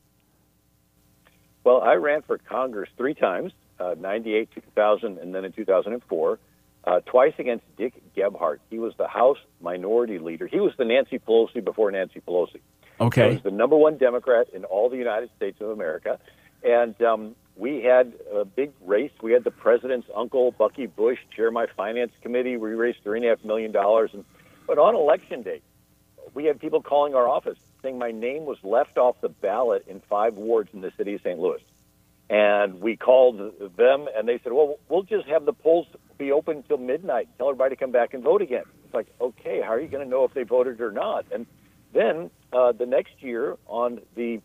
Well, 1.65 1.81
I 1.83 1.95
ran 1.95 2.23
for 2.23 2.39
Congress 2.39 2.89
three 2.97 3.15
times, 3.15 3.53
uh, 3.81 3.97
98, 3.99 4.51
2000, 4.55 5.19
and 5.19 5.35
then 5.35 5.45
in 5.45 5.51
2004, 5.51 6.39
uh, 6.85 7.01
twice 7.07 7.33
against 7.39 7.65
Dick 7.77 7.93
Gephardt. 8.17 8.59
He 8.71 8.79
was 8.79 8.95
the 8.97 9.09
House 9.09 9.39
Minority 9.61 10.21
Leader. 10.21 10.47
He 10.47 10.61
was 10.61 10.73
the 10.79 10.85
Nancy 10.85 11.19
Pelosi 11.19 11.65
before 11.65 11.91
Nancy 11.91 12.21
Pelosi. 12.21 12.61
Okay. 13.01 13.31
He 13.31 13.35
was 13.35 13.43
the 13.43 13.51
number 13.51 13.77
one 13.77 13.99
Democrat 13.99 14.47
in 14.55 14.65
all 14.65 14.89
the 14.89 14.97
United 14.97 15.29
States 15.37 15.61
of 15.61 15.71
America, 15.71 16.21
and 16.63 17.01
um, 17.03 17.35
we 17.57 17.83
had 17.83 18.13
a 18.33 18.45
big 18.45 18.73
race. 18.85 19.13
We 19.23 19.33
had 19.33 19.45
the 19.45 19.51
president's 19.51 20.09
uncle, 20.15 20.53
Bucky 20.53 20.87
Bush, 20.87 21.19
chair 21.35 21.51
my 21.51 21.67
finance 21.77 22.13
committee. 22.21 22.57
We 22.57 22.71
raised 22.71 23.03
three 23.03 23.19
and 23.19 23.27
a 23.27 23.31
half 23.31 23.45
million 23.45 23.73
dollars, 23.73 24.11
and 24.13 24.25
but 24.67 24.79
on 24.79 24.95
election 24.95 25.43
day, 25.43 25.63
we 26.35 26.45
had 26.45 26.61
people 26.61 26.83
calling 26.83 27.15
our 27.15 27.29
office 27.29 27.59
saying 27.83 27.99
my 27.99 28.11
name 28.11 28.45
was 28.45 28.59
left 28.63 28.99
off 28.99 29.21
the 29.21 29.29
ballot 29.29 29.87
in 29.89 30.01
five 30.01 30.37
wards 30.37 30.71
in 30.75 30.81
the 30.81 30.93
city 30.97 31.15
of 31.15 31.23
St. 31.23 31.39
Louis. 31.39 31.63
And 32.29 32.81
we 32.81 32.97
called 32.97 33.39
them, 33.77 34.09
and 34.15 34.29
they 34.29 34.39
said, 34.39 34.53
"Well, 34.53 34.79
we'll 34.89 35.05
just 35.05 35.27
have 35.29 35.45
the 35.45 35.53
polls 35.53 35.87
be 36.19 36.33
open 36.33 36.59
until 36.59 36.79
midnight. 36.79 37.29
Tell 37.39 37.49
everybody 37.49 37.77
to 37.77 37.81
come 37.81 37.93
back 37.93 38.13
and 38.15 38.23
vote 38.23 38.43
again." 38.43 38.65
It's 38.85 38.95
like, 38.95 39.07
okay, 39.21 39.61
how 39.61 39.71
are 39.71 39.81
you 39.81 39.89
going 39.89 40.05
to 40.05 40.11
know 40.11 40.25
if 40.25 40.35
they 40.35 40.43
voted 40.43 40.81
or 40.81 40.91
not? 40.91 41.27
And 41.33 41.47
then 41.93 42.31
uh, 42.53 42.73
the 42.73 42.87
next 42.87 43.23
year, 43.23 43.57
on 43.67 44.01
the 44.15 44.41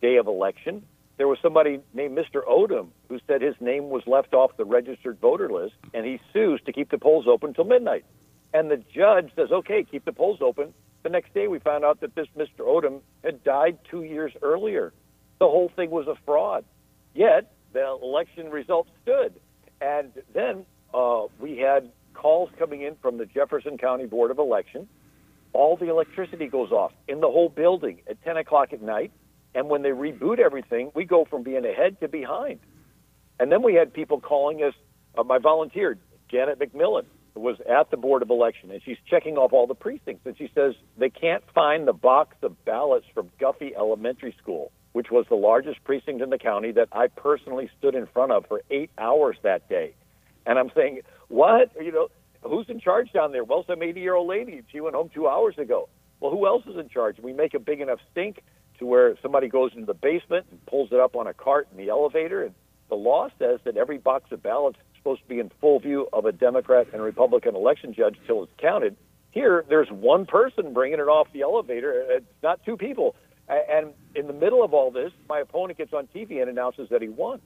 day 0.00 0.16
of 0.16 0.26
election, 0.26 0.86
there 1.16 1.28
was 1.28 1.38
somebody 1.40 1.80
named 1.94 2.16
Mr. 2.16 2.44
Odom 2.46 2.88
who 3.08 3.18
said 3.26 3.42
his 3.42 3.54
name 3.60 3.88
was 3.88 4.02
left 4.06 4.34
off 4.34 4.56
the 4.56 4.64
registered 4.64 5.18
voter 5.20 5.50
list, 5.50 5.74
and 5.94 6.04
he 6.04 6.20
sues 6.32 6.60
to 6.66 6.72
keep 6.72 6.90
the 6.90 6.98
polls 6.98 7.26
open 7.28 7.50
until 7.50 7.64
midnight. 7.64 8.04
And 8.52 8.70
the 8.70 8.76
judge 8.76 9.30
says, 9.34 9.50
"Okay, 9.50 9.84
keep 9.84 10.04
the 10.04 10.12
polls 10.12 10.40
open." 10.40 10.74
The 11.02 11.10
next 11.10 11.34
day, 11.34 11.46
we 11.46 11.58
found 11.58 11.84
out 11.84 12.00
that 12.00 12.14
this 12.14 12.26
Mr. 12.36 12.60
Odom 12.60 13.00
had 13.22 13.44
died 13.44 13.78
two 13.88 14.02
years 14.02 14.32
earlier. 14.42 14.92
The 15.38 15.46
whole 15.46 15.68
thing 15.68 15.90
was 15.90 16.06
a 16.08 16.16
fraud. 16.24 16.64
Yet 17.14 17.52
the 17.72 17.86
election 18.02 18.50
results 18.50 18.90
stood. 19.02 19.34
And 19.80 20.12
then 20.32 20.64
uh, 20.94 21.26
we 21.38 21.58
had 21.58 21.90
calls 22.14 22.50
coming 22.58 22.82
in 22.82 22.96
from 22.96 23.18
the 23.18 23.26
Jefferson 23.26 23.78
County 23.78 24.06
Board 24.06 24.30
of 24.30 24.38
Election. 24.38 24.88
All 25.52 25.76
the 25.76 25.88
electricity 25.88 26.46
goes 26.46 26.72
off 26.72 26.92
in 27.06 27.20
the 27.20 27.30
whole 27.30 27.48
building 27.48 28.00
at 28.08 28.22
10 28.24 28.38
o'clock 28.38 28.72
at 28.72 28.82
night. 28.82 29.12
And 29.54 29.68
when 29.68 29.82
they 29.82 29.90
reboot 29.90 30.38
everything, 30.38 30.90
we 30.94 31.04
go 31.04 31.24
from 31.24 31.42
being 31.42 31.64
ahead 31.64 31.98
to 32.00 32.08
behind. 32.08 32.60
And 33.38 33.50
then 33.50 33.62
we 33.62 33.74
had 33.74 33.92
people 33.92 34.20
calling 34.20 34.62
us. 34.62 34.74
Uh, 35.16 35.24
my 35.24 35.38
volunteer, 35.38 35.96
Janet 36.30 36.58
McMillan, 36.58 37.04
was 37.34 37.56
at 37.68 37.90
the 37.90 37.96
Board 37.96 38.22
of 38.22 38.30
Election, 38.30 38.70
and 38.70 38.80
she's 38.82 38.96
checking 39.08 39.36
off 39.36 39.52
all 39.52 39.66
the 39.66 39.74
precincts. 39.74 40.24
And 40.26 40.36
she 40.36 40.50
says 40.54 40.74
they 40.98 41.10
can't 41.10 41.42
find 41.54 41.86
the 41.86 41.92
box 41.92 42.36
of 42.42 42.64
ballots 42.64 43.06
from 43.14 43.30
Guffey 43.38 43.74
Elementary 43.76 44.34
School, 44.40 44.72
which 44.92 45.10
was 45.10 45.26
the 45.28 45.36
largest 45.36 45.84
precinct 45.84 46.22
in 46.22 46.30
the 46.30 46.38
county 46.38 46.72
that 46.72 46.88
I 46.92 47.08
personally 47.08 47.70
stood 47.78 47.94
in 47.94 48.06
front 48.06 48.32
of 48.32 48.46
for 48.46 48.62
eight 48.70 48.90
hours 48.98 49.36
that 49.42 49.68
day. 49.68 49.94
And 50.46 50.58
I'm 50.58 50.70
saying, 50.74 51.00
what? 51.28 51.70
You 51.80 51.92
know, 51.92 52.08
who's 52.42 52.66
in 52.68 52.80
charge 52.80 53.12
down 53.12 53.32
there? 53.32 53.44
Well, 53.44 53.64
some 53.66 53.82
80 53.82 54.00
year 54.00 54.14
old 54.14 54.28
lady. 54.28 54.62
She 54.72 54.80
went 54.80 54.94
home 54.94 55.10
two 55.12 55.28
hours 55.28 55.58
ago. 55.58 55.88
Well, 56.20 56.30
who 56.30 56.46
else 56.46 56.64
is 56.66 56.76
in 56.76 56.88
charge? 56.88 57.18
We 57.18 57.32
make 57.32 57.54
a 57.54 57.58
big 57.58 57.80
enough 57.80 57.98
stink 58.12 58.42
to 58.78 58.86
where 58.86 59.16
somebody 59.22 59.48
goes 59.48 59.72
into 59.74 59.86
the 59.86 59.94
basement 59.94 60.46
and 60.50 60.64
pulls 60.66 60.90
it 60.92 61.00
up 61.00 61.16
on 61.16 61.26
a 61.26 61.34
cart 61.34 61.68
in 61.70 61.76
the 61.76 61.90
elevator. 61.90 62.44
And 62.44 62.54
the 62.88 62.94
law 62.94 63.28
says 63.38 63.60
that 63.64 63.76
every 63.76 63.98
box 63.98 64.30
of 64.32 64.42
ballots 64.42 64.78
is 64.78 64.96
supposed 64.98 65.22
to 65.22 65.28
be 65.28 65.38
in 65.38 65.50
full 65.60 65.80
view 65.80 66.08
of 66.12 66.24
a 66.24 66.32
Democrat 66.32 66.88
and 66.92 67.02
Republican 67.02 67.54
election 67.54 67.94
judge 67.94 68.16
until 68.20 68.42
it's 68.42 68.52
counted. 68.58 68.96
Here, 69.30 69.64
there's 69.68 69.88
one 69.90 70.26
person 70.26 70.72
bringing 70.72 70.98
it 70.98 71.08
off 71.08 71.28
the 71.32 71.42
elevator. 71.42 72.06
It's 72.08 72.26
not 72.42 72.64
two 72.64 72.76
people. 72.76 73.16
And 73.48 73.92
in 74.14 74.26
the 74.26 74.32
middle 74.32 74.64
of 74.64 74.74
all 74.74 74.90
this, 74.90 75.12
my 75.28 75.40
opponent 75.40 75.78
gets 75.78 75.92
on 75.92 76.08
TV 76.14 76.40
and 76.40 76.50
announces 76.50 76.88
that 76.88 77.02
he 77.02 77.08
won. 77.08 77.40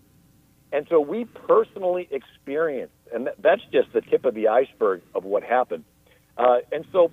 And 0.72 0.86
so 0.88 1.00
we 1.00 1.24
personally 1.24 2.08
experienced, 2.10 2.94
and 3.12 3.28
that's 3.38 3.62
just 3.72 3.92
the 3.92 4.00
tip 4.00 4.24
of 4.24 4.34
the 4.34 4.48
iceberg 4.48 5.02
of 5.14 5.24
what 5.24 5.42
happened. 5.42 5.84
Uh, 6.38 6.58
and 6.70 6.84
so 6.92 7.10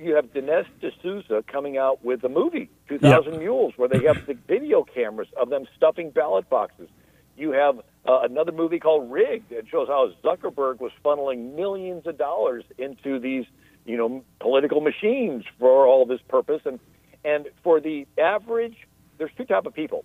you 0.00 0.14
have 0.14 0.32
Dinesh 0.32 0.66
D'Souza 0.80 1.44
coming 1.50 1.76
out 1.76 2.04
with 2.04 2.22
a 2.24 2.28
movie, 2.28 2.70
2000 2.88 3.38
Mules, 3.38 3.74
where 3.76 3.88
they 3.88 4.04
have 4.06 4.26
the 4.26 4.34
video 4.46 4.84
cameras 4.84 5.28
of 5.40 5.50
them 5.50 5.66
stuffing 5.76 6.10
ballot 6.10 6.48
boxes. 6.48 6.88
You 7.36 7.52
have 7.52 7.78
uh, 8.06 8.20
another 8.22 8.52
movie 8.52 8.78
called 8.78 9.10
Rigged 9.10 9.50
that 9.50 9.68
shows 9.68 9.88
how 9.88 10.10
Zuckerberg 10.24 10.80
was 10.80 10.92
funneling 11.04 11.54
millions 11.54 12.06
of 12.06 12.18
dollars 12.18 12.64
into 12.78 13.18
these, 13.18 13.44
you 13.84 13.96
know, 13.96 14.24
political 14.40 14.80
machines 14.80 15.44
for 15.58 15.86
all 15.86 16.06
this 16.06 16.20
purpose. 16.28 16.62
And 16.64 16.80
and 17.24 17.48
for 17.62 17.80
the 17.80 18.06
average, 18.16 18.76
there's 19.18 19.30
two 19.36 19.44
type 19.44 19.66
of 19.66 19.74
people. 19.74 20.04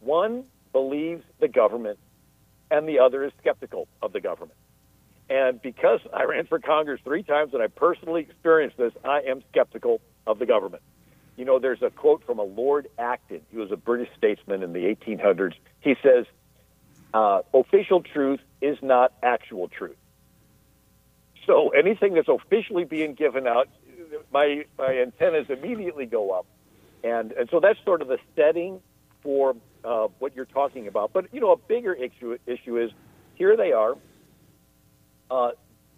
One 0.00 0.44
believes 0.72 1.22
the 1.40 1.48
government, 1.48 1.98
and 2.70 2.88
the 2.88 2.98
other 2.98 3.24
is 3.24 3.32
skeptical 3.40 3.88
of 4.00 4.12
the 4.12 4.20
government. 4.20 4.58
And 5.32 5.62
because 5.62 6.00
I 6.12 6.24
ran 6.24 6.44
for 6.44 6.58
Congress 6.58 7.00
three 7.02 7.22
times 7.22 7.54
and 7.54 7.62
I 7.62 7.68
personally 7.68 8.20
experienced 8.20 8.76
this, 8.76 8.92
I 9.02 9.20
am 9.20 9.42
skeptical 9.50 10.02
of 10.26 10.38
the 10.38 10.44
government. 10.44 10.82
You 11.38 11.46
know, 11.46 11.58
there's 11.58 11.80
a 11.80 11.88
quote 11.88 12.22
from 12.26 12.38
a 12.38 12.42
Lord 12.42 12.88
Acton. 12.98 13.40
He 13.50 13.56
was 13.56 13.72
a 13.72 13.78
British 13.78 14.10
statesman 14.18 14.62
in 14.62 14.74
the 14.74 14.80
1800s. 14.80 15.54
He 15.80 15.96
says, 16.02 16.26
uh, 17.14 17.40
official 17.54 18.02
truth 18.02 18.40
is 18.60 18.76
not 18.82 19.14
actual 19.22 19.68
truth. 19.68 19.96
So 21.46 21.70
anything 21.70 22.12
that's 22.12 22.28
officially 22.28 22.84
being 22.84 23.14
given 23.14 23.46
out, 23.46 23.70
my, 24.34 24.66
my 24.76 24.98
antennas 24.98 25.46
immediately 25.48 26.04
go 26.04 26.32
up. 26.32 26.44
And, 27.02 27.32
and 27.32 27.48
so 27.50 27.58
that's 27.58 27.78
sort 27.86 28.02
of 28.02 28.08
the 28.08 28.18
setting 28.36 28.82
for 29.22 29.56
uh, 29.82 30.08
what 30.18 30.36
you're 30.36 30.44
talking 30.44 30.88
about. 30.88 31.14
But, 31.14 31.32
you 31.32 31.40
know, 31.40 31.52
a 31.52 31.56
bigger 31.56 31.94
issue, 31.94 32.36
issue 32.46 32.78
is 32.78 32.90
here 33.34 33.56
they 33.56 33.72
are. 33.72 33.96
Uh, 35.32 35.52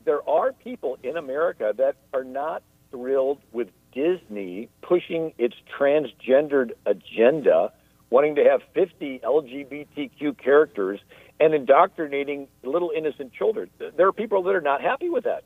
there 0.05 0.27
are 0.29 0.53
people 0.53 0.97
in 1.03 1.17
America 1.17 1.75
that 1.77 1.97
are 2.13 2.23
not 2.23 2.63
thrilled 2.93 3.41
with 3.53 3.69
Disney 3.93 4.69
pushing 4.81 5.33
its 5.39 5.57
transgendered 5.77 6.71
agenda, 6.87 7.73
wanting 8.11 8.37
to 8.37 8.45
have 8.45 8.61
50 8.75 9.23
LGBTQ 9.25 10.39
characters 10.39 11.01
and 11.41 11.53
indoctrinating 11.53 12.47
little 12.63 12.93
innocent 12.97 13.33
children. 13.33 13.71
There 13.97 14.07
are 14.07 14.13
people 14.13 14.45
that 14.45 14.55
are 14.55 14.61
not 14.61 14.81
happy 14.81 15.09
with 15.09 15.25
that. 15.25 15.43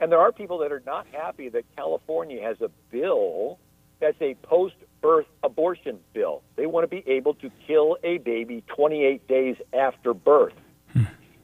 And 0.00 0.10
there 0.10 0.20
are 0.20 0.32
people 0.32 0.58
that 0.58 0.72
are 0.72 0.82
not 0.86 1.06
happy 1.12 1.50
that 1.50 1.64
California 1.76 2.40
has 2.42 2.58
a 2.62 2.70
bill 2.90 3.58
that's 4.00 4.20
a 4.22 4.36
post 4.36 4.76
birth 5.02 5.26
abortion 5.42 5.98
bill. 6.14 6.42
They 6.56 6.64
want 6.64 6.84
to 6.84 6.88
be 6.88 7.06
able 7.10 7.34
to 7.34 7.50
kill 7.66 7.98
a 8.02 8.18
baby 8.18 8.64
28 8.68 9.28
days 9.28 9.56
after 9.74 10.14
birth. 10.14 10.54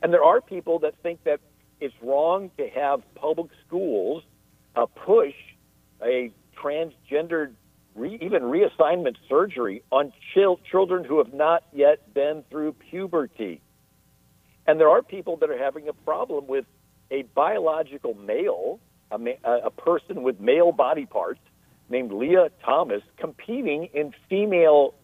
And 0.02 0.12
there 0.12 0.22
are 0.22 0.40
people 0.40 0.78
that 0.80 0.94
think 1.02 1.24
that 1.24 1.40
it's 1.84 1.94
wrong 2.00 2.50
to 2.56 2.66
have 2.70 3.02
public 3.14 3.50
schools 3.66 4.22
uh, 4.74 4.86
push 4.86 5.34
a 6.02 6.30
transgendered, 6.60 7.52
re- 7.94 8.18
even 8.22 8.42
reassignment 8.42 9.16
surgery 9.28 9.82
on 9.92 10.10
chil- 10.32 10.58
children 10.70 11.04
who 11.04 11.18
have 11.18 11.34
not 11.34 11.62
yet 11.74 12.14
been 12.14 12.42
through 12.50 12.72
puberty. 12.72 13.60
And 14.66 14.80
there 14.80 14.88
are 14.88 15.02
people 15.02 15.36
that 15.36 15.50
are 15.50 15.58
having 15.58 15.86
a 15.88 15.92
problem 15.92 16.46
with 16.46 16.64
a 17.10 17.22
biological 17.34 18.14
male, 18.14 18.80
a, 19.10 19.18
ma- 19.18 19.42
a 19.44 19.70
person 19.70 20.22
with 20.22 20.40
male 20.40 20.72
body 20.72 21.04
parts 21.04 21.40
named 21.90 22.12
Lia 22.12 22.48
Thomas, 22.64 23.02
competing 23.18 23.90
in 23.92 24.14
female 24.30 24.94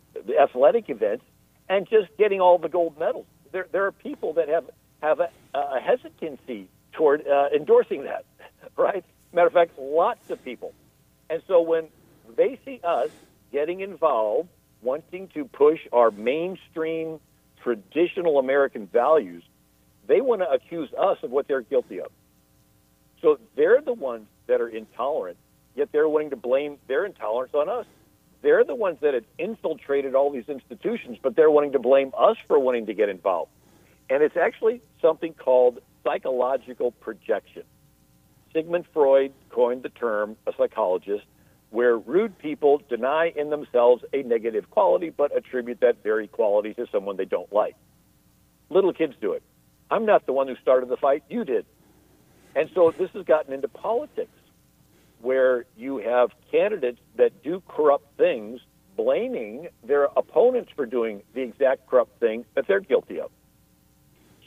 athletic 0.41 0.89
events 0.89 1.25
and 1.69 1.87
just 1.87 2.09
getting 2.17 2.41
all 2.41 2.57
the 2.57 2.71
gold 2.71 2.99
medals. 2.99 3.27
There, 3.53 3.67
there 3.71 3.85
are 3.85 3.93
people 3.93 4.33
that 4.35 4.49
have 4.49 4.65
have 5.03 5.21
a, 5.21 5.31
a 5.55 5.81
hesitancy 5.81 6.69
toward 6.93 7.27
uh, 7.27 7.49
endorsing 7.55 8.05
that, 8.05 8.25
right? 8.77 9.05
Matter 9.33 9.47
of 9.47 9.53
fact, 9.53 9.79
lots 9.79 10.31
of 10.31 10.45
people. 10.45 10.73
And 11.29 11.43
so 11.47 11.61
when 11.61 11.89
they 12.37 12.59
see 12.65 12.81
us 12.83 13.11
getting 13.53 13.81
involved, 13.81 14.49
wanting 14.83 15.29
to 15.35 15.45
push 15.45 15.81
our 15.93 16.11
mainstream 16.11 17.21
traditional 17.63 18.39
American 18.39 18.87
values, 18.87 19.43
they 20.07 20.21
want 20.21 20.41
to 20.41 20.51
accuse 20.51 20.91
us 20.99 21.19
of 21.23 21.31
what 21.31 21.47
they're 21.47 21.61
guilty 21.61 22.01
of. 22.01 22.11
So 23.23 23.39
they're 23.55 23.81
the 23.81 23.93
ones 23.93 24.27
that 24.47 24.61
are 24.61 24.69
intolerant, 24.69 25.37
yet 25.77 25.91
they're 25.93 26.09
willing 26.09 26.31
to 26.31 26.37
blame 26.37 26.79
their 26.89 27.05
intolerance 27.05 27.55
on 27.55 27.69
us. 27.69 27.87
They're 28.43 28.65
the 28.65 28.75
ones 28.75 28.99
that 29.03 29.13
have 29.15 29.25
infiltrated 29.39 30.15
all 30.15 30.31
these 30.33 30.49
institutions, 30.49 31.19
but 31.23 31.37
they're 31.37 31.51
wanting 31.51 31.73
to 31.73 31.79
blame 31.79 32.13
us 32.17 32.39
for 32.49 32.59
wanting 32.59 32.87
to 32.87 32.95
get 32.95 33.11
involved. 33.11 33.51
And 34.11 34.25
it's 34.25 34.37
actually 34.37 34.83
something 35.01 35.33
called 35.33 35.79
psychological 36.05 36.91
projection. 36.91 37.63
Sigmund 38.53 38.85
Freud 38.93 39.33
coined 39.51 39.85
the 39.85 39.89
term, 39.89 40.37
a 40.49 40.53
psychologist, 40.59 41.25
where 41.71 41.97
rude 41.97 42.37
people 42.39 42.83
deny 42.89 43.33
in 43.37 43.51
themselves 43.51 44.03
a 44.13 44.25
negative 44.25 44.69
quality 44.71 45.11
but 45.11 45.35
attribute 45.37 45.81
that 45.81 46.03
very 46.03 46.27
quality 46.27 46.75
to 46.75 46.87
someone 46.91 47.17
they 47.17 47.25
don't 47.25 47.53
like. 47.53 47.77
Little 48.69 48.93
kids 48.93 49.15
do 49.21 49.33
it. 49.33 49.45
I'm 49.91 50.05
not 50.05 50.27
the 50.27 50.33
one 50.33 50.49
who 50.49 50.57
started 50.61 50.89
the 50.89 50.97
fight, 50.97 51.23
you 51.31 51.45
did. 51.45 51.65
And 52.57 52.69
so 52.75 52.93
this 52.99 53.11
has 53.15 53.25
gotten 53.25 53.53
into 53.53 53.69
politics 53.69 54.31
where 55.21 55.67
you 55.77 55.99
have 55.99 56.31
candidates 56.51 56.99
that 57.17 57.45
do 57.45 57.63
corrupt 57.69 58.17
things 58.17 58.61
blaming 58.97 59.69
their 59.87 60.05
opponents 60.17 60.73
for 60.75 60.87
doing 60.87 61.23
the 61.35 61.43
exact 61.43 61.87
corrupt 61.87 62.19
thing 62.19 62.45
that 62.57 62.67
they're 62.67 62.81
guilty 62.81 63.21
of. 63.21 63.31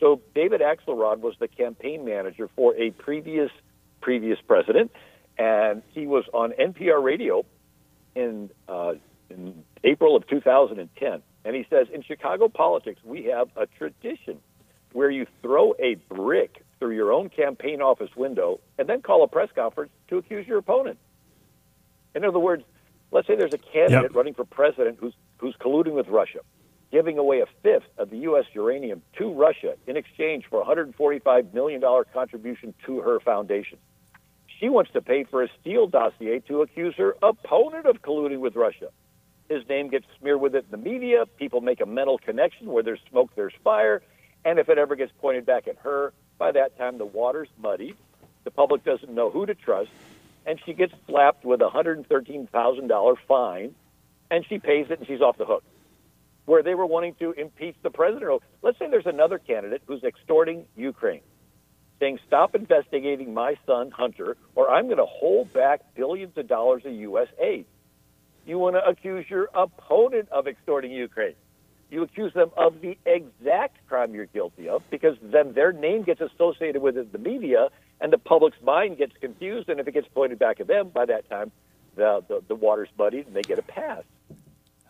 So 0.04 0.20
David 0.36 0.60
Axelrod 0.60 1.22
was 1.22 1.36
the 1.40 1.48
campaign 1.48 2.04
manager 2.04 2.50
for 2.58 2.76
a 2.76 2.92
previous 2.92 3.50
previous 4.02 4.38
president, 4.46 4.92
and 5.38 5.82
he 5.94 6.08
was 6.08 6.26
on 6.34 6.52
NPR 6.52 7.02
radio 7.02 7.46
in 8.14 8.50
uh, 8.68 8.96
in 9.30 9.64
April 9.86 10.18
of 10.18 10.28
2010, 10.28 11.22
and 11.46 11.56
he 11.56 11.66
says, 11.70 11.88
in 11.94 12.04
Chicago 12.04 12.50
politics, 12.50 13.00
we 13.06 13.24
have 13.26 13.48
a 13.56 13.66
tradition 13.66 14.40
where 14.92 15.10
you 15.10 15.26
throw 15.42 15.74
a 15.80 15.96
brick 16.14 16.66
through 16.80 16.96
your 16.96 17.14
own 17.14 17.30
campaign 17.30 17.82
office 17.82 18.14
window 18.18 18.60
and 18.78 18.90
then 18.90 19.02
call 19.02 19.24
a 19.24 19.28
press 19.30 19.50
conference 19.56 19.94
to 20.10 20.18
accuse 20.18 20.46
your 20.46 20.58
opponent. 20.58 21.00
In 22.14 22.26
other 22.26 22.40
words, 22.40 22.66
let's 23.14 23.26
say 23.26 23.38
there's 23.38 23.54
a 23.54 23.58
candidate 23.58 24.12
Yep. 24.12 24.16
running 24.16 24.34
for 24.34 24.44
president 24.44 24.98
who's 25.00 25.14
who's 25.38 25.56
colluding 25.62 25.94
with 25.94 26.10
Russia, 26.10 26.40
giving 26.94 27.18
away 27.18 27.42
a 27.42 27.48
fifth 27.64 27.90
of 27.98 28.12
the 28.12 28.18
U.S. 28.20 28.46
uranium 28.54 29.02
to 29.18 29.34
Russia 29.34 29.74
in 29.88 29.98
exchange 29.98 30.46
for 30.48 30.58
a 30.58 30.60
145 30.60 31.52
million 31.52 31.82
dollar 31.82 32.06
contribution 32.06 32.72
to 32.86 33.02
her 33.02 33.20
foundation. 33.20 33.80
She 34.60 34.70
wants 34.70 34.92
to 34.92 35.02
pay 35.02 35.24
for 35.24 35.42
a 35.42 35.48
Steele 35.60 35.88
dossier 35.88 36.40
to 36.48 36.62
accuse 36.62 36.94
her 36.98 37.16
opponent 37.24 37.88
of 37.88 38.04
colluding 38.04 38.40
with 38.40 38.56
Russia. 38.56 38.90
His 39.50 39.68
name 39.68 39.90
gets 39.90 40.06
smeared 40.20 40.40
with 40.40 40.54
it 40.54 40.66
in 40.66 40.72
the 40.72 40.90
media. 40.90 41.26
People 41.38 41.62
make 41.62 41.82
a 41.82 41.88
mental 41.88 42.20
connection 42.20 42.68
where 42.68 42.84
there's 42.84 43.02
smoke, 43.10 43.32
there's 43.36 43.56
fire. 43.64 44.04
And 44.46 44.60
if 44.60 44.70
it 44.70 44.78
ever 44.78 44.96
gets 44.96 45.12
pointed 45.20 45.48
back 45.48 45.68
at 45.68 45.78
her, 45.80 46.14
by 46.38 46.52
that 46.52 46.78
time 46.78 47.00
the 47.00 47.06
water's 47.06 47.50
muddy. 47.58 47.96
The 48.44 48.52
public 48.52 48.84
doesn't 48.84 49.12
know 49.12 49.32
who 49.32 49.48
to 49.48 49.56
trust. 49.56 49.90
And 50.46 50.60
she 50.64 50.74
gets 50.74 50.94
slapped 51.08 51.44
with 51.44 51.62
a 51.62 51.70
$113,000 51.70 53.18
fine. 53.28 53.74
And 54.30 54.46
she 54.46 54.60
pays 54.60 54.92
it 54.92 55.00
and 55.00 55.08
she's 55.08 55.22
off 55.22 55.40
the 55.40 55.46
hook. 55.46 55.64
Where 56.46 56.62
they 56.62 56.76
were 56.76 56.86
wanting 56.86 57.16
to 57.20 57.32
impeach 57.32 57.76
the 57.84 57.90
president. 57.90 58.42
Let's 58.62 58.78
say 58.78 58.90
there's 58.90 59.06
another 59.06 59.38
candidate 59.38 59.82
who's 59.88 60.04
extorting 60.04 60.66
Ukraine 60.76 61.22
saying, 62.00 62.20
stop 62.28 62.54
investigating 62.54 63.34
my 63.34 63.56
son, 63.66 63.90
Hunter, 63.90 64.36
or 64.56 64.70
I'm 64.70 64.86
going 64.86 64.98
to 64.98 65.06
hold 65.06 65.54
back 65.54 65.82
billions 65.96 66.38
of 66.38 66.50
dollars 66.50 66.84
of 66.86 66.92
U.S. 66.92 67.28
aid. 67.42 67.66
You 68.46 68.60
want 68.60 68.76
to 68.76 68.86
accuse 68.86 69.26
your 69.30 69.48
opponent 69.54 70.28
of 70.30 70.48
extorting 70.48 70.92
Ukraine. 70.92 71.36
You 71.90 72.04
accuse 72.04 72.34
them 72.34 72.52
of 72.58 72.82
the 72.82 72.98
exact 73.06 73.78
crime 73.88 74.14
you're 74.14 74.26
guilty 74.26 74.68
of 74.68 74.82
because 74.90 75.16
then 75.22 75.54
their 75.54 75.72
name 75.72 76.04
gets 76.04 76.20
associated 76.20 76.82
with 76.82 76.98
it 76.98 77.12
the 77.14 77.20
media 77.20 77.70
and 78.02 78.12
the 78.12 78.18
public's 78.18 78.58
mind 78.62 78.98
gets 78.98 79.14
confused. 79.22 79.70
And 79.70 79.80
if 79.80 79.88
it 79.88 79.94
gets 79.94 80.08
pointed 80.14 80.40
back 80.40 80.60
at 80.60 80.68
them, 80.68 80.90
by 80.90 81.06
that 81.06 81.30
time, 81.30 81.52
the, 81.96 82.22
the, 82.28 82.42
the 82.50 82.56
water's 82.56 82.90
muddied 82.98 83.28
and 83.28 83.36
they 83.36 83.44
get 83.44 83.60
a 83.60 83.64
pass. 83.64 84.04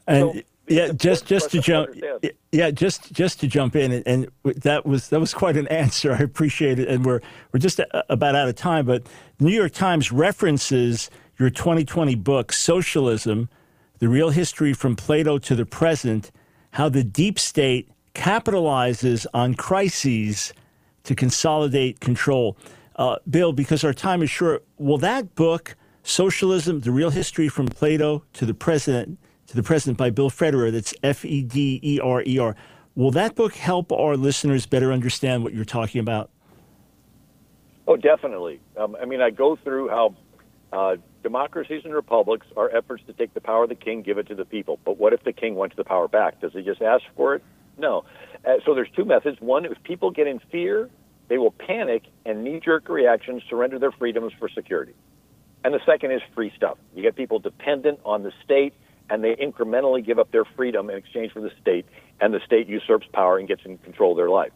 And 0.08 0.36
So, 0.36 0.42
yeah, 0.68 0.94
just 0.94 1.26
just 1.26 1.52
to 1.52 1.60
jump, 1.60 1.90
understand. 1.90 2.32
yeah, 2.52 2.72
just 2.72 3.12
just 3.12 3.40
to 3.42 3.48
jump 3.48 3.76
in, 3.76 3.92
and, 3.92 4.08
and 4.08 4.30
that 4.64 4.86
was 4.86 5.10
that 5.10 5.20
was 5.20 5.34
quite 5.34 5.58
an 5.58 5.68
answer. 5.68 6.14
I 6.14 6.20
appreciate 6.20 6.80
it, 6.80 6.88
and 6.88 7.06
we're 7.06 7.20
we're 7.52 7.60
just 7.60 7.80
a, 7.80 8.12
about 8.12 8.36
out 8.36 8.48
of 8.48 8.56
time. 8.56 8.86
But 8.86 9.04
the 9.38 9.46
New 9.46 9.52
York 9.56 9.74
Times 9.74 10.12
references 10.12 11.10
your 11.38 11.50
2020 11.50 12.16
book, 12.16 12.54
Socialism: 12.54 13.50
The 14.00 14.08
Real 14.08 14.30
History 14.30 14.74
from 14.74 14.96
Plato 14.96 15.38
to 15.40 15.54
the 15.56 15.66
Present, 15.66 16.32
how 16.72 16.88
the 16.88 17.04
deep 17.04 17.40
state 17.40 17.90
capitalizes 18.16 19.26
on 19.34 19.56
crises 19.56 20.54
to 21.04 21.14
consolidate 21.14 22.00
control. 22.00 22.56
Uh, 22.96 23.18
Bill, 23.30 23.52
because 23.52 23.84
our 23.84 23.94
time 23.94 24.22
is 24.22 24.30
short, 24.30 24.66
will 24.78 25.00
that 25.00 25.36
book, 25.36 25.76
Socialism: 26.04 26.80
The 26.82 26.92
Real 26.92 27.10
History 27.10 27.50
from 27.50 27.68
Plato 27.68 28.24
to 28.34 28.46
the 28.46 28.54
Present, 28.54 29.18
to 29.54 29.58
the 29.58 29.64
President 29.64 30.00
by 30.00 30.10
Bill 30.10 30.32
Federer, 30.32 30.72
that's 30.72 30.96
F 31.04 31.24
E 31.24 31.44
D 31.44 31.80
E 31.84 32.00
R 32.00 32.24
E 32.26 32.40
R, 32.40 32.56
will 32.96 33.12
that 33.12 33.36
book 33.36 33.54
help 33.54 33.92
our 33.92 34.18
listeners 34.18 34.66
better 34.66 34.92
understand 34.92 35.44
what 35.44 35.54
you're 35.54 35.64
talking 35.64 36.02
about? 36.02 36.32
Oh, 37.88 37.96
definitely. 37.96 38.60
Um, 38.76 38.98
I 39.00 39.06
mean, 39.06 39.22
I 39.22 39.30
go 39.30 39.56
through 39.56 39.90
how 39.90 40.16
uh, 40.72 40.96
democracies 41.22 41.84
and 41.86 41.94
republics 41.94 42.48
are 42.58 42.76
efforts 42.76 43.04
to 43.06 43.14
take 43.14 43.36
the 43.36 43.42
power 43.42 43.64
of 43.64 43.70
the 43.70 43.76
king, 43.76 44.02
give 44.02 44.18
it 44.18 44.28
to 44.30 44.36
the 44.36 44.46
people. 44.46 44.80
But 44.84 44.98
what 44.98 45.14
if 45.14 45.24
the 45.24 45.34
king 45.34 45.54
wants 45.54 45.76
the 45.76 45.84
power 45.84 46.08
back? 46.08 46.42
Does 46.42 46.54
he 46.54 46.64
just 46.64 46.82
ask 46.82 47.04
for 47.16 47.36
it? 47.36 47.44
No. 47.78 48.06
Uh, 48.44 48.54
so 48.66 48.74
there's 48.74 48.90
two 48.96 49.06
methods. 49.06 49.40
One, 49.40 49.66
if 49.66 49.84
people 49.84 50.10
get 50.10 50.26
in 50.26 50.40
fear, 50.52 50.90
they 51.28 51.38
will 51.38 51.52
panic 51.52 52.04
and 52.26 52.44
knee-jerk 52.44 52.90
reactions, 52.90 53.44
surrender 53.48 53.78
their 53.78 53.92
freedoms 53.92 54.34
for 54.40 54.50
security. 54.50 54.94
And 55.64 55.76
the 55.76 55.80
second 55.86 56.12
is 56.12 56.22
free 56.34 56.52
stuff. 56.56 56.80
You 56.96 57.04
get 57.04 57.16
people 57.16 57.38
dependent 57.38 58.00
on 58.04 58.24
the 58.24 58.32
state, 58.44 58.74
and 59.10 59.24
they 59.24 59.36
incrementally 59.36 60.06
give 60.06 60.20
up 60.20 60.32
their 60.32 60.46
freedom 60.46 60.90
in 60.90 60.98
exchange 60.98 61.32
for 61.32 61.42
the 61.42 61.52
state, 61.62 61.86
and 62.20 62.34
the 62.34 62.40
state 62.46 62.68
usurps 62.68 63.08
power 63.14 63.38
and 63.38 63.48
gets 63.48 63.62
in 63.66 63.78
control 63.80 64.12
of 64.12 64.18
their 64.18 64.30
life. 64.30 64.52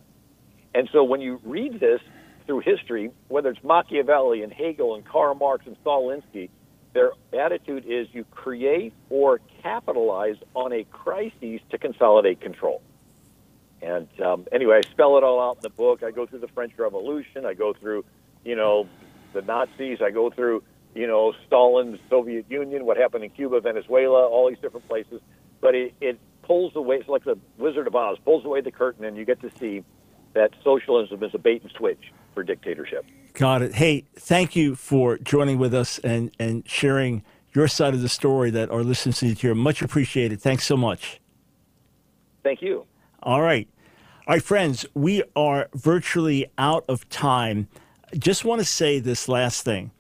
And 0.74 0.90
so 0.92 1.04
when 1.04 1.22
you 1.22 1.40
read 1.44 1.80
this 1.80 2.02
through 2.46 2.60
history, 2.60 3.12
whether 3.28 3.50
it's 3.50 3.64
Machiavelli 3.64 4.44
and 4.44 4.54
Hegel 4.54 4.96
and 4.96 5.06
Karl 5.06 5.36
Marx 5.36 5.66
and 5.66 5.76
Saul 5.84 6.10
Alinsky, 6.10 6.50
their 6.94 7.12
attitude 7.38 7.86
is 7.86 8.08
you 8.12 8.24
create 8.32 8.94
or 9.10 9.40
capitalize 9.62 10.38
on 10.56 10.74
a 10.74 10.84
crisis 10.86 11.62
to 11.70 11.78
consolidate 11.78 12.42
control. 12.42 12.82
And 13.82 14.08
um, 14.22 14.48
anyway, 14.52 14.82
I 14.84 14.92
spell 14.92 15.18
it 15.18 15.24
all 15.24 15.40
out 15.40 15.58
in 15.58 15.62
the 15.64 15.70
book. 15.70 16.02
I 16.02 16.12
go 16.12 16.26
through 16.26 16.40
the 16.40 16.48
French 16.48 16.74
Revolution. 16.78 17.46
I 17.46 17.54
go 17.54 17.74
through, 17.74 18.06
you 18.44 18.56
know, 18.56 18.88
the 19.34 19.42
Nazis. 19.42 20.00
I 20.02 20.10
go 20.10 20.30
through, 20.32 20.64
you 20.98 21.06
know, 21.06 21.34
Stalin, 21.46 22.00
Soviet 22.10 22.46
Union, 22.50 22.86
what 22.86 22.98
happened 22.98 23.24
in 23.24 23.30
Cuba, 23.30 23.62
Venezuela, 23.62 24.28
all 24.28 24.50
these 24.50 24.58
different 24.60 24.88
places. 24.88 25.22
But 25.62 25.76
it, 25.76 25.94
it 26.02 26.20
pulls 26.42 26.76
away, 26.76 26.98
it's 26.98 27.08
like 27.08 27.24
the 27.24 27.38
Wizard 27.58 27.86
of 27.86 27.96
Oz, 27.96 28.18
pulls 28.26 28.44
away 28.46 28.62
the 28.62 28.72
curtain, 28.72 29.06
and 29.06 29.16
you 29.16 29.24
get 29.24 29.40
to 29.42 29.52
see 29.60 29.84
that 30.34 30.52
socialism 30.64 31.24
is 31.24 31.32
a 31.36 31.38
bait 31.38 31.62
and 31.62 31.72
switch 31.72 32.12
for 32.34 32.44
dictatorship. 32.44 33.06
Got 33.34 33.62
it. 33.62 33.76
Hey, 33.76 34.06
thank 34.16 34.56
you 34.56 34.76
for 34.76 35.18
joining 35.20 35.60
with 35.60 35.74
us 35.74 36.00
and, 36.00 36.32
and 36.40 36.68
sharing 36.68 37.24
your 37.54 37.68
side 37.68 37.94
of 37.94 38.02
the 38.02 38.10
story 38.10 38.50
that 38.52 38.72
our 38.72 38.84
listeners 38.84 39.22
need 39.22 39.36
to 39.36 39.42
hear. 39.42 39.56
Much 39.56 39.84
appreciated. 39.84 40.42
Thanks 40.42 40.66
so 40.66 40.76
much. 40.76 41.22
Thank 42.44 42.62
you. 42.64 42.86
All 43.22 43.42
right. 43.42 43.68
All 44.28 44.36
right, 44.36 44.44
friends, 44.44 44.86
we 44.96 45.24
are 45.36 45.70
virtually 45.74 46.48
out 46.58 46.86
of 46.90 47.08
time. 47.10 47.68
Just 48.18 48.44
want 48.44 48.60
to 48.60 48.66
say 48.66 49.00
this 49.00 49.30
last 49.30 49.64
thing. 49.64 49.92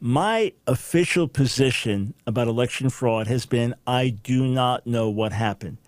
My 0.00 0.52
official 0.66 1.26
position 1.26 2.12
about 2.26 2.48
election 2.48 2.90
fraud 2.90 3.28
has 3.28 3.46
been 3.46 3.74
I 3.86 4.10
do 4.10 4.46
not 4.46 4.86
know 4.86 5.08
what 5.08 5.32
happened. 5.32 5.78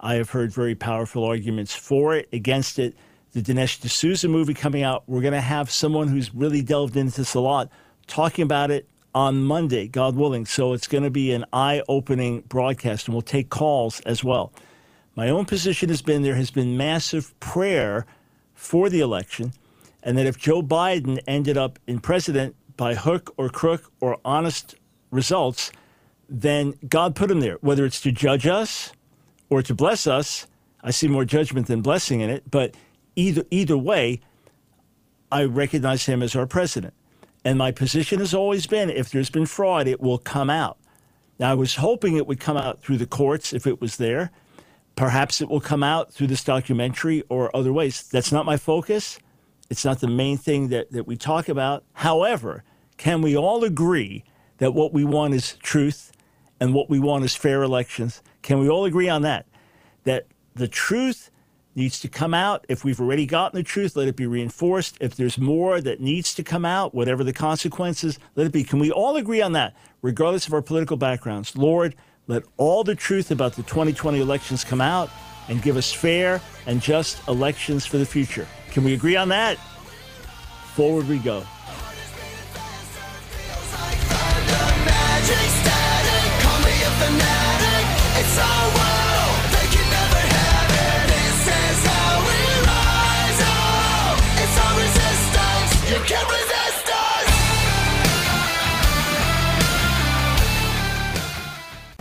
I 0.00 0.14
have 0.14 0.30
heard 0.30 0.52
very 0.52 0.74
powerful 0.74 1.22
arguments 1.22 1.72
for 1.72 2.16
it, 2.16 2.28
against 2.32 2.80
it. 2.80 2.96
The 3.34 3.40
Dinesh 3.40 3.80
D'Souza 3.80 4.26
movie 4.26 4.52
coming 4.52 4.82
out, 4.82 5.04
we're 5.06 5.20
going 5.20 5.32
to 5.32 5.40
have 5.40 5.70
someone 5.70 6.08
who's 6.08 6.34
really 6.34 6.60
delved 6.60 6.96
into 6.96 7.18
this 7.18 7.34
a 7.34 7.40
lot 7.40 7.70
talking 8.08 8.42
about 8.42 8.72
it 8.72 8.88
on 9.14 9.44
Monday, 9.44 9.86
God 9.86 10.16
willing. 10.16 10.44
So 10.44 10.72
it's 10.72 10.88
going 10.88 11.04
to 11.04 11.10
be 11.10 11.32
an 11.32 11.44
eye 11.52 11.84
opening 11.88 12.40
broadcast, 12.40 13.06
and 13.06 13.14
we'll 13.14 13.22
take 13.22 13.48
calls 13.48 14.00
as 14.00 14.24
well. 14.24 14.52
My 15.14 15.28
own 15.28 15.44
position 15.44 15.88
has 15.88 16.02
been 16.02 16.22
there 16.22 16.34
has 16.34 16.50
been 16.50 16.76
massive 16.76 17.38
prayer 17.38 18.06
for 18.54 18.90
the 18.90 18.98
election, 18.98 19.52
and 20.02 20.18
that 20.18 20.26
if 20.26 20.36
Joe 20.36 20.62
Biden 20.64 21.20
ended 21.28 21.56
up 21.56 21.78
in 21.86 22.00
president 22.00 22.56
by 22.82 22.96
hook 22.96 23.32
or 23.36 23.48
crook 23.48 23.92
or 24.00 24.18
honest 24.24 24.74
results, 25.12 25.70
then 26.28 26.74
God 26.88 27.14
put 27.14 27.30
him 27.30 27.38
there, 27.38 27.58
whether 27.60 27.84
it's 27.84 28.00
to 28.00 28.10
judge 28.10 28.44
us 28.44 28.92
or 29.50 29.62
to 29.62 29.72
bless 29.72 30.08
us. 30.08 30.48
I 30.82 30.90
see 30.90 31.06
more 31.06 31.24
judgment 31.24 31.68
than 31.68 31.80
blessing 31.80 32.22
in 32.22 32.28
it, 32.28 32.50
but 32.50 32.74
either 33.14 33.44
either 33.52 33.78
way, 33.78 34.20
I 35.30 35.44
recognize 35.44 36.06
him 36.06 36.24
as 36.24 36.34
our 36.34 36.44
president. 36.44 36.92
And 37.44 37.56
my 37.56 37.70
position 37.70 38.18
has 38.18 38.34
always 38.34 38.66
been 38.66 38.90
if 38.90 39.10
there's 39.10 39.30
been 39.30 39.46
fraud, 39.46 39.86
it 39.86 40.00
will 40.00 40.18
come 40.18 40.50
out. 40.50 40.76
Now, 41.38 41.52
I 41.52 41.54
was 41.54 41.76
hoping 41.76 42.16
it 42.16 42.26
would 42.26 42.40
come 42.40 42.56
out 42.56 42.82
through 42.82 42.98
the 42.98 43.06
courts 43.06 43.52
if 43.52 43.64
it 43.64 43.80
was 43.80 43.96
there. 43.96 44.32
Perhaps 44.96 45.40
it 45.40 45.48
will 45.48 45.60
come 45.60 45.84
out 45.84 46.12
through 46.12 46.26
this 46.26 46.42
documentary 46.42 47.22
or 47.28 47.56
other 47.56 47.72
ways. 47.72 48.02
That's 48.10 48.32
not 48.32 48.44
my 48.44 48.56
focus. 48.56 49.20
It's 49.72 49.86
not 49.86 50.00
the 50.00 50.06
main 50.06 50.36
thing 50.36 50.68
that, 50.68 50.92
that 50.92 51.06
we 51.06 51.16
talk 51.16 51.48
about. 51.48 51.82
However, 51.94 52.62
can 53.02 53.20
we 53.20 53.36
all 53.36 53.64
agree 53.64 54.22
that 54.58 54.74
what 54.74 54.92
we 54.92 55.02
want 55.04 55.34
is 55.34 55.54
truth 55.54 56.12
and 56.60 56.72
what 56.72 56.88
we 56.88 57.00
want 57.00 57.24
is 57.24 57.34
fair 57.34 57.64
elections? 57.64 58.22
Can 58.42 58.60
we 58.60 58.68
all 58.68 58.84
agree 58.84 59.08
on 59.08 59.22
that? 59.22 59.44
That 60.04 60.28
the 60.54 60.68
truth 60.68 61.28
needs 61.74 61.98
to 61.98 62.08
come 62.08 62.32
out. 62.32 62.64
If 62.68 62.84
we've 62.84 63.00
already 63.00 63.26
gotten 63.26 63.58
the 63.58 63.64
truth, 63.64 63.96
let 63.96 64.06
it 64.06 64.14
be 64.14 64.28
reinforced. 64.28 64.98
If 65.00 65.16
there's 65.16 65.36
more 65.36 65.80
that 65.80 66.00
needs 66.00 66.32
to 66.34 66.44
come 66.44 66.64
out, 66.64 66.94
whatever 66.94 67.24
the 67.24 67.32
consequences, 67.32 68.20
let 68.36 68.46
it 68.46 68.52
be. 68.52 68.62
Can 68.62 68.78
we 68.78 68.92
all 68.92 69.16
agree 69.16 69.42
on 69.42 69.50
that, 69.54 69.74
regardless 70.00 70.46
of 70.46 70.54
our 70.54 70.62
political 70.62 70.96
backgrounds? 70.96 71.56
Lord, 71.56 71.96
let 72.28 72.44
all 72.56 72.84
the 72.84 72.94
truth 72.94 73.32
about 73.32 73.54
the 73.54 73.64
2020 73.64 74.20
elections 74.20 74.62
come 74.62 74.80
out 74.80 75.10
and 75.48 75.60
give 75.60 75.76
us 75.76 75.92
fair 75.92 76.40
and 76.66 76.80
just 76.80 77.26
elections 77.26 77.84
for 77.84 77.98
the 77.98 78.06
future. 78.06 78.46
Can 78.70 78.84
we 78.84 78.94
agree 78.94 79.16
on 79.16 79.28
that? 79.30 79.58
Forward 80.76 81.08
we 81.08 81.18
go. 81.18 81.44